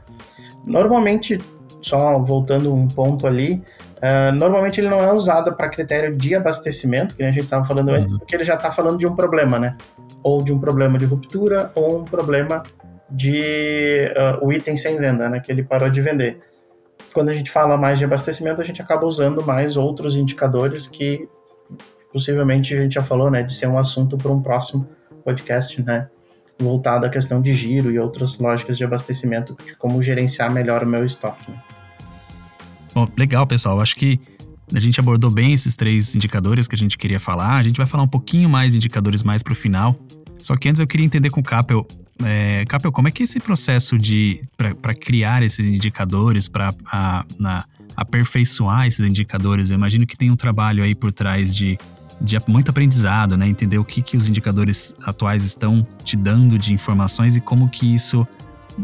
Normalmente, 0.66 1.38
só 1.80 2.18
voltando 2.18 2.74
um 2.74 2.88
ponto 2.88 3.26
ali, 3.26 3.62
uh, 3.98 4.34
normalmente 4.34 4.80
ele 4.80 4.88
não 4.88 5.02
é 5.02 5.12
usado 5.12 5.54
para 5.56 5.68
critério 5.68 6.14
de 6.16 6.34
abastecimento, 6.34 7.16
que 7.16 7.22
a 7.22 7.26
gente 7.30 7.44
estava 7.44 7.64
falando 7.64 7.88
uhum. 7.88 7.94
antes, 7.94 8.18
porque 8.18 8.36
ele 8.36 8.44
já 8.44 8.54
está 8.54 8.70
falando 8.70 8.98
de 8.98 9.06
um 9.06 9.16
problema, 9.16 9.58
né, 9.58 9.76
ou 10.22 10.42
de 10.42 10.52
um 10.52 10.58
problema 10.58 10.98
de 10.98 11.06
ruptura, 11.06 11.70
ou 11.74 12.00
um 12.00 12.04
problema 12.04 12.62
de 13.10 14.10
uh, 14.16 14.44
o 14.44 14.52
item 14.52 14.76
sem 14.76 14.98
venda, 14.98 15.28
né, 15.28 15.40
que 15.40 15.50
ele 15.50 15.62
parou 15.62 15.88
de 15.88 16.02
vender. 16.02 16.38
Quando 17.14 17.28
a 17.28 17.32
gente 17.32 17.48
fala 17.48 17.76
mais 17.76 17.98
de 17.98 18.04
abastecimento, 18.04 18.60
a 18.60 18.64
gente 18.64 18.82
acaba 18.82 19.06
usando 19.06 19.42
mais 19.46 19.76
outros 19.76 20.16
indicadores 20.16 20.88
que 20.88 21.28
possivelmente 22.12 22.74
a 22.74 22.82
gente 22.82 22.94
já 22.94 23.04
falou, 23.04 23.30
né, 23.30 23.44
de 23.44 23.54
ser 23.54 23.68
um 23.68 23.78
assunto 23.78 24.18
para 24.18 24.32
um 24.32 24.42
próximo 24.42 24.88
podcast, 25.24 25.80
né? 25.80 26.08
Voltado 26.60 27.06
à 27.06 27.08
questão 27.08 27.40
de 27.40 27.54
giro 27.54 27.90
e 27.90 27.98
outras 28.00 28.38
lógicas 28.38 28.76
de 28.76 28.84
abastecimento, 28.84 29.56
de 29.64 29.76
como 29.76 30.02
gerenciar 30.02 30.52
melhor 30.52 30.82
o 30.82 30.86
meu 30.86 31.04
estoque. 31.04 31.48
Né? 31.50 31.56
Bom, 32.92 33.08
legal, 33.16 33.46
pessoal. 33.46 33.80
Acho 33.80 33.94
que 33.94 34.20
a 34.72 34.80
gente 34.80 34.98
abordou 34.98 35.30
bem 35.30 35.52
esses 35.52 35.76
três 35.76 36.16
indicadores 36.16 36.66
que 36.66 36.74
a 36.74 36.78
gente 36.78 36.98
queria 36.98 37.20
falar. 37.20 37.54
A 37.56 37.62
gente 37.62 37.76
vai 37.76 37.86
falar 37.86 38.02
um 38.02 38.08
pouquinho 38.08 38.48
mais 38.48 38.72
de 38.72 38.78
indicadores 38.78 39.22
mais 39.22 39.40
para 39.40 39.52
o 39.52 39.56
final. 39.56 39.96
Só 40.38 40.56
que 40.56 40.68
antes 40.68 40.80
eu 40.80 40.86
queria 40.86 41.06
entender 41.06 41.30
com 41.30 41.40
o 41.40 41.44
Capel. 41.44 41.86
É, 42.22 42.64
Capel, 42.66 42.92
como 42.92 43.08
é 43.08 43.10
que 43.10 43.22
é 43.22 43.24
esse 43.24 43.40
processo 43.40 43.98
de 43.98 44.42
para 44.56 44.94
criar 44.94 45.42
esses 45.42 45.66
indicadores, 45.66 46.48
para 46.48 46.74
aperfeiçoar 47.96 48.86
esses 48.86 49.04
indicadores? 49.06 49.70
Eu 49.70 49.74
imagino 49.74 50.06
que 50.06 50.16
tem 50.16 50.30
um 50.30 50.36
trabalho 50.36 50.84
aí 50.84 50.94
por 50.94 51.12
trás 51.12 51.54
de 51.54 51.78
de 52.20 52.38
muito 52.46 52.70
aprendizado, 52.70 53.36
né? 53.36 53.46
Entender 53.48 53.78
o 53.78 53.84
que, 53.84 54.00
que 54.00 54.16
os 54.16 54.28
indicadores 54.28 54.94
atuais 55.04 55.42
estão 55.42 55.86
te 56.04 56.16
dando 56.16 56.58
de 56.58 56.72
informações 56.72 57.36
e 57.36 57.40
como 57.40 57.68
que 57.68 57.94
isso 57.94 58.26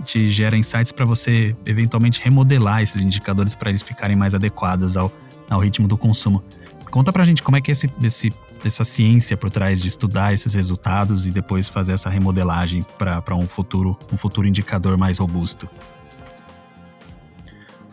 te 0.04 0.30
gera 0.30 0.56
insights 0.56 0.92
para 0.92 1.04
você 1.04 1.54
eventualmente 1.66 2.20
remodelar 2.22 2.82
esses 2.82 3.00
indicadores 3.00 3.54
para 3.54 3.70
eles 3.70 3.82
ficarem 3.82 4.16
mais 4.16 4.34
adequados 4.34 4.96
ao, 4.96 5.12
ao 5.48 5.60
ritmo 5.60 5.88
do 5.88 5.96
consumo. 5.96 6.42
Conta 6.90 7.12
pra 7.12 7.24
gente 7.24 7.42
como 7.42 7.56
é 7.56 7.60
que 7.60 7.70
é 7.70 7.72
esse, 7.72 7.90
esse, 8.02 8.32
essa 8.64 8.84
ciência 8.84 9.36
por 9.36 9.50
trás 9.50 9.80
de 9.80 9.88
estudar 9.88 10.32
esses 10.32 10.54
resultados 10.54 11.26
e 11.26 11.30
depois 11.30 11.68
fazer 11.68 11.92
essa 11.92 12.08
remodelagem 12.08 12.84
para 12.98 13.34
um 13.34 13.46
futuro, 13.46 13.98
um 14.12 14.16
futuro 14.16 14.46
indicador 14.46 14.96
mais 14.96 15.18
robusto. 15.18 15.68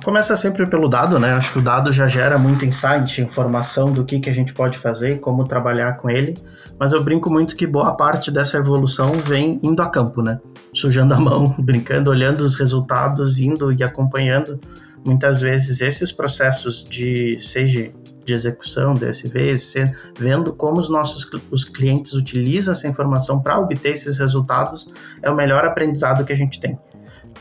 Começa 0.04 0.38
sempre 0.38 0.66
pelo 0.68 0.88
dado, 0.88 1.20
né? 1.20 1.34
Acho 1.34 1.52
que 1.52 1.60
o 1.60 1.62
dado 1.62 1.92
já 1.92 2.08
gera 2.08 2.38
muito 2.38 2.66
insight, 2.66 3.22
informação 3.22 3.92
do 3.92 4.06
que, 4.06 4.20
que 4.20 4.30
a 4.30 4.34
gente 4.34 4.54
pode 4.54 4.78
fazer 4.78 5.16
e 5.16 5.20
como 5.20 5.46
trabalhar 5.46 5.98
com 5.98 6.10
ele. 6.10 6.38
Mas 6.80 6.94
eu 6.94 7.04
brinco 7.04 7.30
muito 7.30 7.56
que 7.56 7.68
boa 7.68 7.94
parte 7.94 8.32
dessa 8.32 8.58
evolução 8.58 9.12
vem 9.14 9.60
indo 9.62 9.82
a 9.82 9.90
campo, 9.90 10.22
né? 10.22 10.40
Sujando 10.74 11.14
a 11.14 11.20
mão, 11.20 11.54
brincando, 11.60 12.10
olhando 12.10 12.40
os 12.42 12.56
resultados, 12.56 13.40
indo 13.40 13.74
e 13.74 13.84
acompanhando 13.84 14.60
muitas 15.06 15.40
vezes 15.42 15.82
esses 15.82 16.12
processos 16.12 16.84
de 16.84 17.38
seja 17.40 17.92
de 18.28 18.34
execução, 18.34 18.94
DSVs, 18.94 19.74
vendo 20.20 20.54
como 20.54 20.80
os 20.80 20.90
nossos 20.90 21.28
os 21.50 21.64
clientes 21.64 22.14
utilizam 22.14 22.74
essa 22.74 22.88
informação 22.88 23.40
para 23.40 23.58
obter 23.58 23.94
esses 23.94 24.18
resultados, 24.18 24.88
é 25.24 25.32
o 25.32 25.36
melhor 25.36 25.64
aprendizado 25.64 26.26
que 26.26 26.34
a 26.34 26.36
gente 26.36 26.60
tem. 26.60 26.78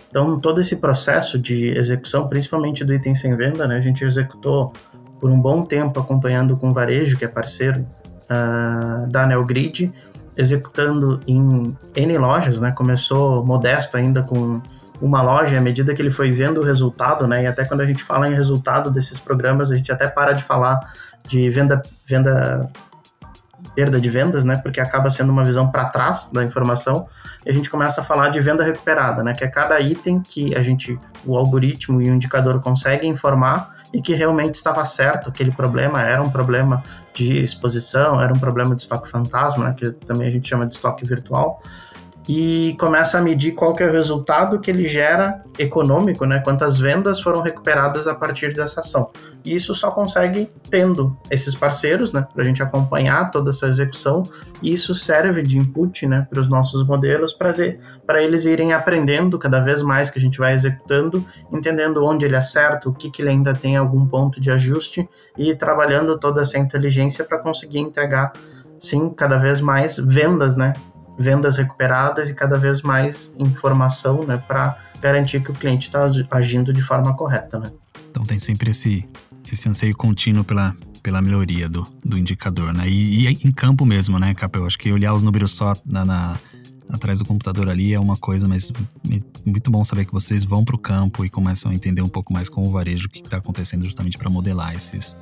Então, 0.09 0.39
todo 0.39 0.61
esse 0.61 0.77
processo 0.77 1.39
de 1.39 1.77
execução, 1.77 2.29
principalmente 2.29 2.85
do 2.85 2.95
item 2.95 3.17
sem 3.17 3.37
venda, 3.37 3.67
né, 3.67 3.77
a 3.77 3.81
gente 3.81 4.05
executou 4.05 4.73
por 5.19 5.29
um 5.29 5.41
bom 5.41 5.63
tempo 5.63 5.99
acompanhando 5.99 6.57
com 6.57 6.71
o 6.71 6.73
Varejo, 6.73 7.19
que 7.19 7.25
é 7.25 7.29
parceiro 7.29 7.81
uh, 8.31 9.11
da 9.11 9.27
Neogrid, 9.27 9.93
executando 10.37 11.21
em 11.27 11.77
N 11.97 12.19
lojas, 12.19 12.61
né, 12.61 12.71
começou 12.71 13.45
modesto 13.45 13.97
ainda 13.97 14.23
com 14.23 14.63
uma 15.01 15.23
loja, 15.23 15.59
à 15.59 15.61
medida 15.61 15.95
que 15.95 16.01
ele 16.01 16.11
foi 16.11 16.31
vendo 16.31 16.61
o 16.61 16.65
resultado, 16.65 17.27
né, 17.27 17.45
e 17.45 17.47
até 17.47 17.65
quando 17.65 17.81
a 17.81 17.87
gente 17.87 18.03
fala 18.03 18.29
em 18.29 18.35
resultado 18.35 18.91
desses 18.91 19.19
programas, 19.19 19.71
a 19.71 19.77
gente 19.77 19.93
até 19.93 20.09
para 20.09 20.33
de 20.33 20.43
falar 20.43 20.79
de 21.27 21.49
venda, 21.51 21.83
venda 22.07 22.71
perda 23.75 24.01
de 24.01 24.09
vendas, 24.09 24.45
né? 24.45 24.57
Porque 24.57 24.81
acaba 24.81 25.11
sendo 25.11 25.31
uma 25.31 25.45
visão 25.45 25.71
para 25.71 25.85
trás 25.87 26.31
da 26.33 26.43
informação 26.43 27.07
e 27.45 27.51
a 27.51 27.53
gente 27.53 27.71
começa 27.71 28.01
a 28.01 28.05
falar 28.05 28.31
de 28.31 28.41
venda 28.41 28.65
recuperada, 28.65 29.23
né? 29.23 29.35
Que 29.35 29.45
é 29.45 29.49
cada 29.49 29.79
item 29.79 30.21
que 30.21 30.57
a 30.57 30.63
gente, 30.63 30.99
o 31.25 31.37
algoritmo 31.37 32.01
e 32.01 32.11
o 32.11 32.15
indicador 32.15 32.61
conseguem 32.61 33.11
informar 33.11 33.77
e 33.93 34.01
que 34.01 34.15
realmente 34.15 34.55
estava 34.55 34.85
certo, 34.85 35.29
aquele 35.29 35.51
problema 35.51 36.03
era 36.03 36.23
um 36.23 36.31
problema 36.31 36.83
de 37.15 37.43
exposição, 37.43 38.21
era 38.21 38.33
um 38.33 38.39
problema 38.39 38.75
de 38.75 38.83
estoque 38.83 39.09
fantasma, 39.09 39.67
né? 39.67 39.75
que 39.77 39.91
também 39.91 40.27
a 40.27 40.31
gente 40.31 40.49
chama 40.49 40.67
de 40.67 40.75
estoque 40.75 41.07
virtual, 41.07 41.63
e 42.29 42.77
começa 42.81 43.19
a 43.19 43.21
medir 43.21 43.53
qual 43.53 43.73
que 43.73 43.83
é 43.83 43.87
o 43.87 43.93
resultado 43.93 44.59
que 44.59 44.71
ele 44.71 44.89
gera 44.89 45.45
econômico, 45.59 46.25
né? 46.27 46.41
Quantas 46.41 46.77
vendas 46.77 47.21
foram 47.21 47.41
recuperadas 47.41 48.09
a 48.09 48.15
partir 48.15 48.53
dessa 48.53 48.81
ação. 48.81 49.11
E 49.45 49.55
isso 49.55 49.75
só 49.75 49.93
consegue 49.93 50.49
tendo 50.69 51.17
esses 51.31 51.55
parceiros, 51.55 52.13
né? 52.13 52.27
Para 52.33 52.43
a 52.43 52.47
gente 52.47 52.63
acompanhar 52.63 53.31
toda 53.31 53.51
essa 53.51 53.69
execução. 53.69 54.25
E 54.61 54.73
isso 54.73 54.93
serve 54.95 55.41
de 55.41 55.57
input, 55.57 56.07
né? 56.07 56.27
Para 56.29 56.41
os 56.41 56.49
nossos 56.49 56.85
modelos, 56.85 57.33
para 57.33 58.23
eles 58.23 58.45
irem 58.45 58.73
aprendendo 58.73 59.39
cada 59.39 59.61
vez 59.61 59.81
mais 59.81 60.11
que 60.11 60.19
a 60.19 60.23
gente 60.23 60.39
vai 60.39 60.53
executando, 60.53 61.25
entendendo 61.53 62.05
onde 62.05 62.27
ele 62.27 62.37
acerta, 62.37 62.89
o 62.89 62.93
que, 62.93 63.09
que 63.09 63.23
ele 63.23 63.31
ainda 63.31 63.55
tem 63.55 63.77
algum 63.77 64.05
ponto 64.05 64.41
de 64.41 64.51
ajuste 64.51 65.09
e 65.39 65.55
trabalhando 65.55 66.19
toda 66.19 66.43
essa 66.43 66.59
inteligência 66.59 67.25
para 67.25 67.39
conseguir 67.39 67.79
entregar 67.79 68.33
sim, 68.79 69.11
cada 69.11 69.39
vez 69.39 69.61
mais 69.61 69.97
vendas, 69.97 70.57
né? 70.57 70.73
Vendas 71.19 71.57
recuperadas 71.57 72.29
e 72.29 72.35
cada 72.35 72.59
vez 72.59 72.83
mais 72.83 73.33
informação, 73.39 74.25
né, 74.25 74.43
para 74.47 74.77
garantir 75.01 75.41
que 75.41 75.51
o 75.51 75.55
cliente 75.55 75.89
está 75.89 76.09
agindo 76.31 76.73
de 76.73 76.83
forma 76.83 77.15
correta, 77.15 77.59
né? 77.59 77.71
Então 78.11 78.25
tem 78.25 78.39
sempre 78.39 78.71
esse 78.71 79.09
esse 79.51 79.69
anseio 79.69 79.97
contínuo 79.97 80.45
pela 80.45 80.75
pela 81.03 81.23
melhoria 81.23 81.69
do, 81.69 81.87
do 82.05 82.19
indicador, 82.19 82.73
né? 82.75 82.89
E, 82.89 83.29
e 83.29 83.33
em 83.47 83.53
campo 83.53 83.87
mesmo, 83.87 84.19
né, 84.19 84.35
Capel? 84.35 84.67
Acho 84.67 84.77
que 84.77 84.91
olhar 84.91 85.15
os 85.15 85.23
números 85.23 85.53
só 85.53 85.77
na, 85.85 86.05
na 86.05 86.37
atrás 86.89 87.19
do 87.19 87.25
computador 87.25 87.69
ali 87.69 87.93
é 87.93 88.01
uma 88.01 88.17
coisa, 88.17 88.49
mas 88.49 88.73
é 89.11 89.21
muito 89.45 89.71
bom 89.71 89.85
saber 89.85 90.05
que 90.05 90.13
vocês 90.13 90.45
vão 90.45 90.65
para 90.65 90.75
o 90.75 90.79
campo 90.79 91.25
e 91.25 91.29
começam 91.29 91.71
a 91.71 91.75
entender 91.75 92.03
um 92.03 92.09
pouco 92.09 92.33
mais 92.33 92.49
com 92.49 92.67
o 92.67 92.71
varejo 92.71 93.07
o 93.07 93.11
que 93.11 93.21
está 93.21 93.39
acontecendo 93.39 93.85
justamente 93.85 94.17
para 94.17 94.31
modelar 94.31 94.75
esses, 94.75 95.17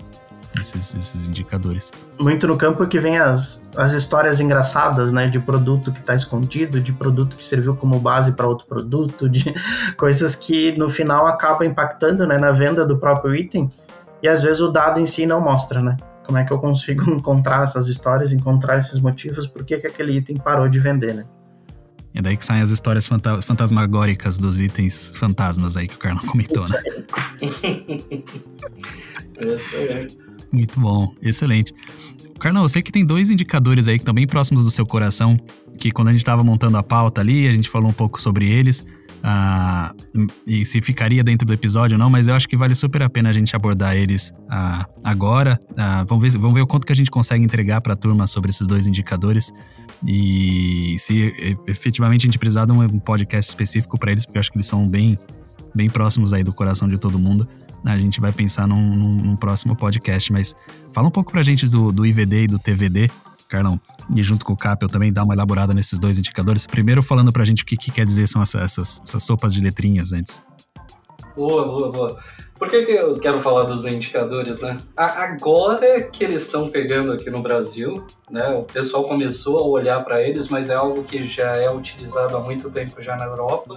esses, 0.61 0.95
esses 0.95 1.29
indicadores. 1.29 1.91
Muito 2.19 2.47
no 2.47 2.57
campo 2.57 2.87
que 2.87 2.99
vem 2.99 3.19
as, 3.19 3.63
as 3.77 3.93
histórias 3.93 4.41
engraçadas, 4.41 5.13
né, 5.13 5.27
de 5.29 5.39
produto 5.39 5.93
que 5.93 6.01
está 6.01 6.15
escondido, 6.15 6.81
de 6.81 6.93
produto 6.93 7.37
que 7.37 7.43
serviu 7.43 7.77
como 7.77 7.99
base 7.99 8.33
para 8.33 8.47
outro 8.47 8.67
produto, 8.67 9.29
de 9.29 9.55
coisas 9.97 10.35
que 10.35 10.77
no 10.79 10.89
final 10.89 11.27
acabam 11.27 11.67
impactando, 11.67 12.27
né, 12.27 12.39
na 12.39 12.53
venda 12.53 12.87
do 12.87 12.97
próprio 12.97 13.35
item 13.35 13.71
e 14.23 14.29
às 14.29 14.43
vezes 14.43 14.61
o 14.61 14.69
dado 14.69 14.99
em 14.99 15.05
si 15.05 15.27
não 15.27 15.39
mostra, 15.39 15.83
né? 15.83 15.99
Como 16.25 16.39
é 16.39 16.45
que 16.45 16.51
eu 16.51 16.59
consigo 16.59 17.09
encontrar 17.13 17.65
essas 17.65 17.89
histórias, 17.89 18.33
encontrar 18.33 18.79
esses 18.79 18.99
motivos, 18.99 19.47
por 19.47 19.65
que, 19.65 19.77
que 19.77 19.87
aquele 19.87 20.17
item 20.17 20.39
parou 20.39 20.67
de 20.67 20.81
vender, 20.81 21.15
né? 21.15 21.27
É 22.15 22.23
daí 22.23 22.37
que 22.37 22.45
saem 22.45 22.63
as 22.63 22.71
histórias 22.71 23.07
fantasmagóricas 23.07 24.39
dos 24.39 24.61
itens 24.61 25.13
fantasmas 25.17 25.77
aí 25.77 25.89
que 25.89 25.97
o 25.97 25.99
Carlos 25.99 26.25
comentou, 26.31 26.65
né? 26.69 26.83
Isso 29.41 29.77
aí. 29.77 30.24
Muito 30.55 30.79
bom, 30.79 31.13
excelente. 31.21 31.75
Carnal, 32.39 32.63
eu 32.63 32.69
sei 32.69 32.81
que 32.81 32.93
tem 32.93 33.05
dois 33.05 33.29
indicadores 33.29 33.89
aí 33.89 33.97
que 33.97 34.03
estão 34.03 34.15
bem 34.15 34.27
próximos 34.27 34.65
do 34.65 34.71
seu 34.71 34.87
coração, 34.87 35.37
que 35.79 35.91
quando 35.91 36.09
a 36.09 36.11
gente 36.13 36.21
estava 36.21 36.45
montando 36.45 36.77
a 36.77 36.83
pauta 36.83 37.21
ali, 37.21 37.49
a 37.49 37.53
gente 37.53 37.69
falou 37.69 37.91
um 37.91 37.93
pouco 37.93 38.23
sobre 38.23 38.49
eles, 38.49 38.85
ah, 39.21 39.93
e 40.47 40.65
se 40.65 40.81
ficaria 40.81 41.25
dentro 41.25 41.45
do 41.45 41.53
episódio 41.53 41.97
ou 41.97 41.99
não, 41.99 42.09
mas 42.09 42.29
eu 42.29 42.35
acho 42.37 42.49
que 42.49 42.57
vale 42.57 42.75
super 42.75 43.03
a 43.03 43.11
pena 43.11 43.31
a 43.31 43.33
gente 43.33 43.57
abordar 43.57 43.97
eles 43.97 44.33
ah, 44.49 44.87
agora. 45.03 45.59
Ah, 45.77 46.05
vamos, 46.09 46.23
ver, 46.23 46.39
vamos 46.39 46.55
ver 46.55 46.63
o 46.63 46.67
quanto 46.69 46.87
que 46.87 46.93
a 46.93 46.97
gente 46.97 47.11
consegue 47.11 47.43
entregar 47.43 47.81
para 47.81 47.95
a 47.95 47.97
turma 47.97 48.29
sobre 48.29 48.51
esses 48.51 48.67
dois 48.67 48.87
indicadores 48.87 49.53
e 50.07 50.95
se 50.99 51.57
efetivamente 51.67 52.27
a 52.27 52.29
gente 52.29 52.39
precisar 52.39 52.65
de 52.65 52.73
um 52.73 53.01
podcast 53.01 53.49
específico 53.49 53.99
para 53.99 54.13
eles, 54.13 54.25
porque 54.25 54.39
eu 54.39 54.41
acho 54.41 54.53
que 54.53 54.59
eles 54.59 54.67
são 54.67 54.89
bem, 54.89 55.19
bem 55.75 55.91
próximos 55.91 56.33
aí 56.33 56.45
do 56.45 56.53
coração 56.53 56.89
de 56.89 56.97
todo 56.97 57.19
mundo 57.19 57.49
a 57.93 57.99
gente 57.99 58.21
vai 58.21 58.33
pensar 58.33 58.67
num, 58.67 58.95
num, 58.95 59.13
num, 59.13 59.37
próximo 59.37 59.77
podcast. 59.77 60.33
Mas 60.33 60.55
fala 60.93 61.09
um 61.09 61.11
pouco 61.11 61.33
pra 61.33 61.43
gente 61.43 61.69
do, 61.69 61.93
do 61.93 62.07
IVD 62.07 62.45
e 62.45 62.47
do 62.47 62.59
TVD, 62.59 63.11
Carlão. 63.49 63.81
E 64.15 64.23
junto 64.23 64.45
com 64.45 64.53
o 64.53 64.57
CAP 64.57 64.83
eu 64.83 64.89
também 64.89 65.13
dar 65.13 65.25
uma 65.25 65.35
elaborada 65.35 65.73
nesses 65.73 65.99
dois 65.99 66.19
indicadores. 66.19 66.67
Primeiro 66.67 67.03
falando 67.03 67.33
pra 67.33 67.45
gente 67.45 67.63
o 67.63 67.67
que, 67.67 67.77
que 67.77 67.91
quer 67.91 68.05
dizer 68.05 68.27
são 68.27 68.43
essas, 68.43 68.63
essas, 68.63 69.01
essas 69.03 69.23
sopas 69.23 69.55
de 69.55 69.61
letrinhas 69.61 70.13
antes. 70.13 70.43
Boa, 71.37 71.65
boa, 71.65 71.93
boa. 71.93 72.19
Por 72.57 72.71
que, 72.71 72.85
que 72.85 72.93
eu 72.93 73.19
quero 73.19 73.41
falar 73.41 73.65
dos 73.65 73.85
indicadores, 73.85 74.61
né? 74.61 74.79
Agora 74.97 76.03
que 76.03 76.23
eles 76.23 76.43
estão 76.43 76.69
pegando 76.69 77.13
aqui 77.13 77.29
no 77.29 77.43
Brasil, 77.43 78.07
né? 78.31 78.49
O 78.51 78.63
pessoal 78.63 79.05
começou 79.05 79.59
a 79.59 79.67
olhar 79.67 80.05
para 80.05 80.23
eles, 80.23 80.49
mas 80.49 80.71
é 80.71 80.75
algo 80.75 81.03
que 81.03 81.27
já 81.27 81.57
é 81.57 81.71
utilizado 81.71 82.37
há 82.37 82.41
muito 82.41 82.71
tempo 82.71 83.03
já 83.03 83.17
na 83.17 83.25
Europa. 83.25 83.77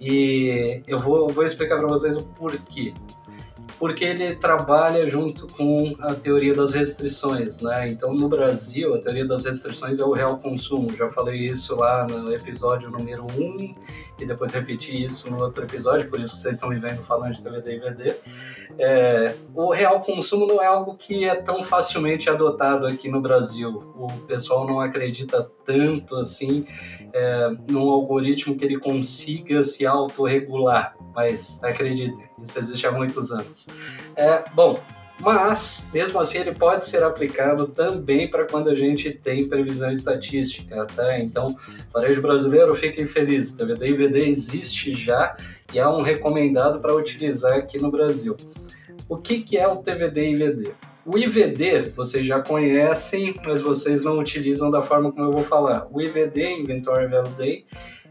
E 0.00 0.82
eu 0.86 0.98
vou, 0.98 1.28
vou 1.28 1.44
explicar 1.44 1.78
para 1.78 1.86
vocês 1.86 2.16
o 2.16 2.22
porquê 2.22 2.92
porque 3.78 4.04
ele 4.04 4.34
trabalha 4.36 5.08
junto 5.08 5.46
com 5.48 5.94
a 6.00 6.14
teoria 6.14 6.54
das 6.54 6.72
restrições, 6.72 7.60
né? 7.60 7.88
Então, 7.88 8.14
no 8.14 8.28
Brasil, 8.28 8.94
a 8.94 8.98
teoria 8.98 9.26
das 9.26 9.44
restrições 9.44 9.98
é 9.98 10.04
o 10.04 10.12
real 10.12 10.38
consumo. 10.38 10.94
Já 10.96 11.10
falei 11.10 11.46
isso 11.46 11.74
lá 11.76 12.06
no 12.06 12.32
episódio 12.32 12.90
número 12.90 13.24
1 13.24 13.74
e 14.18 14.24
depois 14.24 14.52
repeti 14.52 15.04
isso 15.04 15.30
no 15.30 15.42
outro 15.42 15.64
episódio, 15.64 16.08
por 16.08 16.20
isso 16.20 16.38
vocês 16.38 16.54
estão 16.54 16.68
me 16.68 16.78
vendo 16.78 17.02
falando 17.02 17.34
de 17.34 17.42
TVD 17.42 17.74
e 17.74 17.78
VD. 17.78 18.14
É, 18.78 19.34
o 19.54 19.72
real 19.72 20.00
consumo 20.00 20.46
não 20.46 20.62
é 20.62 20.66
algo 20.66 20.96
que 20.96 21.24
é 21.24 21.34
tão 21.34 21.62
facilmente 21.64 22.30
adotado 22.30 22.86
aqui 22.86 23.08
no 23.08 23.20
Brasil. 23.20 23.92
O 23.96 24.06
pessoal 24.26 24.66
não 24.66 24.80
acredita 24.80 25.50
tanto 25.64 26.16
assim 26.16 26.66
é, 27.12 27.48
num 27.68 27.88
algoritmo 27.90 28.56
que 28.56 28.64
ele 28.64 28.78
consiga 28.78 29.62
se 29.64 29.86
autorregular, 29.86 30.96
mas 31.14 31.62
acreditem, 31.62 32.28
isso 32.38 32.58
existe 32.58 32.86
há 32.86 32.92
muitos 32.92 33.32
anos. 33.32 33.66
É, 34.16 34.44
bom, 34.54 34.80
mas 35.20 35.84
mesmo 35.92 36.18
assim 36.18 36.38
ele 36.38 36.52
pode 36.52 36.84
ser 36.84 37.02
aplicado 37.02 37.68
também 37.68 38.28
para 38.28 38.46
quando 38.46 38.70
a 38.70 38.74
gente 38.74 39.12
tem 39.12 39.48
previsão 39.48 39.92
estatística, 39.92 40.86
tá? 40.86 41.18
Então, 41.18 41.56
varejo 41.92 42.20
brasileiro, 42.20 42.74
fiquem 42.74 43.06
felizes, 43.06 43.54
TVD 43.54 43.88
e 43.88 43.92
VD 43.92 44.28
existe 44.28 44.94
já 44.94 45.36
e 45.72 45.78
é 45.78 45.88
um 45.88 46.02
recomendado 46.02 46.80
para 46.80 46.94
utilizar 46.94 47.54
aqui 47.54 47.78
no 47.78 47.90
Brasil. 47.90 48.36
O 49.08 49.16
que, 49.16 49.40
que 49.40 49.56
é 49.56 49.68
o 49.68 49.76
TVD 49.76 50.30
e 50.30 50.36
VD? 50.36 50.74
O 51.06 51.18
IVD 51.18 51.90
vocês 51.90 52.24
já 52.26 52.40
conhecem, 52.40 53.38
mas 53.44 53.60
vocês 53.60 54.02
não 54.02 54.18
utilizam 54.18 54.70
da 54.70 54.80
forma 54.80 55.12
como 55.12 55.26
eu 55.26 55.32
vou 55.32 55.44
falar. 55.44 55.86
O 55.90 56.00
IVD, 56.00 56.60
Inventory 56.60 57.06
Value 57.08 57.30
Day, 57.32 57.66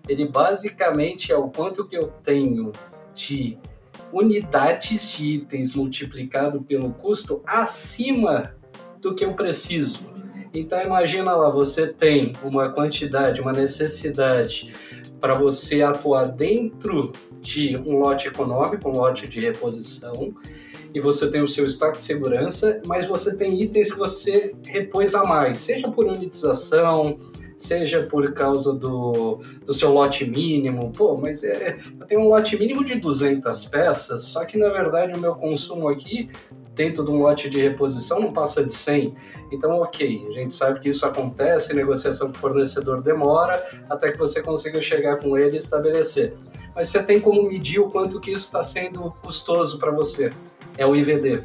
ele 0.08 0.28
basicamente 0.28 1.32
é 1.32 1.36
o 1.36 1.50
quanto 1.50 1.88
que 1.88 1.98
eu 1.98 2.08
tenho 2.24 2.72
de 3.16 3.58
unidades 4.14 5.12
de 5.12 5.26
itens 5.26 5.74
multiplicado 5.74 6.62
pelo 6.62 6.94
custo 6.94 7.42
acima 7.46 8.56
do 9.02 9.16
que 9.16 9.26
eu 9.26 9.34
preciso. 9.34 10.00
Então 10.54 10.80
imagina 10.80 11.36
lá, 11.36 11.50
você 11.50 11.88
tem 11.88 12.34
uma 12.44 12.70
quantidade, 12.70 13.42
uma 13.42 13.52
necessidade 13.52 14.72
para 15.20 15.34
você 15.34 15.82
atuar 15.82 16.26
dentro 16.26 17.12
de 17.42 17.76
um 17.78 17.98
lote 17.98 18.28
econômico, 18.28 18.88
um 18.88 18.92
lote 18.92 19.28
de 19.28 19.40
reposição, 19.40 20.34
e 20.94 21.00
você 21.00 21.30
tem 21.32 21.42
o 21.42 21.48
seu 21.48 21.66
estoque 21.66 21.98
de 21.98 22.04
segurança, 22.04 22.80
mas 22.86 23.08
você 23.08 23.36
tem 23.36 23.60
itens 23.62 23.92
que 23.92 23.98
você 23.98 24.54
repôs 24.68 25.16
a 25.16 25.24
mais, 25.24 25.60
seja 25.60 25.90
por 25.90 26.06
unitização, 26.06 27.18
seja 27.58 28.04
por 28.04 28.34
causa 28.34 28.74
do, 28.74 29.40
do 29.66 29.74
seu 29.74 29.92
lote 29.92 30.26
mínimo. 30.26 30.92
Pô, 30.92 31.18
mas 31.18 31.44
é, 31.44 31.80
eu 32.00 32.06
tenho 32.06 32.22
um 32.22 32.28
lote 32.28 32.58
mínimo 32.58 32.84
de 32.84 32.96
200 32.96 33.66
peças, 33.66 34.24
só 34.24 34.46
que 34.46 34.58
na 34.58 34.70
verdade 34.70 35.14
o 35.14 35.20
meu 35.20 35.36
consumo 35.36 35.88
aqui, 35.88 36.30
dentro 36.76 37.04
de 37.04 37.12
um 37.12 37.22
lote 37.22 37.50
de 37.50 37.60
reposição, 37.62 38.20
não 38.20 38.34
passa 38.34 38.64
de 38.64 38.74
100. 38.74 39.14
Então, 39.52 39.80
ok, 39.82 40.28
a 40.30 40.32
gente 40.34 40.54
sabe 40.54 40.80
que 40.80 40.90
isso 40.90 41.06
acontece, 41.06 41.74
negociação 41.74 42.32
com 42.32 42.38
o 42.38 42.40
fornecedor 42.40 43.02
demora, 43.02 43.64
até 43.90 44.12
que 44.12 44.18
você 44.18 44.42
consiga 44.42 44.82
chegar 44.82 45.18
com 45.18 45.38
ele 45.38 45.56
e 45.56 45.58
estabelecer. 45.58 46.36
Mas 46.76 46.90
você 46.90 47.04
tem 47.04 47.20
como 47.20 47.44
medir 47.44 47.80
o 47.80 47.90
quanto 47.90 48.20
que 48.20 48.32
isso 48.32 48.46
está 48.46 48.64
sendo 48.64 49.12
custoso 49.22 49.78
para 49.78 49.92
você 49.92 50.34
é 50.78 50.86
o 50.86 50.96
IVD. 50.96 51.44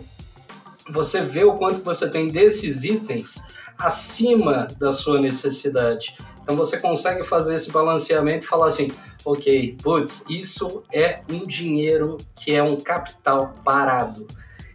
Você 0.91 1.21
vê 1.21 1.45
o 1.45 1.55
quanto 1.55 1.83
você 1.83 2.09
tem 2.09 2.29
desses 2.29 2.83
itens 2.83 3.43
acima 3.79 4.69
da 4.79 4.93
sua 4.93 5.21
necessidade. 5.21 6.17
Então 6.43 6.57
você 6.57 6.79
consegue 6.79 7.23
fazer 7.25 7.57
esse 7.57 7.71
balanceamento 7.71 8.45
e 8.45 8.49
falar 8.49 8.69
assim, 8.69 8.89
ok, 9.25 9.77
putz, 9.83 10.25
isso 10.29 10.83
é 10.93 11.21
um 11.31 11.47
dinheiro 11.47 12.17
que 12.35 12.55
é 12.55 12.63
um 12.63 12.77
capital 12.77 13.53
parado. 13.65 14.27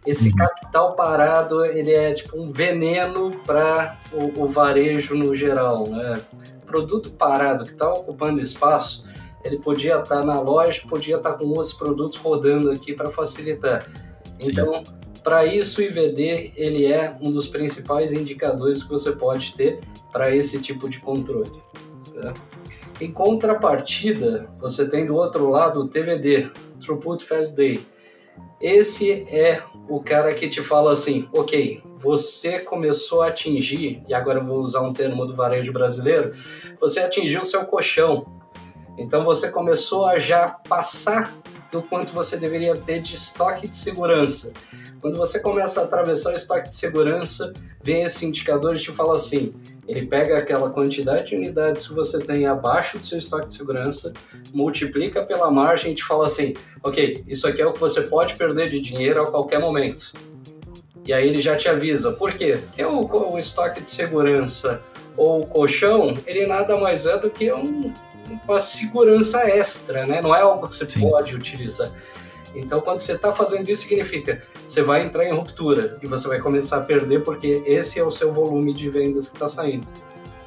Esse 0.06 0.28
uhum. 0.28 0.36
capital 0.36 0.94
parado, 0.94 1.64
ele 1.64 1.92
é 1.92 2.12
tipo 2.12 2.38
um 2.38 2.52
veneno 2.52 3.30
para 3.44 3.98
o, 4.12 4.44
o, 4.44 4.46
varejo 4.46 5.14
no 5.14 5.34
geral, 5.34 5.88
né? 5.88 6.20
Produto 6.66 7.10
parado 7.12 7.64
que 7.64 7.72
está 7.72 7.90
ocupando 7.90 8.40
espaço, 8.40 9.06
ele 9.42 9.58
podia 9.58 9.98
estar 9.98 10.20
tá 10.20 10.24
na 10.24 10.38
loja, 10.38 10.82
podia 10.88 11.16
estar 11.16 11.32
tá 11.32 11.38
com 11.38 11.46
outros 11.46 11.72
produtos 11.72 12.18
rodando 12.18 12.70
aqui 12.70 12.94
para 12.94 13.10
facilitar. 13.10 13.86
Então, 14.38 14.84
para 15.24 15.46
isso 15.46 15.80
o 15.80 15.84
IVD 15.84 16.52
ele 16.54 16.86
é 16.86 17.16
um 17.20 17.32
dos 17.32 17.48
principais 17.48 18.12
indicadores 18.12 18.82
que 18.82 18.90
você 18.90 19.10
pode 19.10 19.56
ter 19.56 19.80
para 20.12 20.36
esse 20.36 20.60
tipo 20.60 20.88
de 20.88 21.00
controle. 21.00 21.50
Tá? 22.14 22.34
Em 23.00 23.10
contrapartida, 23.10 24.48
você 24.60 24.86
tem 24.86 25.06
do 25.06 25.16
outro 25.16 25.50
lado 25.50 25.80
o 25.80 25.88
TVD, 25.88 26.50
Throughput 26.78 27.24
Fast 27.24 27.52
Day. 27.54 27.80
Esse 28.60 29.26
é 29.28 29.62
o 29.88 30.00
cara 30.00 30.32
que 30.34 30.48
te 30.48 30.62
fala 30.62 30.92
assim, 30.92 31.28
ok, 31.32 31.82
você 31.98 32.60
começou 32.60 33.22
a 33.22 33.28
atingir, 33.28 34.02
e 34.06 34.14
agora 34.14 34.38
eu 34.38 34.44
vou 34.44 34.60
usar 34.60 34.82
um 34.82 34.92
termo 34.92 35.26
do 35.26 35.34
varejo 35.34 35.72
brasileiro, 35.72 36.34
você 36.78 37.00
atingiu 37.00 37.40
o 37.40 37.44
seu 37.44 37.64
colchão. 37.64 38.26
Então 38.96 39.24
você 39.24 39.50
começou 39.50 40.06
a 40.06 40.18
já 40.18 40.48
passar 40.48 41.34
do 41.74 41.82
quanto 41.82 42.12
você 42.12 42.36
deveria 42.36 42.76
ter 42.76 43.00
de 43.00 43.16
estoque 43.16 43.66
de 43.66 43.74
segurança. 43.74 44.52
Quando 45.00 45.16
você 45.16 45.40
começa 45.40 45.80
a 45.80 45.84
atravessar 45.84 46.32
o 46.32 46.36
estoque 46.36 46.68
de 46.68 46.76
segurança, 46.76 47.52
vem 47.82 48.04
esse 48.04 48.24
indicador 48.24 48.76
e 48.76 48.78
te 48.78 48.92
fala 48.92 49.16
assim: 49.16 49.52
ele 49.88 50.06
pega 50.06 50.38
aquela 50.38 50.70
quantidade 50.70 51.30
de 51.30 51.36
unidades 51.36 51.88
que 51.88 51.92
você 51.92 52.20
tem 52.20 52.46
abaixo 52.46 52.96
do 52.96 53.04
seu 53.04 53.18
estoque 53.18 53.48
de 53.48 53.54
segurança, 53.54 54.12
multiplica 54.52 55.24
pela 55.24 55.50
margem 55.50 55.90
e 55.90 55.94
te 55.96 56.04
fala 56.04 56.28
assim: 56.28 56.54
ok, 56.80 57.24
isso 57.26 57.48
aqui 57.48 57.60
é 57.60 57.66
o 57.66 57.72
que 57.72 57.80
você 57.80 58.02
pode 58.02 58.36
perder 58.36 58.70
de 58.70 58.78
dinheiro 58.78 59.20
a 59.20 59.26
qualquer 59.26 59.58
momento. 59.58 60.12
E 61.04 61.12
aí 61.12 61.28
ele 61.28 61.42
já 61.42 61.56
te 61.56 61.68
avisa. 61.68 62.12
Por 62.12 62.34
quê? 62.34 62.60
Porque 62.68 62.84
o, 62.84 63.32
o 63.32 63.38
estoque 63.38 63.82
de 63.82 63.90
segurança 63.90 64.80
ou 65.16 65.42
o 65.42 65.46
colchão, 65.46 66.14
ele 66.24 66.46
nada 66.46 66.76
mais 66.76 67.04
é 67.04 67.18
do 67.18 67.28
que 67.28 67.52
um, 67.52 67.92
uma 68.46 68.60
segurança 68.60 69.48
extra, 69.48 70.06
né? 70.06 70.20
Não 70.20 70.34
é 70.34 70.40
algo 70.40 70.68
que 70.68 70.76
você 70.76 70.88
Sim. 70.88 71.08
pode 71.08 71.34
utilizar. 71.34 71.90
Então, 72.54 72.80
quando 72.80 73.00
você 73.00 73.12
está 73.12 73.32
fazendo 73.32 73.68
isso, 73.68 73.82
significa 73.82 74.42
você 74.64 74.82
vai 74.82 75.04
entrar 75.04 75.24
em 75.24 75.32
ruptura 75.32 75.98
e 76.02 76.06
você 76.06 76.28
vai 76.28 76.38
começar 76.38 76.78
a 76.78 76.80
perder 76.80 77.22
porque 77.22 77.62
esse 77.66 77.98
é 77.98 78.04
o 78.04 78.10
seu 78.10 78.32
volume 78.32 78.72
de 78.72 78.88
vendas 78.88 79.28
que 79.28 79.34
está 79.34 79.48
saindo. 79.48 79.86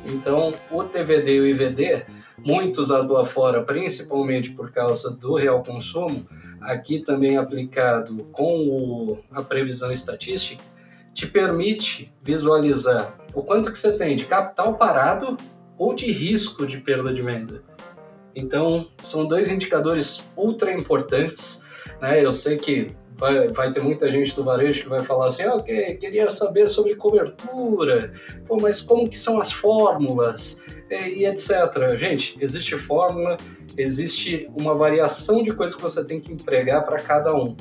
Então, 0.05 0.53
o 0.71 0.83
TVD 0.83 1.35
e 1.35 1.39
o 1.41 1.47
IVD, 1.47 2.05
muitos 2.37 2.89
lá 2.89 3.25
fora, 3.25 3.63
principalmente 3.63 4.51
por 4.51 4.71
causa 4.71 5.11
do 5.11 5.35
real 5.35 5.61
consumo, 5.63 6.25
aqui 6.61 6.99
também 6.99 7.37
aplicado 7.37 8.23
com 8.31 8.67
o, 8.67 9.19
a 9.31 9.41
previsão 9.41 9.91
estatística, 9.91 10.63
te 11.13 11.27
permite 11.27 12.13
visualizar 12.23 13.15
o 13.33 13.43
quanto 13.43 13.71
que 13.71 13.77
você 13.77 13.97
tem 13.97 14.15
de 14.15 14.25
capital 14.25 14.75
parado 14.75 15.35
ou 15.77 15.93
de 15.93 16.11
risco 16.11 16.65
de 16.65 16.79
perda 16.79 17.13
de 17.13 17.21
venda. 17.21 17.63
Então, 18.35 18.87
são 19.01 19.25
dois 19.25 19.51
indicadores 19.51 20.23
ultra 20.35 20.71
importantes 20.71 21.65
né? 22.01 22.23
Eu 22.23 22.31
sei 22.31 22.57
que 22.57 22.91
vai, 23.15 23.49
vai 23.49 23.71
ter 23.71 23.81
muita 23.81 24.11
gente 24.11 24.35
do 24.35 24.43
varejo 24.43 24.83
que 24.83 24.89
vai 24.89 25.03
falar 25.03 25.27
assim, 25.27 25.45
ok, 25.45 25.95
queria 25.95 26.29
saber 26.29 26.67
sobre 26.67 26.95
cobertura, 26.95 28.13
Pô, 28.47 28.57
mas 28.61 28.81
como 28.81 29.09
que 29.09 29.17
são 29.17 29.39
as 29.39 29.51
fórmulas 29.51 30.61
e, 30.89 31.21
e 31.21 31.25
etc. 31.25 31.49
Gente, 31.97 32.37
existe 32.39 32.77
fórmula, 32.77 33.37
existe 33.77 34.49
uma 34.57 34.75
variação 34.75 35.43
de 35.43 35.53
coisas 35.53 35.75
que 35.75 35.81
você 35.81 36.03
tem 36.05 36.19
que 36.19 36.31
empregar 36.31 36.85
para 36.85 36.97
cada 36.97 37.35
um. 37.35 37.55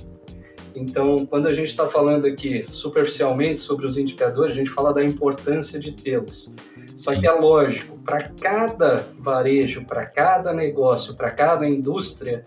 Então, 0.77 1.25
quando 1.25 1.47
a 1.47 1.55
gente 1.55 1.71
está 1.71 1.89
falando 1.89 2.27
aqui 2.27 2.67
superficialmente 2.71 3.63
sobre 3.63 3.87
os 3.87 3.97
indicadores, 3.97 4.53
a 4.53 4.55
gente 4.55 4.69
fala 4.69 4.93
da 4.93 5.03
importância 5.03 5.81
de 5.81 5.91
tê-los. 5.91 6.55
Só 6.95 7.19
que 7.19 7.27
é 7.27 7.33
lógico, 7.33 7.99
para 7.99 8.29
cada 8.29 9.07
varejo, 9.19 9.87
para 9.87 10.05
cada 10.05 10.53
negócio, 10.53 11.17
para 11.17 11.31
cada 11.31 11.67
indústria, 11.67 12.45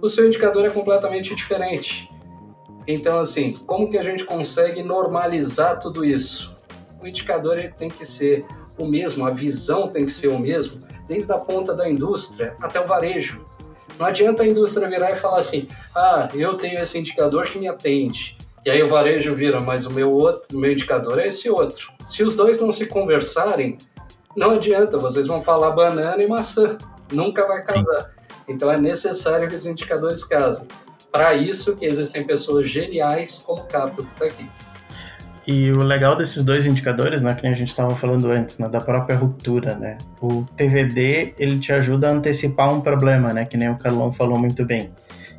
o 0.00 0.08
seu 0.08 0.26
indicador 0.26 0.64
é 0.64 0.70
completamente 0.70 1.34
diferente. 1.34 2.08
Então, 2.86 3.20
assim, 3.20 3.52
como 3.66 3.90
que 3.90 3.98
a 3.98 4.02
gente 4.02 4.24
consegue 4.24 4.82
normalizar 4.82 5.78
tudo 5.78 6.06
isso? 6.06 6.56
O 7.02 7.06
indicador 7.06 7.58
tem 7.76 7.90
que 7.90 8.06
ser 8.06 8.46
o 8.78 8.86
mesmo, 8.86 9.26
a 9.26 9.30
visão 9.30 9.88
tem 9.88 10.06
que 10.06 10.12
ser 10.12 10.28
o 10.28 10.38
mesmo, 10.38 10.80
desde 11.06 11.30
a 11.32 11.38
ponta 11.38 11.74
da 11.74 11.86
indústria 11.86 12.56
até 12.62 12.80
o 12.80 12.86
varejo. 12.86 13.44
Não 13.98 14.06
adianta 14.06 14.42
a 14.42 14.46
indústria 14.46 14.88
virar 14.88 15.10
e 15.12 15.16
falar 15.16 15.38
assim: 15.38 15.68
ah, 15.94 16.28
eu 16.34 16.54
tenho 16.54 16.80
esse 16.80 16.98
indicador 16.98 17.46
que 17.46 17.58
me 17.58 17.68
atende. 17.68 18.36
E 18.64 18.70
aí 18.70 18.82
o 18.82 18.88
varejo 18.88 19.34
vira, 19.34 19.60
mas 19.60 19.86
o 19.86 19.90
meu 19.90 20.12
outro, 20.12 20.56
o 20.56 20.60
meu 20.60 20.72
indicador 20.72 21.18
é 21.18 21.28
esse 21.28 21.48
outro. 21.48 21.92
Se 22.04 22.22
os 22.22 22.34
dois 22.34 22.60
não 22.60 22.70
se 22.70 22.86
conversarem, 22.86 23.78
não 24.36 24.52
adianta, 24.52 24.98
vocês 24.98 25.26
vão 25.26 25.42
falar 25.42 25.70
banana 25.70 26.22
e 26.22 26.26
maçã, 26.26 26.76
nunca 27.12 27.46
vai 27.46 27.64
casar. 27.64 28.14
Então 28.46 28.70
é 28.70 28.78
necessário 28.78 29.48
que 29.48 29.54
os 29.54 29.66
indicadores 29.66 30.22
casem. 30.24 30.68
Para 31.10 31.34
isso 31.34 31.74
que 31.76 31.86
existem 31.86 32.24
pessoas 32.24 32.68
geniais 32.68 33.38
como 33.38 33.62
o 33.62 33.66
Caprio 33.66 34.04
que 34.04 34.12
está 34.12 34.26
aqui. 34.26 34.48
E 35.50 35.72
o 35.72 35.82
legal 35.82 36.14
desses 36.14 36.44
dois 36.44 36.66
indicadores, 36.66 37.22
né, 37.22 37.34
que 37.34 37.46
a 37.46 37.54
gente 37.54 37.70
estava 37.70 37.96
falando 37.96 38.30
antes, 38.30 38.58
né, 38.58 38.68
da 38.68 38.82
própria 38.82 39.16
ruptura, 39.16 39.76
né? 39.76 39.96
O 40.20 40.44
TVD, 40.54 41.32
ele 41.38 41.58
te 41.58 41.72
ajuda 41.72 42.10
a 42.10 42.12
antecipar 42.12 42.70
um 42.70 42.82
problema, 42.82 43.32
né, 43.32 43.46
que 43.46 43.56
nem 43.56 43.70
o 43.70 43.78
Carlão 43.78 44.12
falou 44.12 44.38
muito 44.38 44.66
bem. 44.66 44.90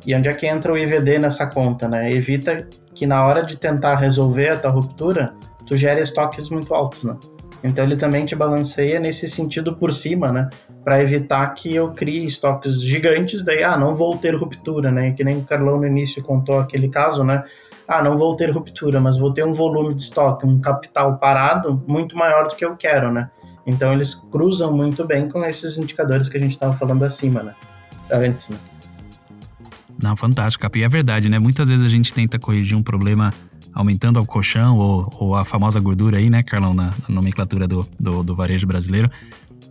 E 0.04 0.12
onde 0.12 0.28
é 0.28 0.32
que 0.32 0.48
entra 0.48 0.72
o 0.72 0.76
IVD 0.76 1.20
nessa 1.20 1.46
conta, 1.46 1.86
né? 1.86 2.12
Evita 2.12 2.66
que 2.92 3.06
na 3.06 3.24
hora 3.24 3.44
de 3.44 3.56
tentar 3.56 3.94
resolver 3.94 4.48
a 4.48 4.56
tua 4.56 4.72
ruptura, 4.72 5.32
tu 5.64 5.76
gere 5.76 6.00
estoques 6.00 6.48
muito 6.48 6.74
altos, 6.74 7.04
né? 7.04 7.16
Então 7.62 7.84
ele 7.84 7.96
também 7.96 8.26
te 8.26 8.34
balanceia 8.34 8.98
nesse 8.98 9.28
sentido 9.28 9.76
por 9.76 9.92
cima, 9.92 10.32
né? 10.32 10.48
Para 10.84 11.02
evitar 11.02 11.46
que 11.48 11.74
eu 11.74 11.92
crie 11.92 12.24
estoques 12.24 12.80
gigantes, 12.82 13.44
daí, 13.44 13.62
ah, 13.62 13.76
não 13.76 13.94
vou 13.94 14.16
ter 14.16 14.34
ruptura, 14.34 14.90
né? 14.90 15.12
Que 15.12 15.22
nem 15.22 15.38
o 15.38 15.42
Carlão 15.42 15.78
no 15.78 15.86
início 15.86 16.22
contou 16.22 16.58
aquele 16.58 16.88
caso, 16.88 17.22
né? 17.22 17.44
Ah, 17.86 18.02
não 18.02 18.16
vou 18.16 18.34
ter 18.36 18.50
ruptura, 18.50 19.00
mas 19.00 19.16
vou 19.16 19.32
ter 19.32 19.44
um 19.44 19.52
volume 19.52 19.94
de 19.94 20.02
estoque, 20.02 20.46
um 20.46 20.60
capital 20.60 21.18
parado 21.18 21.82
muito 21.86 22.16
maior 22.16 22.48
do 22.48 22.54
que 22.54 22.64
eu 22.64 22.76
quero, 22.76 23.12
né? 23.12 23.30
Então 23.66 23.92
eles 23.92 24.14
cruzam 24.14 24.74
muito 24.74 25.04
bem 25.04 25.28
com 25.28 25.44
esses 25.44 25.76
indicadores 25.76 26.28
que 26.28 26.36
a 26.36 26.40
gente 26.40 26.52
estava 26.52 26.76
falando 26.76 27.04
acima, 27.04 27.42
né? 27.42 27.54
Antes, 28.10 28.48
né? 28.48 28.56
Não, 30.02 30.16
fantástico, 30.16 30.66
E 30.76 30.82
é 30.82 30.88
verdade, 30.88 31.28
né? 31.28 31.38
Muitas 31.38 31.68
vezes 31.68 31.84
a 31.84 31.88
gente 31.88 32.14
tenta 32.14 32.38
corrigir 32.38 32.76
um 32.76 32.82
problema 32.82 33.32
aumentando 33.72 34.20
o 34.20 34.26
colchão 34.26 34.76
ou, 34.78 35.12
ou, 35.20 35.34
a 35.34 35.44
famosa 35.44 35.78
gordura 35.78 36.18
aí, 36.18 36.28
né, 36.28 36.42
Carlão, 36.42 36.74
na, 36.74 36.86
na 36.86 37.14
nomenclatura 37.14 37.68
do, 37.68 37.86
do, 37.98 38.22
do, 38.22 38.34
varejo 38.34 38.66
brasileiro. 38.66 39.10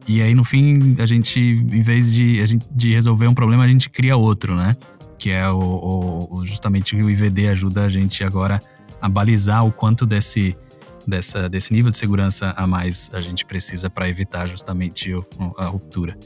E 0.10 0.24
aí, 0.24 0.34
no 0.34 0.44
fim, 0.44 0.96
a 0.98 1.06
gente, 1.06 1.40
em 1.40 1.82
vez 1.84 2.12
de, 2.12 2.44
gente, 2.44 2.68
de 2.72 2.92
resolver 2.92 3.28
um 3.28 3.34
problema, 3.36 3.64
a 3.64 3.68
gente 3.68 3.92
cria 3.92 4.18
outro, 4.18 4.56
né? 4.56 4.76
Que 5.20 5.30
é 5.30 5.48
o, 5.52 6.28
o, 6.32 6.46
justamente 6.48 6.96
o 6.96 7.08
IVD 7.08 7.48
ajuda 7.50 7.84
a 7.84 7.90
gente 7.90 8.24
agora 8.24 8.60
a 9.00 9.08
balizar 9.08 9.64
o 9.64 9.72
quanto 9.72 10.08
desse, 10.08 10.58
dessa, 11.06 11.48
desse 11.48 11.72
nível 11.72 11.92
de 11.92 11.98
segurança 12.00 12.56
a 12.58 12.66
mais 12.66 13.12
a 13.14 13.22
gente 13.22 13.46
precisa 13.46 13.88
para 13.88 14.10
evitar 14.10 14.48
justamente 14.48 15.14
a 15.56 15.68
ruptura. 15.68 16.18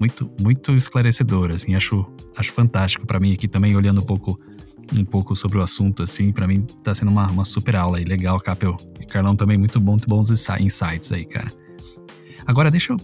Muito, 0.00 0.30
muito 0.40 0.74
esclarecedor, 0.74 1.50
assim, 1.50 1.74
acho, 1.74 2.06
acho 2.38 2.50
fantástico 2.54 3.06
para 3.06 3.20
mim 3.20 3.34
aqui 3.34 3.46
também, 3.46 3.76
olhando 3.76 4.00
um 4.00 4.04
pouco 4.04 4.40
um 4.94 5.04
pouco 5.04 5.36
sobre 5.36 5.58
o 5.58 5.62
assunto, 5.62 6.02
assim, 6.02 6.32
para 6.32 6.46
mim 6.46 6.62
tá 6.82 6.94
sendo 6.94 7.10
uma, 7.10 7.26
uma 7.26 7.44
super 7.44 7.76
aula 7.76 7.98
aí. 7.98 8.04
Legal, 8.04 8.40
Capel. 8.40 8.78
E 8.98 9.04
Carlão 9.04 9.36
também, 9.36 9.58
muito 9.58 9.78
bom, 9.78 9.92
muito 9.92 10.08
bons 10.08 10.30
insights 10.30 11.12
aí, 11.12 11.26
cara. 11.26 11.52
Agora, 12.46 12.70
deixa 12.70 12.92
eu, 12.92 12.96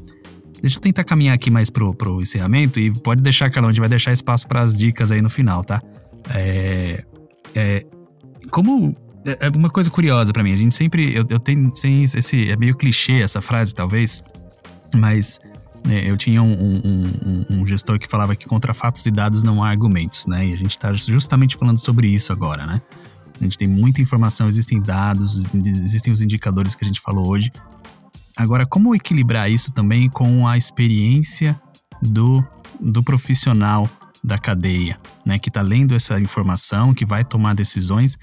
deixa 0.62 0.78
eu 0.78 0.80
tentar 0.80 1.04
caminhar 1.04 1.34
aqui 1.34 1.50
mais 1.50 1.68
pro, 1.68 1.92
pro 1.92 2.22
encerramento 2.22 2.80
e 2.80 2.90
pode 2.90 3.22
deixar, 3.22 3.50
Carlão, 3.50 3.68
a 3.68 3.72
gente 3.72 3.80
vai 3.80 3.88
deixar 3.88 4.12
espaço 4.12 4.46
para 4.46 4.62
as 4.62 4.74
dicas 4.74 5.12
aí 5.12 5.20
no 5.20 5.28
final, 5.28 5.62
tá? 5.62 5.82
É, 6.30 7.04
é, 7.54 7.84
como 8.50 8.94
é, 9.26 9.46
é 9.46 9.48
uma 9.50 9.70
coisa 9.70 9.90
curiosa 9.90 10.32
para 10.32 10.42
mim. 10.42 10.52
A 10.52 10.56
gente 10.56 10.74
sempre. 10.74 11.14
Eu, 11.14 11.26
eu 11.28 11.38
tenho. 11.38 11.70
Sem 11.72 12.04
esse, 12.04 12.50
é 12.50 12.56
meio 12.56 12.76
clichê 12.76 13.22
essa 13.22 13.40
frase, 13.40 13.74
talvez. 13.74 14.22
Mas 14.94 15.38
é, 15.88 16.10
eu 16.10 16.16
tinha 16.16 16.42
um, 16.42 16.52
um, 16.52 16.80
um, 16.84 17.46
um, 17.60 17.66
gestor 17.66 17.98
que 17.98 18.06
falava 18.06 18.36
que 18.36 18.46
contra 18.46 18.74
fatos 18.74 19.04
e 19.06 19.10
dados 19.10 19.42
não 19.42 19.62
há 19.64 19.68
argumentos, 19.70 20.26
né? 20.26 20.46
E 20.46 20.52
a 20.52 20.56
gente 20.56 20.72
está 20.72 20.92
justamente 20.92 21.56
falando 21.56 21.78
sobre 21.78 22.08
isso 22.08 22.32
agora, 22.32 22.66
né? 22.66 22.80
A 23.40 23.44
gente 23.44 23.58
tem 23.58 23.66
muita 23.66 24.00
informação, 24.00 24.46
existem 24.46 24.80
dados, 24.80 25.44
existem 25.54 26.12
os 26.12 26.22
indicadores 26.22 26.74
que 26.74 26.84
a 26.84 26.86
gente 26.86 27.00
falou 27.00 27.28
hoje. 27.28 27.50
Agora, 28.36 28.66
como 28.66 28.94
equilibrar 28.94 29.50
isso 29.50 29.72
também 29.72 30.08
com 30.08 30.46
a 30.46 30.56
experiência 30.56 31.60
do, 32.02 32.44
do 32.80 33.02
profissional 33.02 33.88
da 34.22 34.38
cadeia, 34.38 34.98
né? 35.26 35.38
Que 35.38 35.48
está 35.48 35.62
lendo 35.62 35.94
essa 35.94 36.18
informação, 36.20 36.94
que 36.94 37.04
vai 37.04 37.24
tomar 37.24 37.54
decisões. 37.54 38.16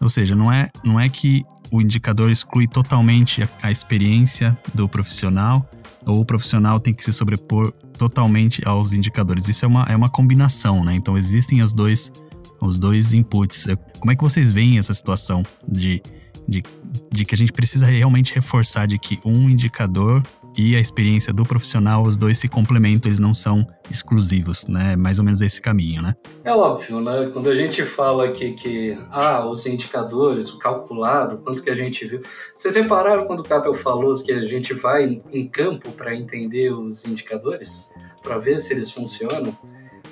Ou 0.00 0.08
seja, 0.08 0.34
não 0.34 0.52
é, 0.52 0.70
não 0.84 0.98
é 0.98 1.08
que 1.08 1.44
o 1.70 1.80
indicador 1.80 2.30
exclui 2.30 2.68
totalmente 2.68 3.42
a, 3.42 3.48
a 3.62 3.70
experiência 3.70 4.56
do 4.74 4.88
profissional, 4.88 5.68
ou 6.06 6.20
o 6.20 6.24
profissional 6.24 6.78
tem 6.78 6.92
que 6.92 7.02
se 7.02 7.12
sobrepor 7.12 7.72
totalmente 7.96 8.62
aos 8.66 8.92
indicadores. 8.92 9.48
Isso 9.48 9.64
é 9.64 9.68
uma, 9.68 9.84
é 9.84 9.96
uma 9.96 10.08
combinação, 10.08 10.84
né? 10.84 10.94
Então 10.94 11.16
existem 11.16 11.62
os 11.62 11.72
dois, 11.72 12.12
os 12.60 12.78
dois 12.78 13.14
inputs. 13.14 13.66
Como 13.98 14.12
é 14.12 14.16
que 14.16 14.22
vocês 14.22 14.50
veem 14.50 14.78
essa 14.78 14.92
situação 14.92 15.42
de, 15.66 16.02
de, 16.48 16.62
de 17.10 17.24
que 17.24 17.34
a 17.34 17.38
gente 17.38 17.52
precisa 17.52 17.86
realmente 17.86 18.34
reforçar 18.34 18.86
de 18.86 18.98
que 18.98 19.18
um 19.24 19.48
indicador 19.48 20.22
e 20.56 20.76
a 20.76 20.80
experiência 20.80 21.32
do 21.32 21.44
profissional, 21.44 22.02
os 22.02 22.16
dois 22.16 22.38
se 22.38 22.46
complementam, 22.46 23.08
eles 23.08 23.20
não 23.20 23.32
são 23.32 23.66
exclusivos, 23.90 24.66
né? 24.66 24.96
Mais 24.96 25.18
ou 25.18 25.24
menos 25.24 25.40
esse 25.40 25.60
caminho, 25.60 26.02
né? 26.02 26.14
É 26.44 26.52
óbvio, 26.52 27.00
né? 27.00 27.30
Quando 27.32 27.48
a 27.48 27.54
gente 27.54 27.84
fala 27.86 28.26
aqui 28.26 28.52
que, 28.52 28.98
ah, 29.10 29.46
os 29.48 29.64
indicadores, 29.66 30.50
o 30.50 30.58
calculado, 30.58 31.38
quanto 31.38 31.62
que 31.62 31.70
a 31.70 31.74
gente 31.74 32.04
viu. 32.04 32.20
Vocês 32.56 32.74
repararam 32.74 33.26
quando 33.26 33.40
o 33.40 33.44
Capel 33.44 33.74
falou 33.74 34.12
que 34.22 34.32
a 34.32 34.44
gente 34.44 34.74
vai 34.74 35.22
em 35.32 35.48
campo 35.48 35.90
para 35.92 36.14
entender 36.14 36.70
os 36.70 37.04
indicadores? 37.06 37.90
Para 38.22 38.38
ver 38.38 38.60
se 38.60 38.74
eles 38.74 38.90
funcionam? 38.90 39.56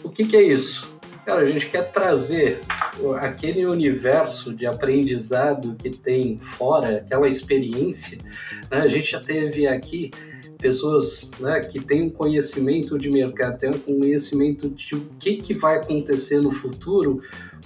O 0.02 0.08
que, 0.08 0.24
que 0.24 0.36
é 0.36 0.42
isso? 0.42 0.89
Cara, 1.24 1.42
a 1.42 1.46
gente 1.46 1.68
quer 1.68 1.90
trazer 1.92 2.60
aquele 3.20 3.66
universo 3.66 4.54
de 4.54 4.66
aprendizado 4.66 5.74
que 5.76 5.90
tem 5.90 6.38
fora, 6.38 6.98
aquela 6.98 7.28
experiência. 7.28 8.18
Né? 8.70 8.78
A 8.78 8.88
gente 8.88 9.12
já 9.12 9.20
teve 9.20 9.66
aqui 9.66 10.10
pessoas 10.58 11.30
né, 11.38 11.60
que 11.60 11.80
têm 11.80 12.02
um 12.02 12.10
conhecimento 12.10 12.98
de 12.98 13.10
mercado, 13.10 13.58
têm 13.58 13.70
um 13.70 13.78
conhecimento 13.78 14.68
de 14.68 14.94
o 14.94 15.00
que, 15.18 15.36
que 15.36 15.54
vai 15.54 15.76
acontecer 15.76 16.40
no 16.40 16.52
futuro 16.52 17.22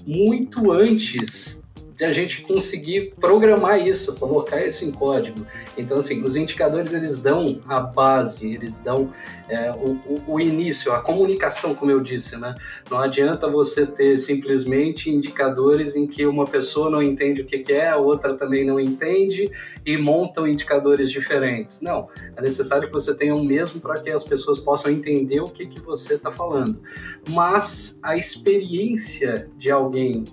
muito 0.06 0.70
antes 0.70 1.63
de 1.96 2.04
a 2.04 2.12
gente 2.12 2.42
conseguir 2.42 3.14
programar 3.20 3.78
isso, 3.78 4.14
colocar 4.16 4.64
isso 4.66 4.84
em 4.84 4.90
código. 4.90 5.46
Então, 5.78 5.98
assim, 5.98 6.22
os 6.22 6.34
indicadores 6.34 6.92
eles 6.92 7.18
dão 7.22 7.60
a 7.68 7.80
base, 7.80 8.52
eles 8.52 8.80
dão 8.80 9.10
é, 9.48 9.70
o, 9.70 9.90
o, 10.06 10.22
o, 10.26 10.40
início, 10.40 10.92
a 10.92 11.00
comunicação, 11.00 11.74
como 11.74 11.92
eu 11.92 12.00
disse, 12.00 12.36
né? 12.36 12.54
Não 12.90 12.98
adianta 12.98 13.48
você 13.48 13.86
ter 13.86 14.16
simplesmente 14.16 15.08
indicadores 15.08 15.94
em 15.94 16.06
que 16.06 16.26
uma 16.26 16.46
pessoa 16.46 16.90
não 16.90 17.02
entende 17.02 17.42
o 17.42 17.44
que, 17.44 17.58
que 17.58 17.72
é, 17.72 17.90
a 17.90 17.96
outra 17.96 18.34
também 18.34 18.64
não 18.64 18.80
entende 18.80 19.50
e 19.86 19.96
montam 19.96 20.48
indicadores 20.48 21.10
diferentes. 21.10 21.80
Não, 21.80 22.08
é 22.36 22.42
necessário 22.42 22.88
que 22.88 22.92
você 22.92 23.14
tenha 23.14 23.34
um 23.34 23.44
mesmo 23.44 23.80
para 23.80 24.00
que 24.00 24.10
as 24.10 24.24
pessoas 24.24 24.58
possam 24.58 24.90
entender 24.90 25.40
o 25.40 25.48
que, 25.48 25.66
que 25.66 25.80
você 25.80 26.14
está 26.14 26.32
falando. 26.32 26.80
Mas 27.28 27.98
a 28.02 28.16
experiência 28.16 29.48
de 29.56 29.70
alguém 29.70 30.24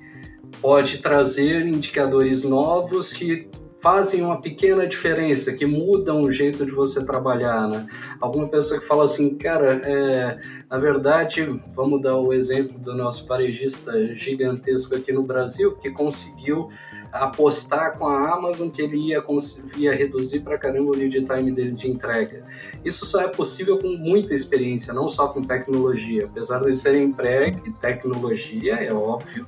pode 0.62 0.99
trazer 0.99 1.66
indicadores 1.66 2.43
novos 2.43 3.12
que 3.12 3.47
fazem 3.82 4.22
uma 4.22 4.39
pequena 4.39 4.86
diferença, 4.86 5.51
que 5.53 5.66
mudam 5.66 6.22
o 6.22 6.32
jeito 6.32 6.64
de 6.64 6.72
você 6.72 7.03
trabalhar, 7.03 7.68
né? 7.68 7.88
Alguma 8.20 8.47
pessoa 8.47 8.80
que 8.80 8.86
fala 8.86 9.05
assim, 9.05 9.36
cara, 9.36 9.82
é, 9.84 10.39
na 10.72 10.78
verdade, 10.78 11.61
vamos 11.76 12.01
dar 12.01 12.15
o 12.15 12.32
exemplo 12.32 12.80
do 12.80 12.95
nosso 12.95 13.28
parejista 13.28 14.15
gigantesco 14.15 14.95
aqui 14.95 15.11
no 15.11 15.22
Brasil, 15.22 15.74
que 15.74 15.91
conseguiu 15.91 16.69
apostar 17.11 17.97
com 17.97 18.07
a 18.07 18.34
Amazon 18.34 18.69
que 18.69 18.82
ele 18.82 19.09
ia 19.09 19.22
conseguir 19.22 19.89
reduzir 19.89 20.39
para 20.39 20.57
caramba 20.57 20.91
o 20.91 20.95
lead 20.95 21.26
time 21.26 21.51
dele 21.51 21.74
de 21.74 21.89
entrega. 21.89 22.45
Isso 22.86 23.05
só 23.05 23.19
é 23.19 23.28
possível 23.28 23.80
com 23.80 23.89
muita 23.97 24.34
experiência, 24.34 24.93
não 24.93 25.09
só 25.09 25.28
com 25.28 25.43
tecnologia. 25.43 26.24
Apesar 26.24 26.59
de 26.59 26.78
serem 26.78 27.11
pré 27.11 27.53
tecnologia, 27.82 28.76
é 28.76 28.93
óbvio, 28.93 29.45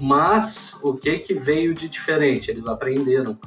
mas 0.00 0.76
o 0.82 0.92
que 0.94 1.20
que 1.20 1.34
veio 1.34 1.72
de 1.72 1.88
diferente? 1.88 2.50
Eles 2.50 2.66
aprenderam 2.66 3.38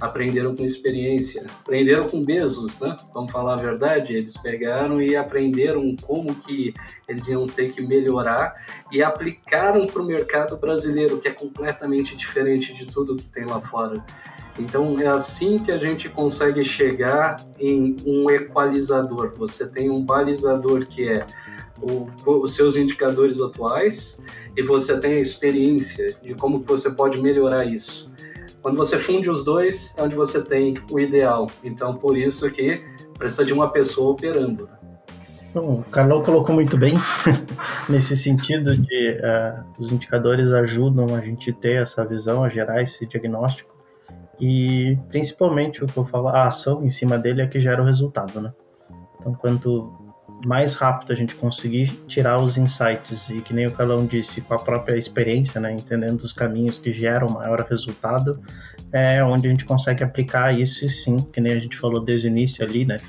aprenderam 0.00 0.54
com 0.54 0.64
experiência, 0.64 1.46
aprenderam 1.60 2.06
com 2.06 2.24
Bezos, 2.24 2.78
né? 2.80 2.96
Vamos 3.14 3.32
falar 3.32 3.54
a 3.54 3.56
verdade, 3.56 4.14
eles 4.14 4.36
pegaram 4.36 5.00
e 5.00 5.16
aprenderam 5.16 5.96
como 6.02 6.34
que 6.34 6.74
eles 7.08 7.26
iam 7.28 7.46
ter 7.46 7.70
que 7.72 7.86
melhorar 7.86 8.54
e 8.92 9.02
aplicaram 9.02 9.86
para 9.86 10.02
o 10.02 10.04
mercado 10.04 10.56
brasileiro, 10.56 11.18
que 11.18 11.28
é 11.28 11.32
completamente 11.32 12.16
diferente 12.16 12.74
de 12.74 12.86
tudo 12.86 13.16
que 13.16 13.24
tem 13.24 13.46
lá 13.46 13.60
fora. 13.60 14.04
Então 14.58 14.98
é 15.00 15.06
assim 15.06 15.58
que 15.58 15.70
a 15.70 15.78
gente 15.78 16.08
consegue 16.08 16.64
chegar 16.64 17.36
em 17.58 17.96
um 18.06 18.30
equalizador. 18.30 19.32
Você 19.36 19.66
tem 19.66 19.90
um 19.90 20.02
balizador 20.02 20.86
que 20.86 21.08
é 21.08 21.26
o, 21.80 22.08
os 22.26 22.54
seus 22.54 22.76
indicadores 22.76 23.40
atuais 23.40 24.22
e 24.56 24.62
você 24.62 24.98
tem 24.98 25.14
a 25.14 25.20
experiência 25.20 26.16
de 26.22 26.34
como 26.34 26.60
você 26.60 26.90
pode 26.90 27.20
melhorar 27.20 27.64
isso. 27.64 28.10
Quando 28.66 28.78
você 28.78 28.98
funde 28.98 29.30
os 29.30 29.44
dois, 29.44 29.94
é 29.96 30.02
onde 30.02 30.16
você 30.16 30.42
tem 30.42 30.74
o 30.90 30.98
ideal. 30.98 31.48
Então, 31.62 31.94
por 31.94 32.18
isso 32.18 32.50
que 32.50 32.82
precisa 33.16 33.44
de 33.44 33.52
uma 33.52 33.70
pessoa 33.70 34.10
operando. 34.10 34.68
Bom, 35.54 35.78
o 35.78 35.84
Carlão 35.84 36.20
colocou 36.20 36.52
muito 36.52 36.76
bem 36.76 36.94
nesse 37.88 38.16
sentido 38.16 38.76
de 38.76 39.20
uh, 39.20 39.64
os 39.78 39.92
indicadores 39.92 40.52
ajudam 40.52 41.14
a 41.14 41.20
gente 41.20 41.52
ter 41.52 41.80
essa 41.80 42.04
visão, 42.04 42.42
a 42.42 42.48
gerar 42.48 42.82
esse 42.82 43.06
diagnóstico 43.06 43.72
e 44.40 44.98
principalmente 45.10 45.84
o 45.84 45.86
que 45.86 45.96
eu 45.96 46.04
falo, 46.04 46.26
a 46.26 46.48
ação 46.48 46.82
em 46.82 46.90
cima 46.90 47.16
dele 47.16 47.42
é 47.42 47.46
que 47.46 47.60
gera 47.60 47.80
o 47.80 47.84
resultado, 47.84 48.40
né? 48.40 48.52
Então, 49.20 49.32
quanto 49.32 50.05
mais 50.44 50.74
rápido 50.74 51.12
a 51.12 51.16
gente 51.16 51.34
conseguir 51.34 51.88
tirar 52.06 52.40
os 52.40 52.58
insights 52.58 53.30
e 53.30 53.40
que 53.40 53.54
nem 53.54 53.66
o 53.66 53.72
Carlão 53.72 54.04
disse, 54.04 54.40
com 54.40 54.54
a 54.54 54.58
própria 54.58 54.96
experiência, 54.96 55.60
né, 55.60 55.72
entendendo 55.72 56.20
os 56.22 56.32
caminhos 56.32 56.78
que 56.78 56.92
geram 56.92 57.28
maior 57.28 57.60
resultado, 57.68 58.40
é 58.92 59.22
onde 59.24 59.48
a 59.48 59.50
gente 59.50 59.64
consegue 59.64 60.04
aplicar 60.04 60.52
isso 60.52 60.84
e 60.84 60.88
sim, 60.88 61.22
que 61.32 61.40
nem 61.40 61.52
a 61.52 61.58
gente 61.58 61.76
falou 61.76 62.02
desde 62.02 62.28
o 62.28 62.30
início 62.30 62.64
ali, 62.64 62.84
né, 62.84 63.00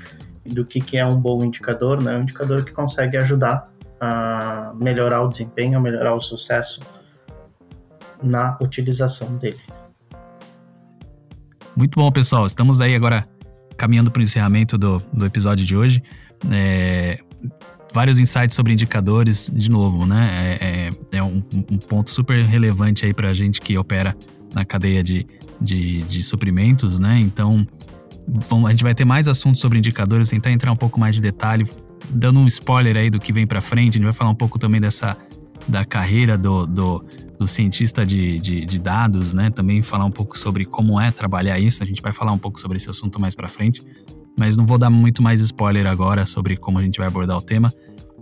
do 0.44 0.64
que, 0.64 0.80
que 0.80 0.96
é 0.96 1.04
um 1.04 1.16
bom 1.16 1.44
indicador, 1.44 2.02
né, 2.02 2.16
um 2.16 2.22
indicador 2.22 2.64
que 2.64 2.72
consegue 2.72 3.16
ajudar 3.16 3.64
a 4.00 4.72
melhorar 4.76 5.22
o 5.22 5.28
desempenho, 5.28 5.78
a 5.78 5.80
melhorar 5.80 6.14
o 6.14 6.20
sucesso 6.20 6.80
na 8.22 8.56
utilização 8.60 9.36
dele. 9.36 9.60
Muito 11.76 12.00
bom, 12.00 12.10
pessoal. 12.10 12.46
Estamos 12.46 12.80
aí 12.80 12.94
agora 12.94 13.24
caminhando 13.78 14.10
para 14.10 14.20
o 14.20 14.22
encerramento 14.22 14.76
do, 14.76 15.02
do 15.12 15.24
episódio 15.24 15.64
de 15.64 15.74
hoje. 15.74 16.02
É, 16.50 17.18
vários 17.94 18.18
insights 18.18 18.54
sobre 18.54 18.72
indicadores, 18.72 19.50
de 19.54 19.70
novo, 19.70 20.04
né? 20.04 20.58
É, 20.60 20.90
é, 21.14 21.18
é 21.18 21.22
um, 21.22 21.42
um, 21.70 21.78
ponto 21.78 22.10
super 22.10 22.42
relevante 22.42 23.06
aí 23.06 23.14
para 23.14 23.28
a 23.28 23.34
gente 23.34 23.60
que 23.60 23.78
opera 23.78 24.14
na 24.52 24.64
cadeia 24.64 25.02
de, 25.02 25.26
de, 25.60 26.02
de 26.02 26.22
suprimentos, 26.22 26.98
né? 26.98 27.18
Então, 27.20 27.66
vamos, 28.26 28.68
a 28.68 28.72
gente 28.72 28.82
vai 28.82 28.94
ter 28.94 29.04
mais 29.04 29.28
assuntos 29.28 29.60
sobre 29.60 29.78
indicadores, 29.78 30.28
tentar 30.28 30.50
entrar 30.50 30.72
um 30.72 30.76
pouco 30.76 30.98
mais 30.98 31.14
de 31.14 31.20
detalhe, 31.20 31.64
dando 32.10 32.40
um 32.40 32.46
spoiler 32.46 32.96
aí 32.96 33.08
do 33.08 33.18
que 33.18 33.32
vem 33.32 33.46
para 33.46 33.60
frente. 33.60 33.90
A 33.90 33.98
gente 33.98 34.04
vai 34.04 34.12
falar 34.12 34.30
um 34.30 34.34
pouco 34.34 34.58
também 34.58 34.80
dessa 34.80 35.16
da 35.68 35.84
carreira 35.84 36.38
do, 36.38 36.66
do, 36.66 37.04
do 37.38 37.46
cientista 37.46 38.06
de, 38.06 38.38
de, 38.40 38.64
de, 38.64 38.78
dados, 38.78 39.34
né? 39.34 39.50
Também 39.50 39.82
falar 39.82 40.04
um 40.04 40.10
pouco 40.10 40.38
sobre 40.38 40.64
como 40.64 41.00
é 41.00 41.10
trabalhar 41.10 41.58
isso. 41.58 41.82
A 41.82 41.86
gente 41.86 42.00
vai 42.00 42.12
falar 42.12 42.32
um 42.32 42.38
pouco 42.38 42.58
sobre 42.58 42.78
esse 42.78 42.88
assunto 42.88 43.20
mais 43.20 43.34
para 43.34 43.48
frente 43.48 43.82
mas 44.38 44.56
não 44.56 44.64
vou 44.64 44.78
dar 44.78 44.88
muito 44.88 45.22
mais 45.22 45.40
spoiler 45.40 45.86
agora 45.86 46.24
sobre 46.24 46.56
como 46.56 46.78
a 46.78 46.82
gente 46.82 46.98
vai 46.98 47.08
abordar 47.08 47.36
o 47.36 47.42
tema. 47.42 47.72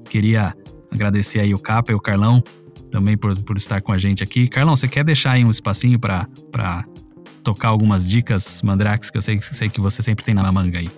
Queria 0.09 0.55
agradecer 0.91 1.41
aí 1.41 1.53
o 1.53 1.59
Capa 1.59 1.93
e 1.93 1.95
o 1.95 2.01
Carlão 2.01 2.43
também 2.91 3.17
por, 3.17 3.37
por 3.43 3.57
estar 3.59 3.83
com 3.83 3.93
a 3.93 3.99
gente 3.99 4.25
aqui. 4.25 4.49
Carlão, 4.49 4.75
você 4.75 4.89
quer 4.89 5.05
deixar 5.05 5.33
aí 5.33 5.45
um 5.45 5.51
espacinho 5.51 5.99
para 5.99 6.27
tocar 7.43 7.69
algumas 7.69 8.09
dicas, 8.09 8.63
Mandrax, 8.63 9.11
que 9.11 9.19
eu 9.19 9.23
sei, 9.23 9.39
sei 9.39 9.69
que 9.69 9.81
você 9.81 10.01
sempre 10.03 10.25
tem 10.25 10.35
na 10.35 10.51
manga 10.51 10.79
aí? 10.79 10.91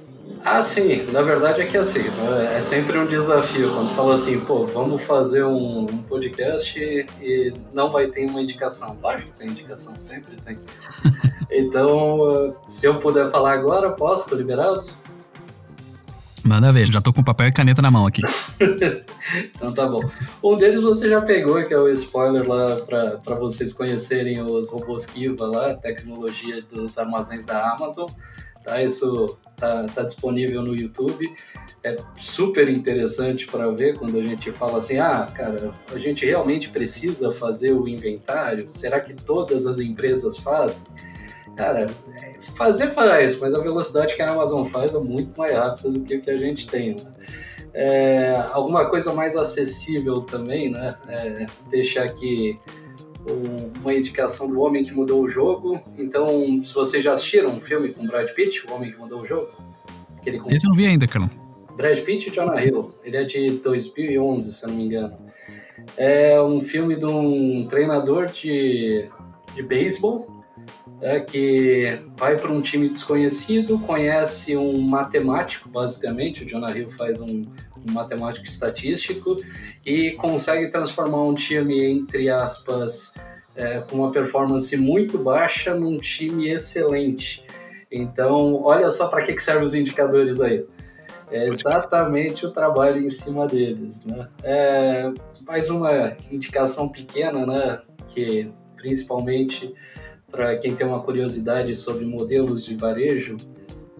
Ah, 0.44 0.62
sim. 0.62 1.06
Na 1.12 1.22
verdade 1.22 1.60
é 1.62 1.66
que 1.66 1.76
assim, 1.76 2.02
né, 2.02 2.56
é 2.56 2.60
sempre 2.60 2.98
um 2.98 3.06
desafio 3.06 3.72
quando 3.72 3.94
fala 3.94 4.14
assim, 4.14 4.40
pô, 4.40 4.66
vamos 4.66 5.02
fazer 5.02 5.44
um, 5.44 5.82
um 5.82 6.02
podcast 6.02 6.78
e, 6.78 7.06
e, 7.20 7.54
não 7.72 7.90
vai 7.90 8.06
ter 8.06 8.26
uma 8.26 8.40
indicação. 8.40 8.96
Lógico 9.02 9.32
que 9.32 9.38
tem 9.38 9.48
indicação, 9.48 9.98
sempre 9.98 10.36
tem. 10.36 10.58
então, 11.50 12.56
se 12.68 12.86
eu 12.86 12.98
puder 12.98 13.30
falar 13.30 13.52
agora, 13.52 13.90
posso? 13.90 14.28
Tô 14.28 14.36
liberado? 14.36 14.86
Manda 16.48 16.72
ver, 16.72 16.86
já 16.86 17.00
tô 17.00 17.12
com 17.12 17.22
papel 17.22 17.48
e 17.48 17.52
caneta 17.52 17.82
na 17.82 17.90
mão 17.90 18.06
aqui. 18.06 18.22
então 19.54 19.72
tá 19.74 19.86
bom. 19.86 20.00
Um 20.42 20.56
deles 20.56 20.80
você 20.80 21.06
já 21.06 21.20
pegou, 21.20 21.62
que 21.62 21.74
é 21.74 21.78
o 21.78 21.88
spoiler 21.88 22.48
lá 22.48 22.76
para 22.76 23.34
vocês 23.34 23.70
conhecerem 23.70 24.40
os 24.40 24.70
robôs 24.70 25.04
Kiva 25.04 25.46
lá, 25.46 25.74
tecnologia 25.74 26.62
dos 26.62 26.96
armazéns 26.96 27.44
da 27.44 27.72
Amazon. 27.72 28.08
Tá? 28.68 28.82
Isso 28.82 29.38
tá, 29.56 29.86
tá 29.94 30.02
disponível 30.02 30.62
no 30.62 30.76
YouTube. 30.76 31.32
É 31.82 31.96
super 32.18 32.68
interessante 32.68 33.46
para 33.46 33.70
ver 33.70 33.98
quando 33.98 34.18
a 34.18 34.22
gente 34.22 34.52
fala 34.52 34.76
assim: 34.76 34.98
ah, 34.98 35.26
cara, 35.34 35.72
a 35.90 35.98
gente 35.98 36.26
realmente 36.26 36.68
precisa 36.68 37.32
fazer 37.32 37.72
o 37.72 37.88
inventário? 37.88 38.68
Será 38.74 39.00
que 39.00 39.14
todas 39.14 39.66
as 39.66 39.78
empresas 39.78 40.36
fazem? 40.36 40.82
Cara, 41.56 41.86
fazer 42.56 42.88
faz, 42.88 43.38
mas 43.38 43.54
a 43.54 43.58
velocidade 43.58 44.14
que 44.14 44.20
a 44.20 44.30
Amazon 44.30 44.66
faz 44.68 44.94
é 44.94 44.98
muito 44.98 45.36
mais 45.38 45.54
rápida 45.54 45.90
do 45.90 46.00
que 46.00 46.16
o 46.16 46.20
que 46.20 46.30
a 46.30 46.36
gente 46.36 46.68
tem. 46.68 46.94
Né? 46.94 47.02
É, 47.72 48.44
alguma 48.52 48.84
coisa 48.90 49.14
mais 49.14 49.34
acessível 49.34 50.20
também, 50.20 50.70
né? 50.70 50.94
É, 51.08 51.46
deixar 51.70 52.04
aqui 52.04 52.58
uma 53.80 53.94
indicação 53.94 54.48
do 54.48 54.60
Homem 54.60 54.84
que 54.84 54.92
Mudou 54.92 55.22
o 55.22 55.28
Jogo. 55.28 55.80
Então, 55.96 56.62
se 56.64 56.74
vocês 56.74 57.04
já 57.04 57.12
assistiram 57.12 57.50
um 57.50 57.60
filme 57.60 57.92
com 57.92 58.06
Brad 58.06 58.28
Pitt, 58.30 58.66
O 58.66 58.74
Homem 58.74 58.90
que 58.90 58.98
Mudou 58.98 59.22
o 59.22 59.26
Jogo, 59.26 59.50
aquele 60.16 60.38
com... 60.38 60.50
Esse 60.52 60.66
eu 60.66 60.70
não 60.70 60.76
vi 60.76 60.86
ainda, 60.86 61.06
cara. 61.06 61.30
Brad 61.76 61.98
Pitt 62.00 62.28
e 62.28 62.32
Jonah 62.32 62.62
Hill. 62.62 62.92
Ele 63.04 63.16
é 63.16 63.24
de 63.24 63.50
2011, 63.50 64.52
se 64.52 64.64
eu 64.64 64.68
não 64.68 64.76
me 64.76 64.84
engano. 64.84 65.16
É 65.96 66.40
um 66.42 66.60
filme 66.60 66.96
de 66.96 67.06
um 67.06 67.66
treinador 67.68 68.26
de, 68.26 69.08
de 69.54 69.62
beisebol 69.62 70.37
é 71.00 71.20
que 71.20 71.98
vai 72.16 72.36
para 72.36 72.50
um 72.50 72.60
time 72.60 72.88
desconhecido, 72.88 73.78
conhece 73.78 74.56
um 74.56 74.80
matemático, 74.80 75.68
basicamente, 75.68 76.44
o 76.44 76.46
Jonah 76.46 76.76
Hill 76.76 76.90
faz 76.90 77.20
um, 77.20 77.42
um 77.88 77.92
matemático 77.92 78.44
estatístico 78.44 79.36
e 79.86 80.12
consegue 80.12 80.68
transformar 80.68 81.22
um 81.22 81.34
time, 81.34 81.84
entre 81.84 82.28
aspas, 82.28 83.14
é, 83.54 83.80
com 83.80 83.96
uma 83.96 84.10
performance 84.10 84.76
muito 84.76 85.18
baixa 85.18 85.74
num 85.74 85.98
time 85.98 86.48
excelente. 86.48 87.44
Então, 87.90 88.62
olha 88.62 88.90
só 88.90 89.06
para 89.08 89.22
que, 89.22 89.32
que 89.32 89.42
servem 89.42 89.64
os 89.64 89.74
indicadores 89.74 90.40
aí. 90.40 90.64
É 91.30 91.46
exatamente 91.46 92.46
o 92.46 92.50
trabalho 92.50 93.00
em 93.00 93.10
cima 93.10 93.46
deles. 93.46 94.04
Né? 94.04 94.28
É, 94.42 95.12
mais 95.46 95.70
uma 95.70 96.16
indicação 96.30 96.88
pequena, 96.88 97.46
né, 97.46 97.80
que 98.08 98.50
principalmente 98.76 99.74
para 100.30 100.56
quem 100.58 100.74
tem 100.74 100.86
uma 100.86 101.00
curiosidade 101.02 101.74
sobre 101.74 102.04
modelos 102.04 102.64
de 102.64 102.76
varejo, 102.76 103.36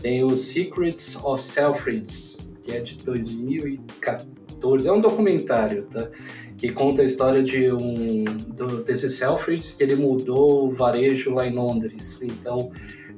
tem 0.00 0.22
o 0.22 0.36
Secrets 0.36 1.16
of 1.24 1.42
Selfridges, 1.42 2.38
que 2.62 2.72
é 2.72 2.80
de 2.80 2.96
2014. 2.98 4.88
É 4.88 4.92
um 4.92 5.00
documentário, 5.00 5.84
tá? 5.86 6.08
Que 6.56 6.70
conta 6.70 7.02
a 7.02 7.04
história 7.04 7.42
de 7.42 7.72
um 7.72 8.24
do, 8.24 8.82
desse 8.82 9.08
Selfridges 9.08 9.72
que 9.74 9.82
ele 9.82 9.96
mudou 9.96 10.68
o 10.68 10.74
varejo 10.74 11.32
lá 11.32 11.46
em 11.46 11.54
Londres. 11.54 12.20
Então 12.22 12.70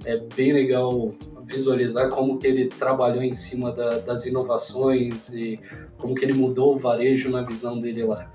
é 0.05 0.19
bem 0.35 0.53
legal 0.53 1.15
visualizar 1.47 2.09
como 2.11 2.39
que 2.39 2.47
ele 2.47 2.69
trabalhou 2.69 3.23
em 3.23 3.35
cima 3.35 3.73
da, 3.73 3.99
das 3.99 4.25
inovações 4.25 5.31
e 5.31 5.59
como 5.99 6.15
que 6.15 6.25
ele 6.25 6.35
mudou 6.35 6.77
o 6.77 6.79
varejo 6.79 7.29
na 7.29 7.43
visão 7.43 7.79
dele 7.79 8.05
lá. 8.05 8.31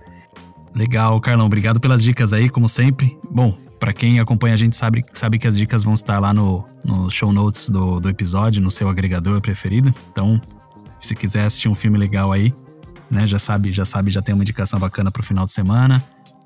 Legal, 0.76 1.19
Carlão. 1.21 1.45
Obrigado 1.45 1.80
pelas 1.80 2.03
dicas 2.03 2.34
aí, 2.34 2.49
como 2.49 2.67
sempre. 2.67 3.17
Bom, 3.32 3.57
para 3.80 3.93
quem 3.93 4.19
acompanha 4.19 4.53
a 4.53 4.57
gente 4.57 4.76
sabe, 4.76 5.03
sabe 5.13 5.38
que 5.38 5.47
as 5.47 5.57
dicas 5.57 5.84
vão 5.84 5.93
estar 5.93 6.19
lá 6.19 6.34
no, 6.34 6.65
no 6.84 7.09
show 7.09 7.32
notes 7.32 7.69
do, 7.69 7.99
do 7.99 8.09
episódio, 8.09 8.61
no 8.61 8.71
seu 8.71 8.89
agregador 8.89 9.41
preferido. 9.41 9.93
Então, 10.11 10.41
se 10.99 11.15
quiser 11.15 11.45
assistir 11.45 11.69
um 11.69 11.76
filme 11.76 11.97
legal 11.97 12.32
aí, 12.32 12.53
né, 13.09 13.28
já 13.28 13.39
sabe, 13.39 13.71
já 13.71 13.86
sabe, 13.86 14.11
já 14.11 14.21
tem 14.21 14.34
uma 14.34 14.43
indicação 14.43 14.80
bacana 14.80 15.11
pro 15.11 15.23
final 15.23 15.45
de 15.45 15.51
semana. 15.51 16.03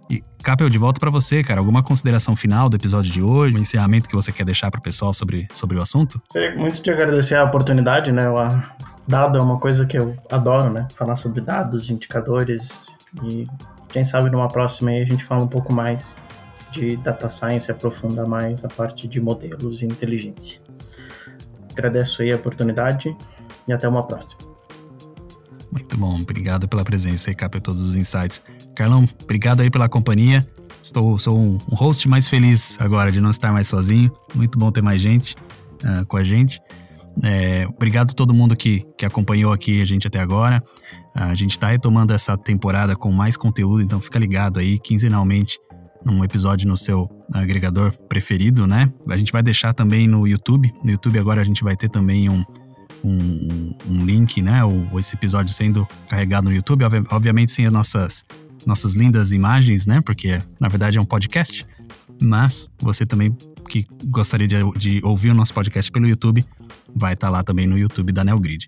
E, 0.10 0.24
Capel, 0.42 0.70
de 0.70 0.78
volta 0.78 1.00
para 1.00 1.12
você, 1.12 1.44
cara. 1.44 1.60
Alguma 1.60 1.84
consideração 1.84 2.36
final 2.36 2.68
do 2.68 2.76
episódio 2.76 3.12
de 3.12 3.22
hoje? 3.22 3.56
Um 3.56 3.60
encerramento 3.60 4.10
que 4.10 4.16
você 4.16 4.32
quer 4.32 4.44
deixar 4.44 4.72
pro 4.72 4.82
pessoal 4.82 5.14
sobre, 5.14 5.48
sobre 5.54 5.78
o 5.78 5.82
assunto? 5.82 6.20
Gostaria 6.28 6.58
muito 6.58 6.82
de 6.82 6.92
agradecer 6.92 7.36
a 7.36 7.44
oportunidade, 7.44 8.12
né? 8.12 8.28
O 8.28 8.38
dado 9.08 9.38
é 9.38 9.42
uma 9.42 9.60
coisa 9.60 9.86
que 9.86 9.98
eu 9.98 10.18
adoro, 10.32 10.72
né? 10.72 10.88
Falar 10.96 11.16
sobre 11.16 11.42
dados, 11.42 11.92
indicadores 11.92 12.88
e 13.24 13.46
quem 13.88 14.06
sabe 14.06 14.30
numa 14.30 14.48
próxima 14.48 14.92
aí 14.92 15.02
a 15.02 15.06
gente 15.06 15.24
fala 15.24 15.44
um 15.44 15.48
pouco 15.48 15.74
mais 15.74 16.16
de 16.72 16.98
data 16.98 17.30
science, 17.30 17.72
aprofundar 17.72 18.28
mais 18.28 18.64
a 18.64 18.68
parte 18.68 19.08
de 19.08 19.20
modelos 19.20 19.82
e 19.82 19.86
inteligência. 19.86 20.62
Agradeço 21.72 22.22
aí 22.22 22.32
a 22.32 22.36
oportunidade 22.36 23.16
e 23.68 23.74
até 23.74 23.88
uma 23.88 24.04
próxima. 24.04 24.50
Muito 25.72 25.98
bom, 25.98 26.20
obrigado 26.20 26.68
pela 26.68 26.84
presença 26.84 27.30
e 27.30 27.36
capa 27.36 27.60
todos 27.60 27.82
os 27.82 27.96
insights. 27.96 28.42
Carlão, 28.76 29.08
obrigado 29.24 29.62
aí 29.62 29.70
pela 29.70 29.88
companhia. 29.88 30.46
Estou, 30.82 31.20
sou 31.20 31.38
um, 31.38 31.58
host 31.72 32.08
mais 32.08 32.28
feliz 32.28 32.78
agora 32.80 33.12
de 33.12 33.22
não 33.22 33.30
estar 33.30 33.52
mais 33.52 33.68
sozinho. 33.68 34.12
Muito 34.34 34.58
bom 34.58 34.72
ter 34.72 34.82
mais 34.82 35.02
gente 35.02 35.36
uh, 35.84 36.06
com 36.08 36.18
a 36.18 36.24
gente. 36.24 36.60
É, 37.22 37.68
obrigado 37.68 38.12
a 38.12 38.14
todo 38.14 38.34
mundo 38.34 38.56
que, 38.56 38.86
que 38.98 39.06
acompanhou 39.06 39.52
aqui 39.52 39.82
a 39.82 39.86
gente 39.86 40.08
até 40.08 40.20
agora. 40.20 40.64
Uh, 41.16 41.24
a 41.24 41.36
gente 41.36 41.52
está 41.52 41.68
retomando 41.68 42.14
essa 42.14 42.38
temporada 42.38 42.96
com 42.96 43.12
mais 43.12 43.36
conteúdo, 43.36 43.82
então 43.82 44.00
fica 44.00 44.18
ligado 44.18 44.60
aí 44.60 44.80
quinzenalmente 44.80 45.60
num 46.06 46.24
episódio 46.24 46.68
no 46.68 46.78
seu 46.78 47.10
agregador 47.34 47.92
preferido, 48.08 48.66
né? 48.66 48.92
A 49.08 49.18
gente 49.18 49.32
vai 49.32 49.44
deixar 49.44 49.74
também 49.74 50.08
no 50.08 50.28
YouTube. 50.28 50.74
No 50.84 50.92
YouTube 50.92 51.20
agora 51.20 51.42
a 51.42 51.44
gente 51.44 51.64
vai 51.64 51.76
ter 51.76 51.90
também 51.90 52.30
um, 52.30 52.44
um, 53.04 53.76
um 53.88 54.06
link, 54.06 54.42
né? 54.42 54.64
O, 54.64 55.00
esse 55.00 55.16
episódio 55.16 55.54
sendo 55.54 55.88
carregado 56.08 56.50
no 56.50 56.56
YouTube, 56.56 56.84
obviamente 57.10 57.52
sem 57.52 57.66
as 57.66 57.74
nossas, 57.74 58.26
nossas 58.66 58.94
lindas 58.94 59.32
imagens, 59.32 59.86
né? 59.86 60.02
Porque 60.02 60.42
na 60.60 60.68
verdade 60.68 60.98
é 60.98 61.02
um 61.02 61.06
podcast. 61.06 61.66
Mas 62.22 62.70
você 62.82 63.06
também 63.06 63.36
que 63.70 63.86
gostaria 64.06 64.48
de, 64.48 64.58
de 64.78 65.00
ouvir 65.04 65.30
o 65.30 65.34
nosso 65.34 65.54
podcast 65.54 65.92
pelo 65.92 66.08
YouTube, 66.08 66.44
vai 66.94 67.14
estar 67.14 67.28
tá 67.28 67.32
lá 67.32 67.44
também 67.44 67.68
no 67.68 67.78
YouTube 67.78 68.12
da 68.12 68.24
Neogrid. 68.24 68.68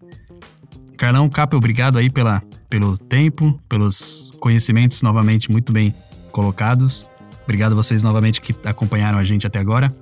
Carlão 0.95 1.27
Capa, 1.27 1.57
obrigado 1.57 1.97
aí 1.97 2.09
pela, 2.09 2.43
pelo 2.69 2.95
tempo, 2.95 3.59
pelos 3.67 4.31
conhecimentos 4.39 5.01
novamente 5.01 5.51
muito 5.51 5.73
bem 5.73 5.93
colocados. 6.31 7.05
Obrigado 7.51 7.73
a 7.73 7.75
vocês 7.75 8.01
novamente 8.01 8.39
que 8.39 8.55
acompanharam 8.63 9.17
a 9.17 9.25
gente 9.25 9.45
até 9.45 9.59
agora. 9.59 9.93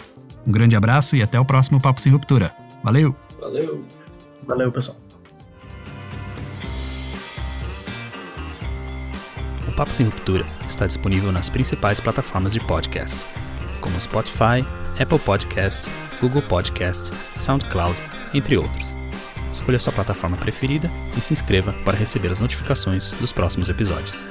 Um 0.45 0.51
grande 0.51 0.75
abraço 0.75 1.15
e 1.15 1.23
até 1.23 1.39
o 1.39 1.43
próximo 1.43 1.81
Papo 1.81 1.99
Sem 1.99 2.11
Ruptura. 2.11 2.53
Valeu! 2.83 3.15
Valeu! 3.39 3.83
Valeu, 4.45 4.71
pessoal. 4.71 4.95
O 9.67 9.71
Papo 9.71 9.91
Sem 9.91 10.05
Ruptura 10.05 10.45
está 10.69 10.85
disponível 10.85 11.31
nas 11.31 11.49
principais 11.49 11.99
plataformas 11.99 12.53
de 12.53 12.59
podcast, 12.59 13.25
como 13.81 13.99
Spotify, 13.99 14.63
Apple 14.99 15.17
Podcast, 15.17 15.89
Google 16.21 16.43
Podcast, 16.43 17.11
SoundCloud, 17.35 17.99
entre 18.31 18.57
outros. 18.57 18.85
Escolha 19.51 19.79
sua 19.79 19.91
plataforma 19.91 20.37
preferida 20.37 20.87
e 21.17 21.19
se 21.19 21.33
inscreva 21.33 21.73
para 21.83 21.97
receber 21.97 22.27
as 22.27 22.39
notificações 22.39 23.13
dos 23.13 23.31
próximos 23.31 23.69
episódios. 23.69 24.23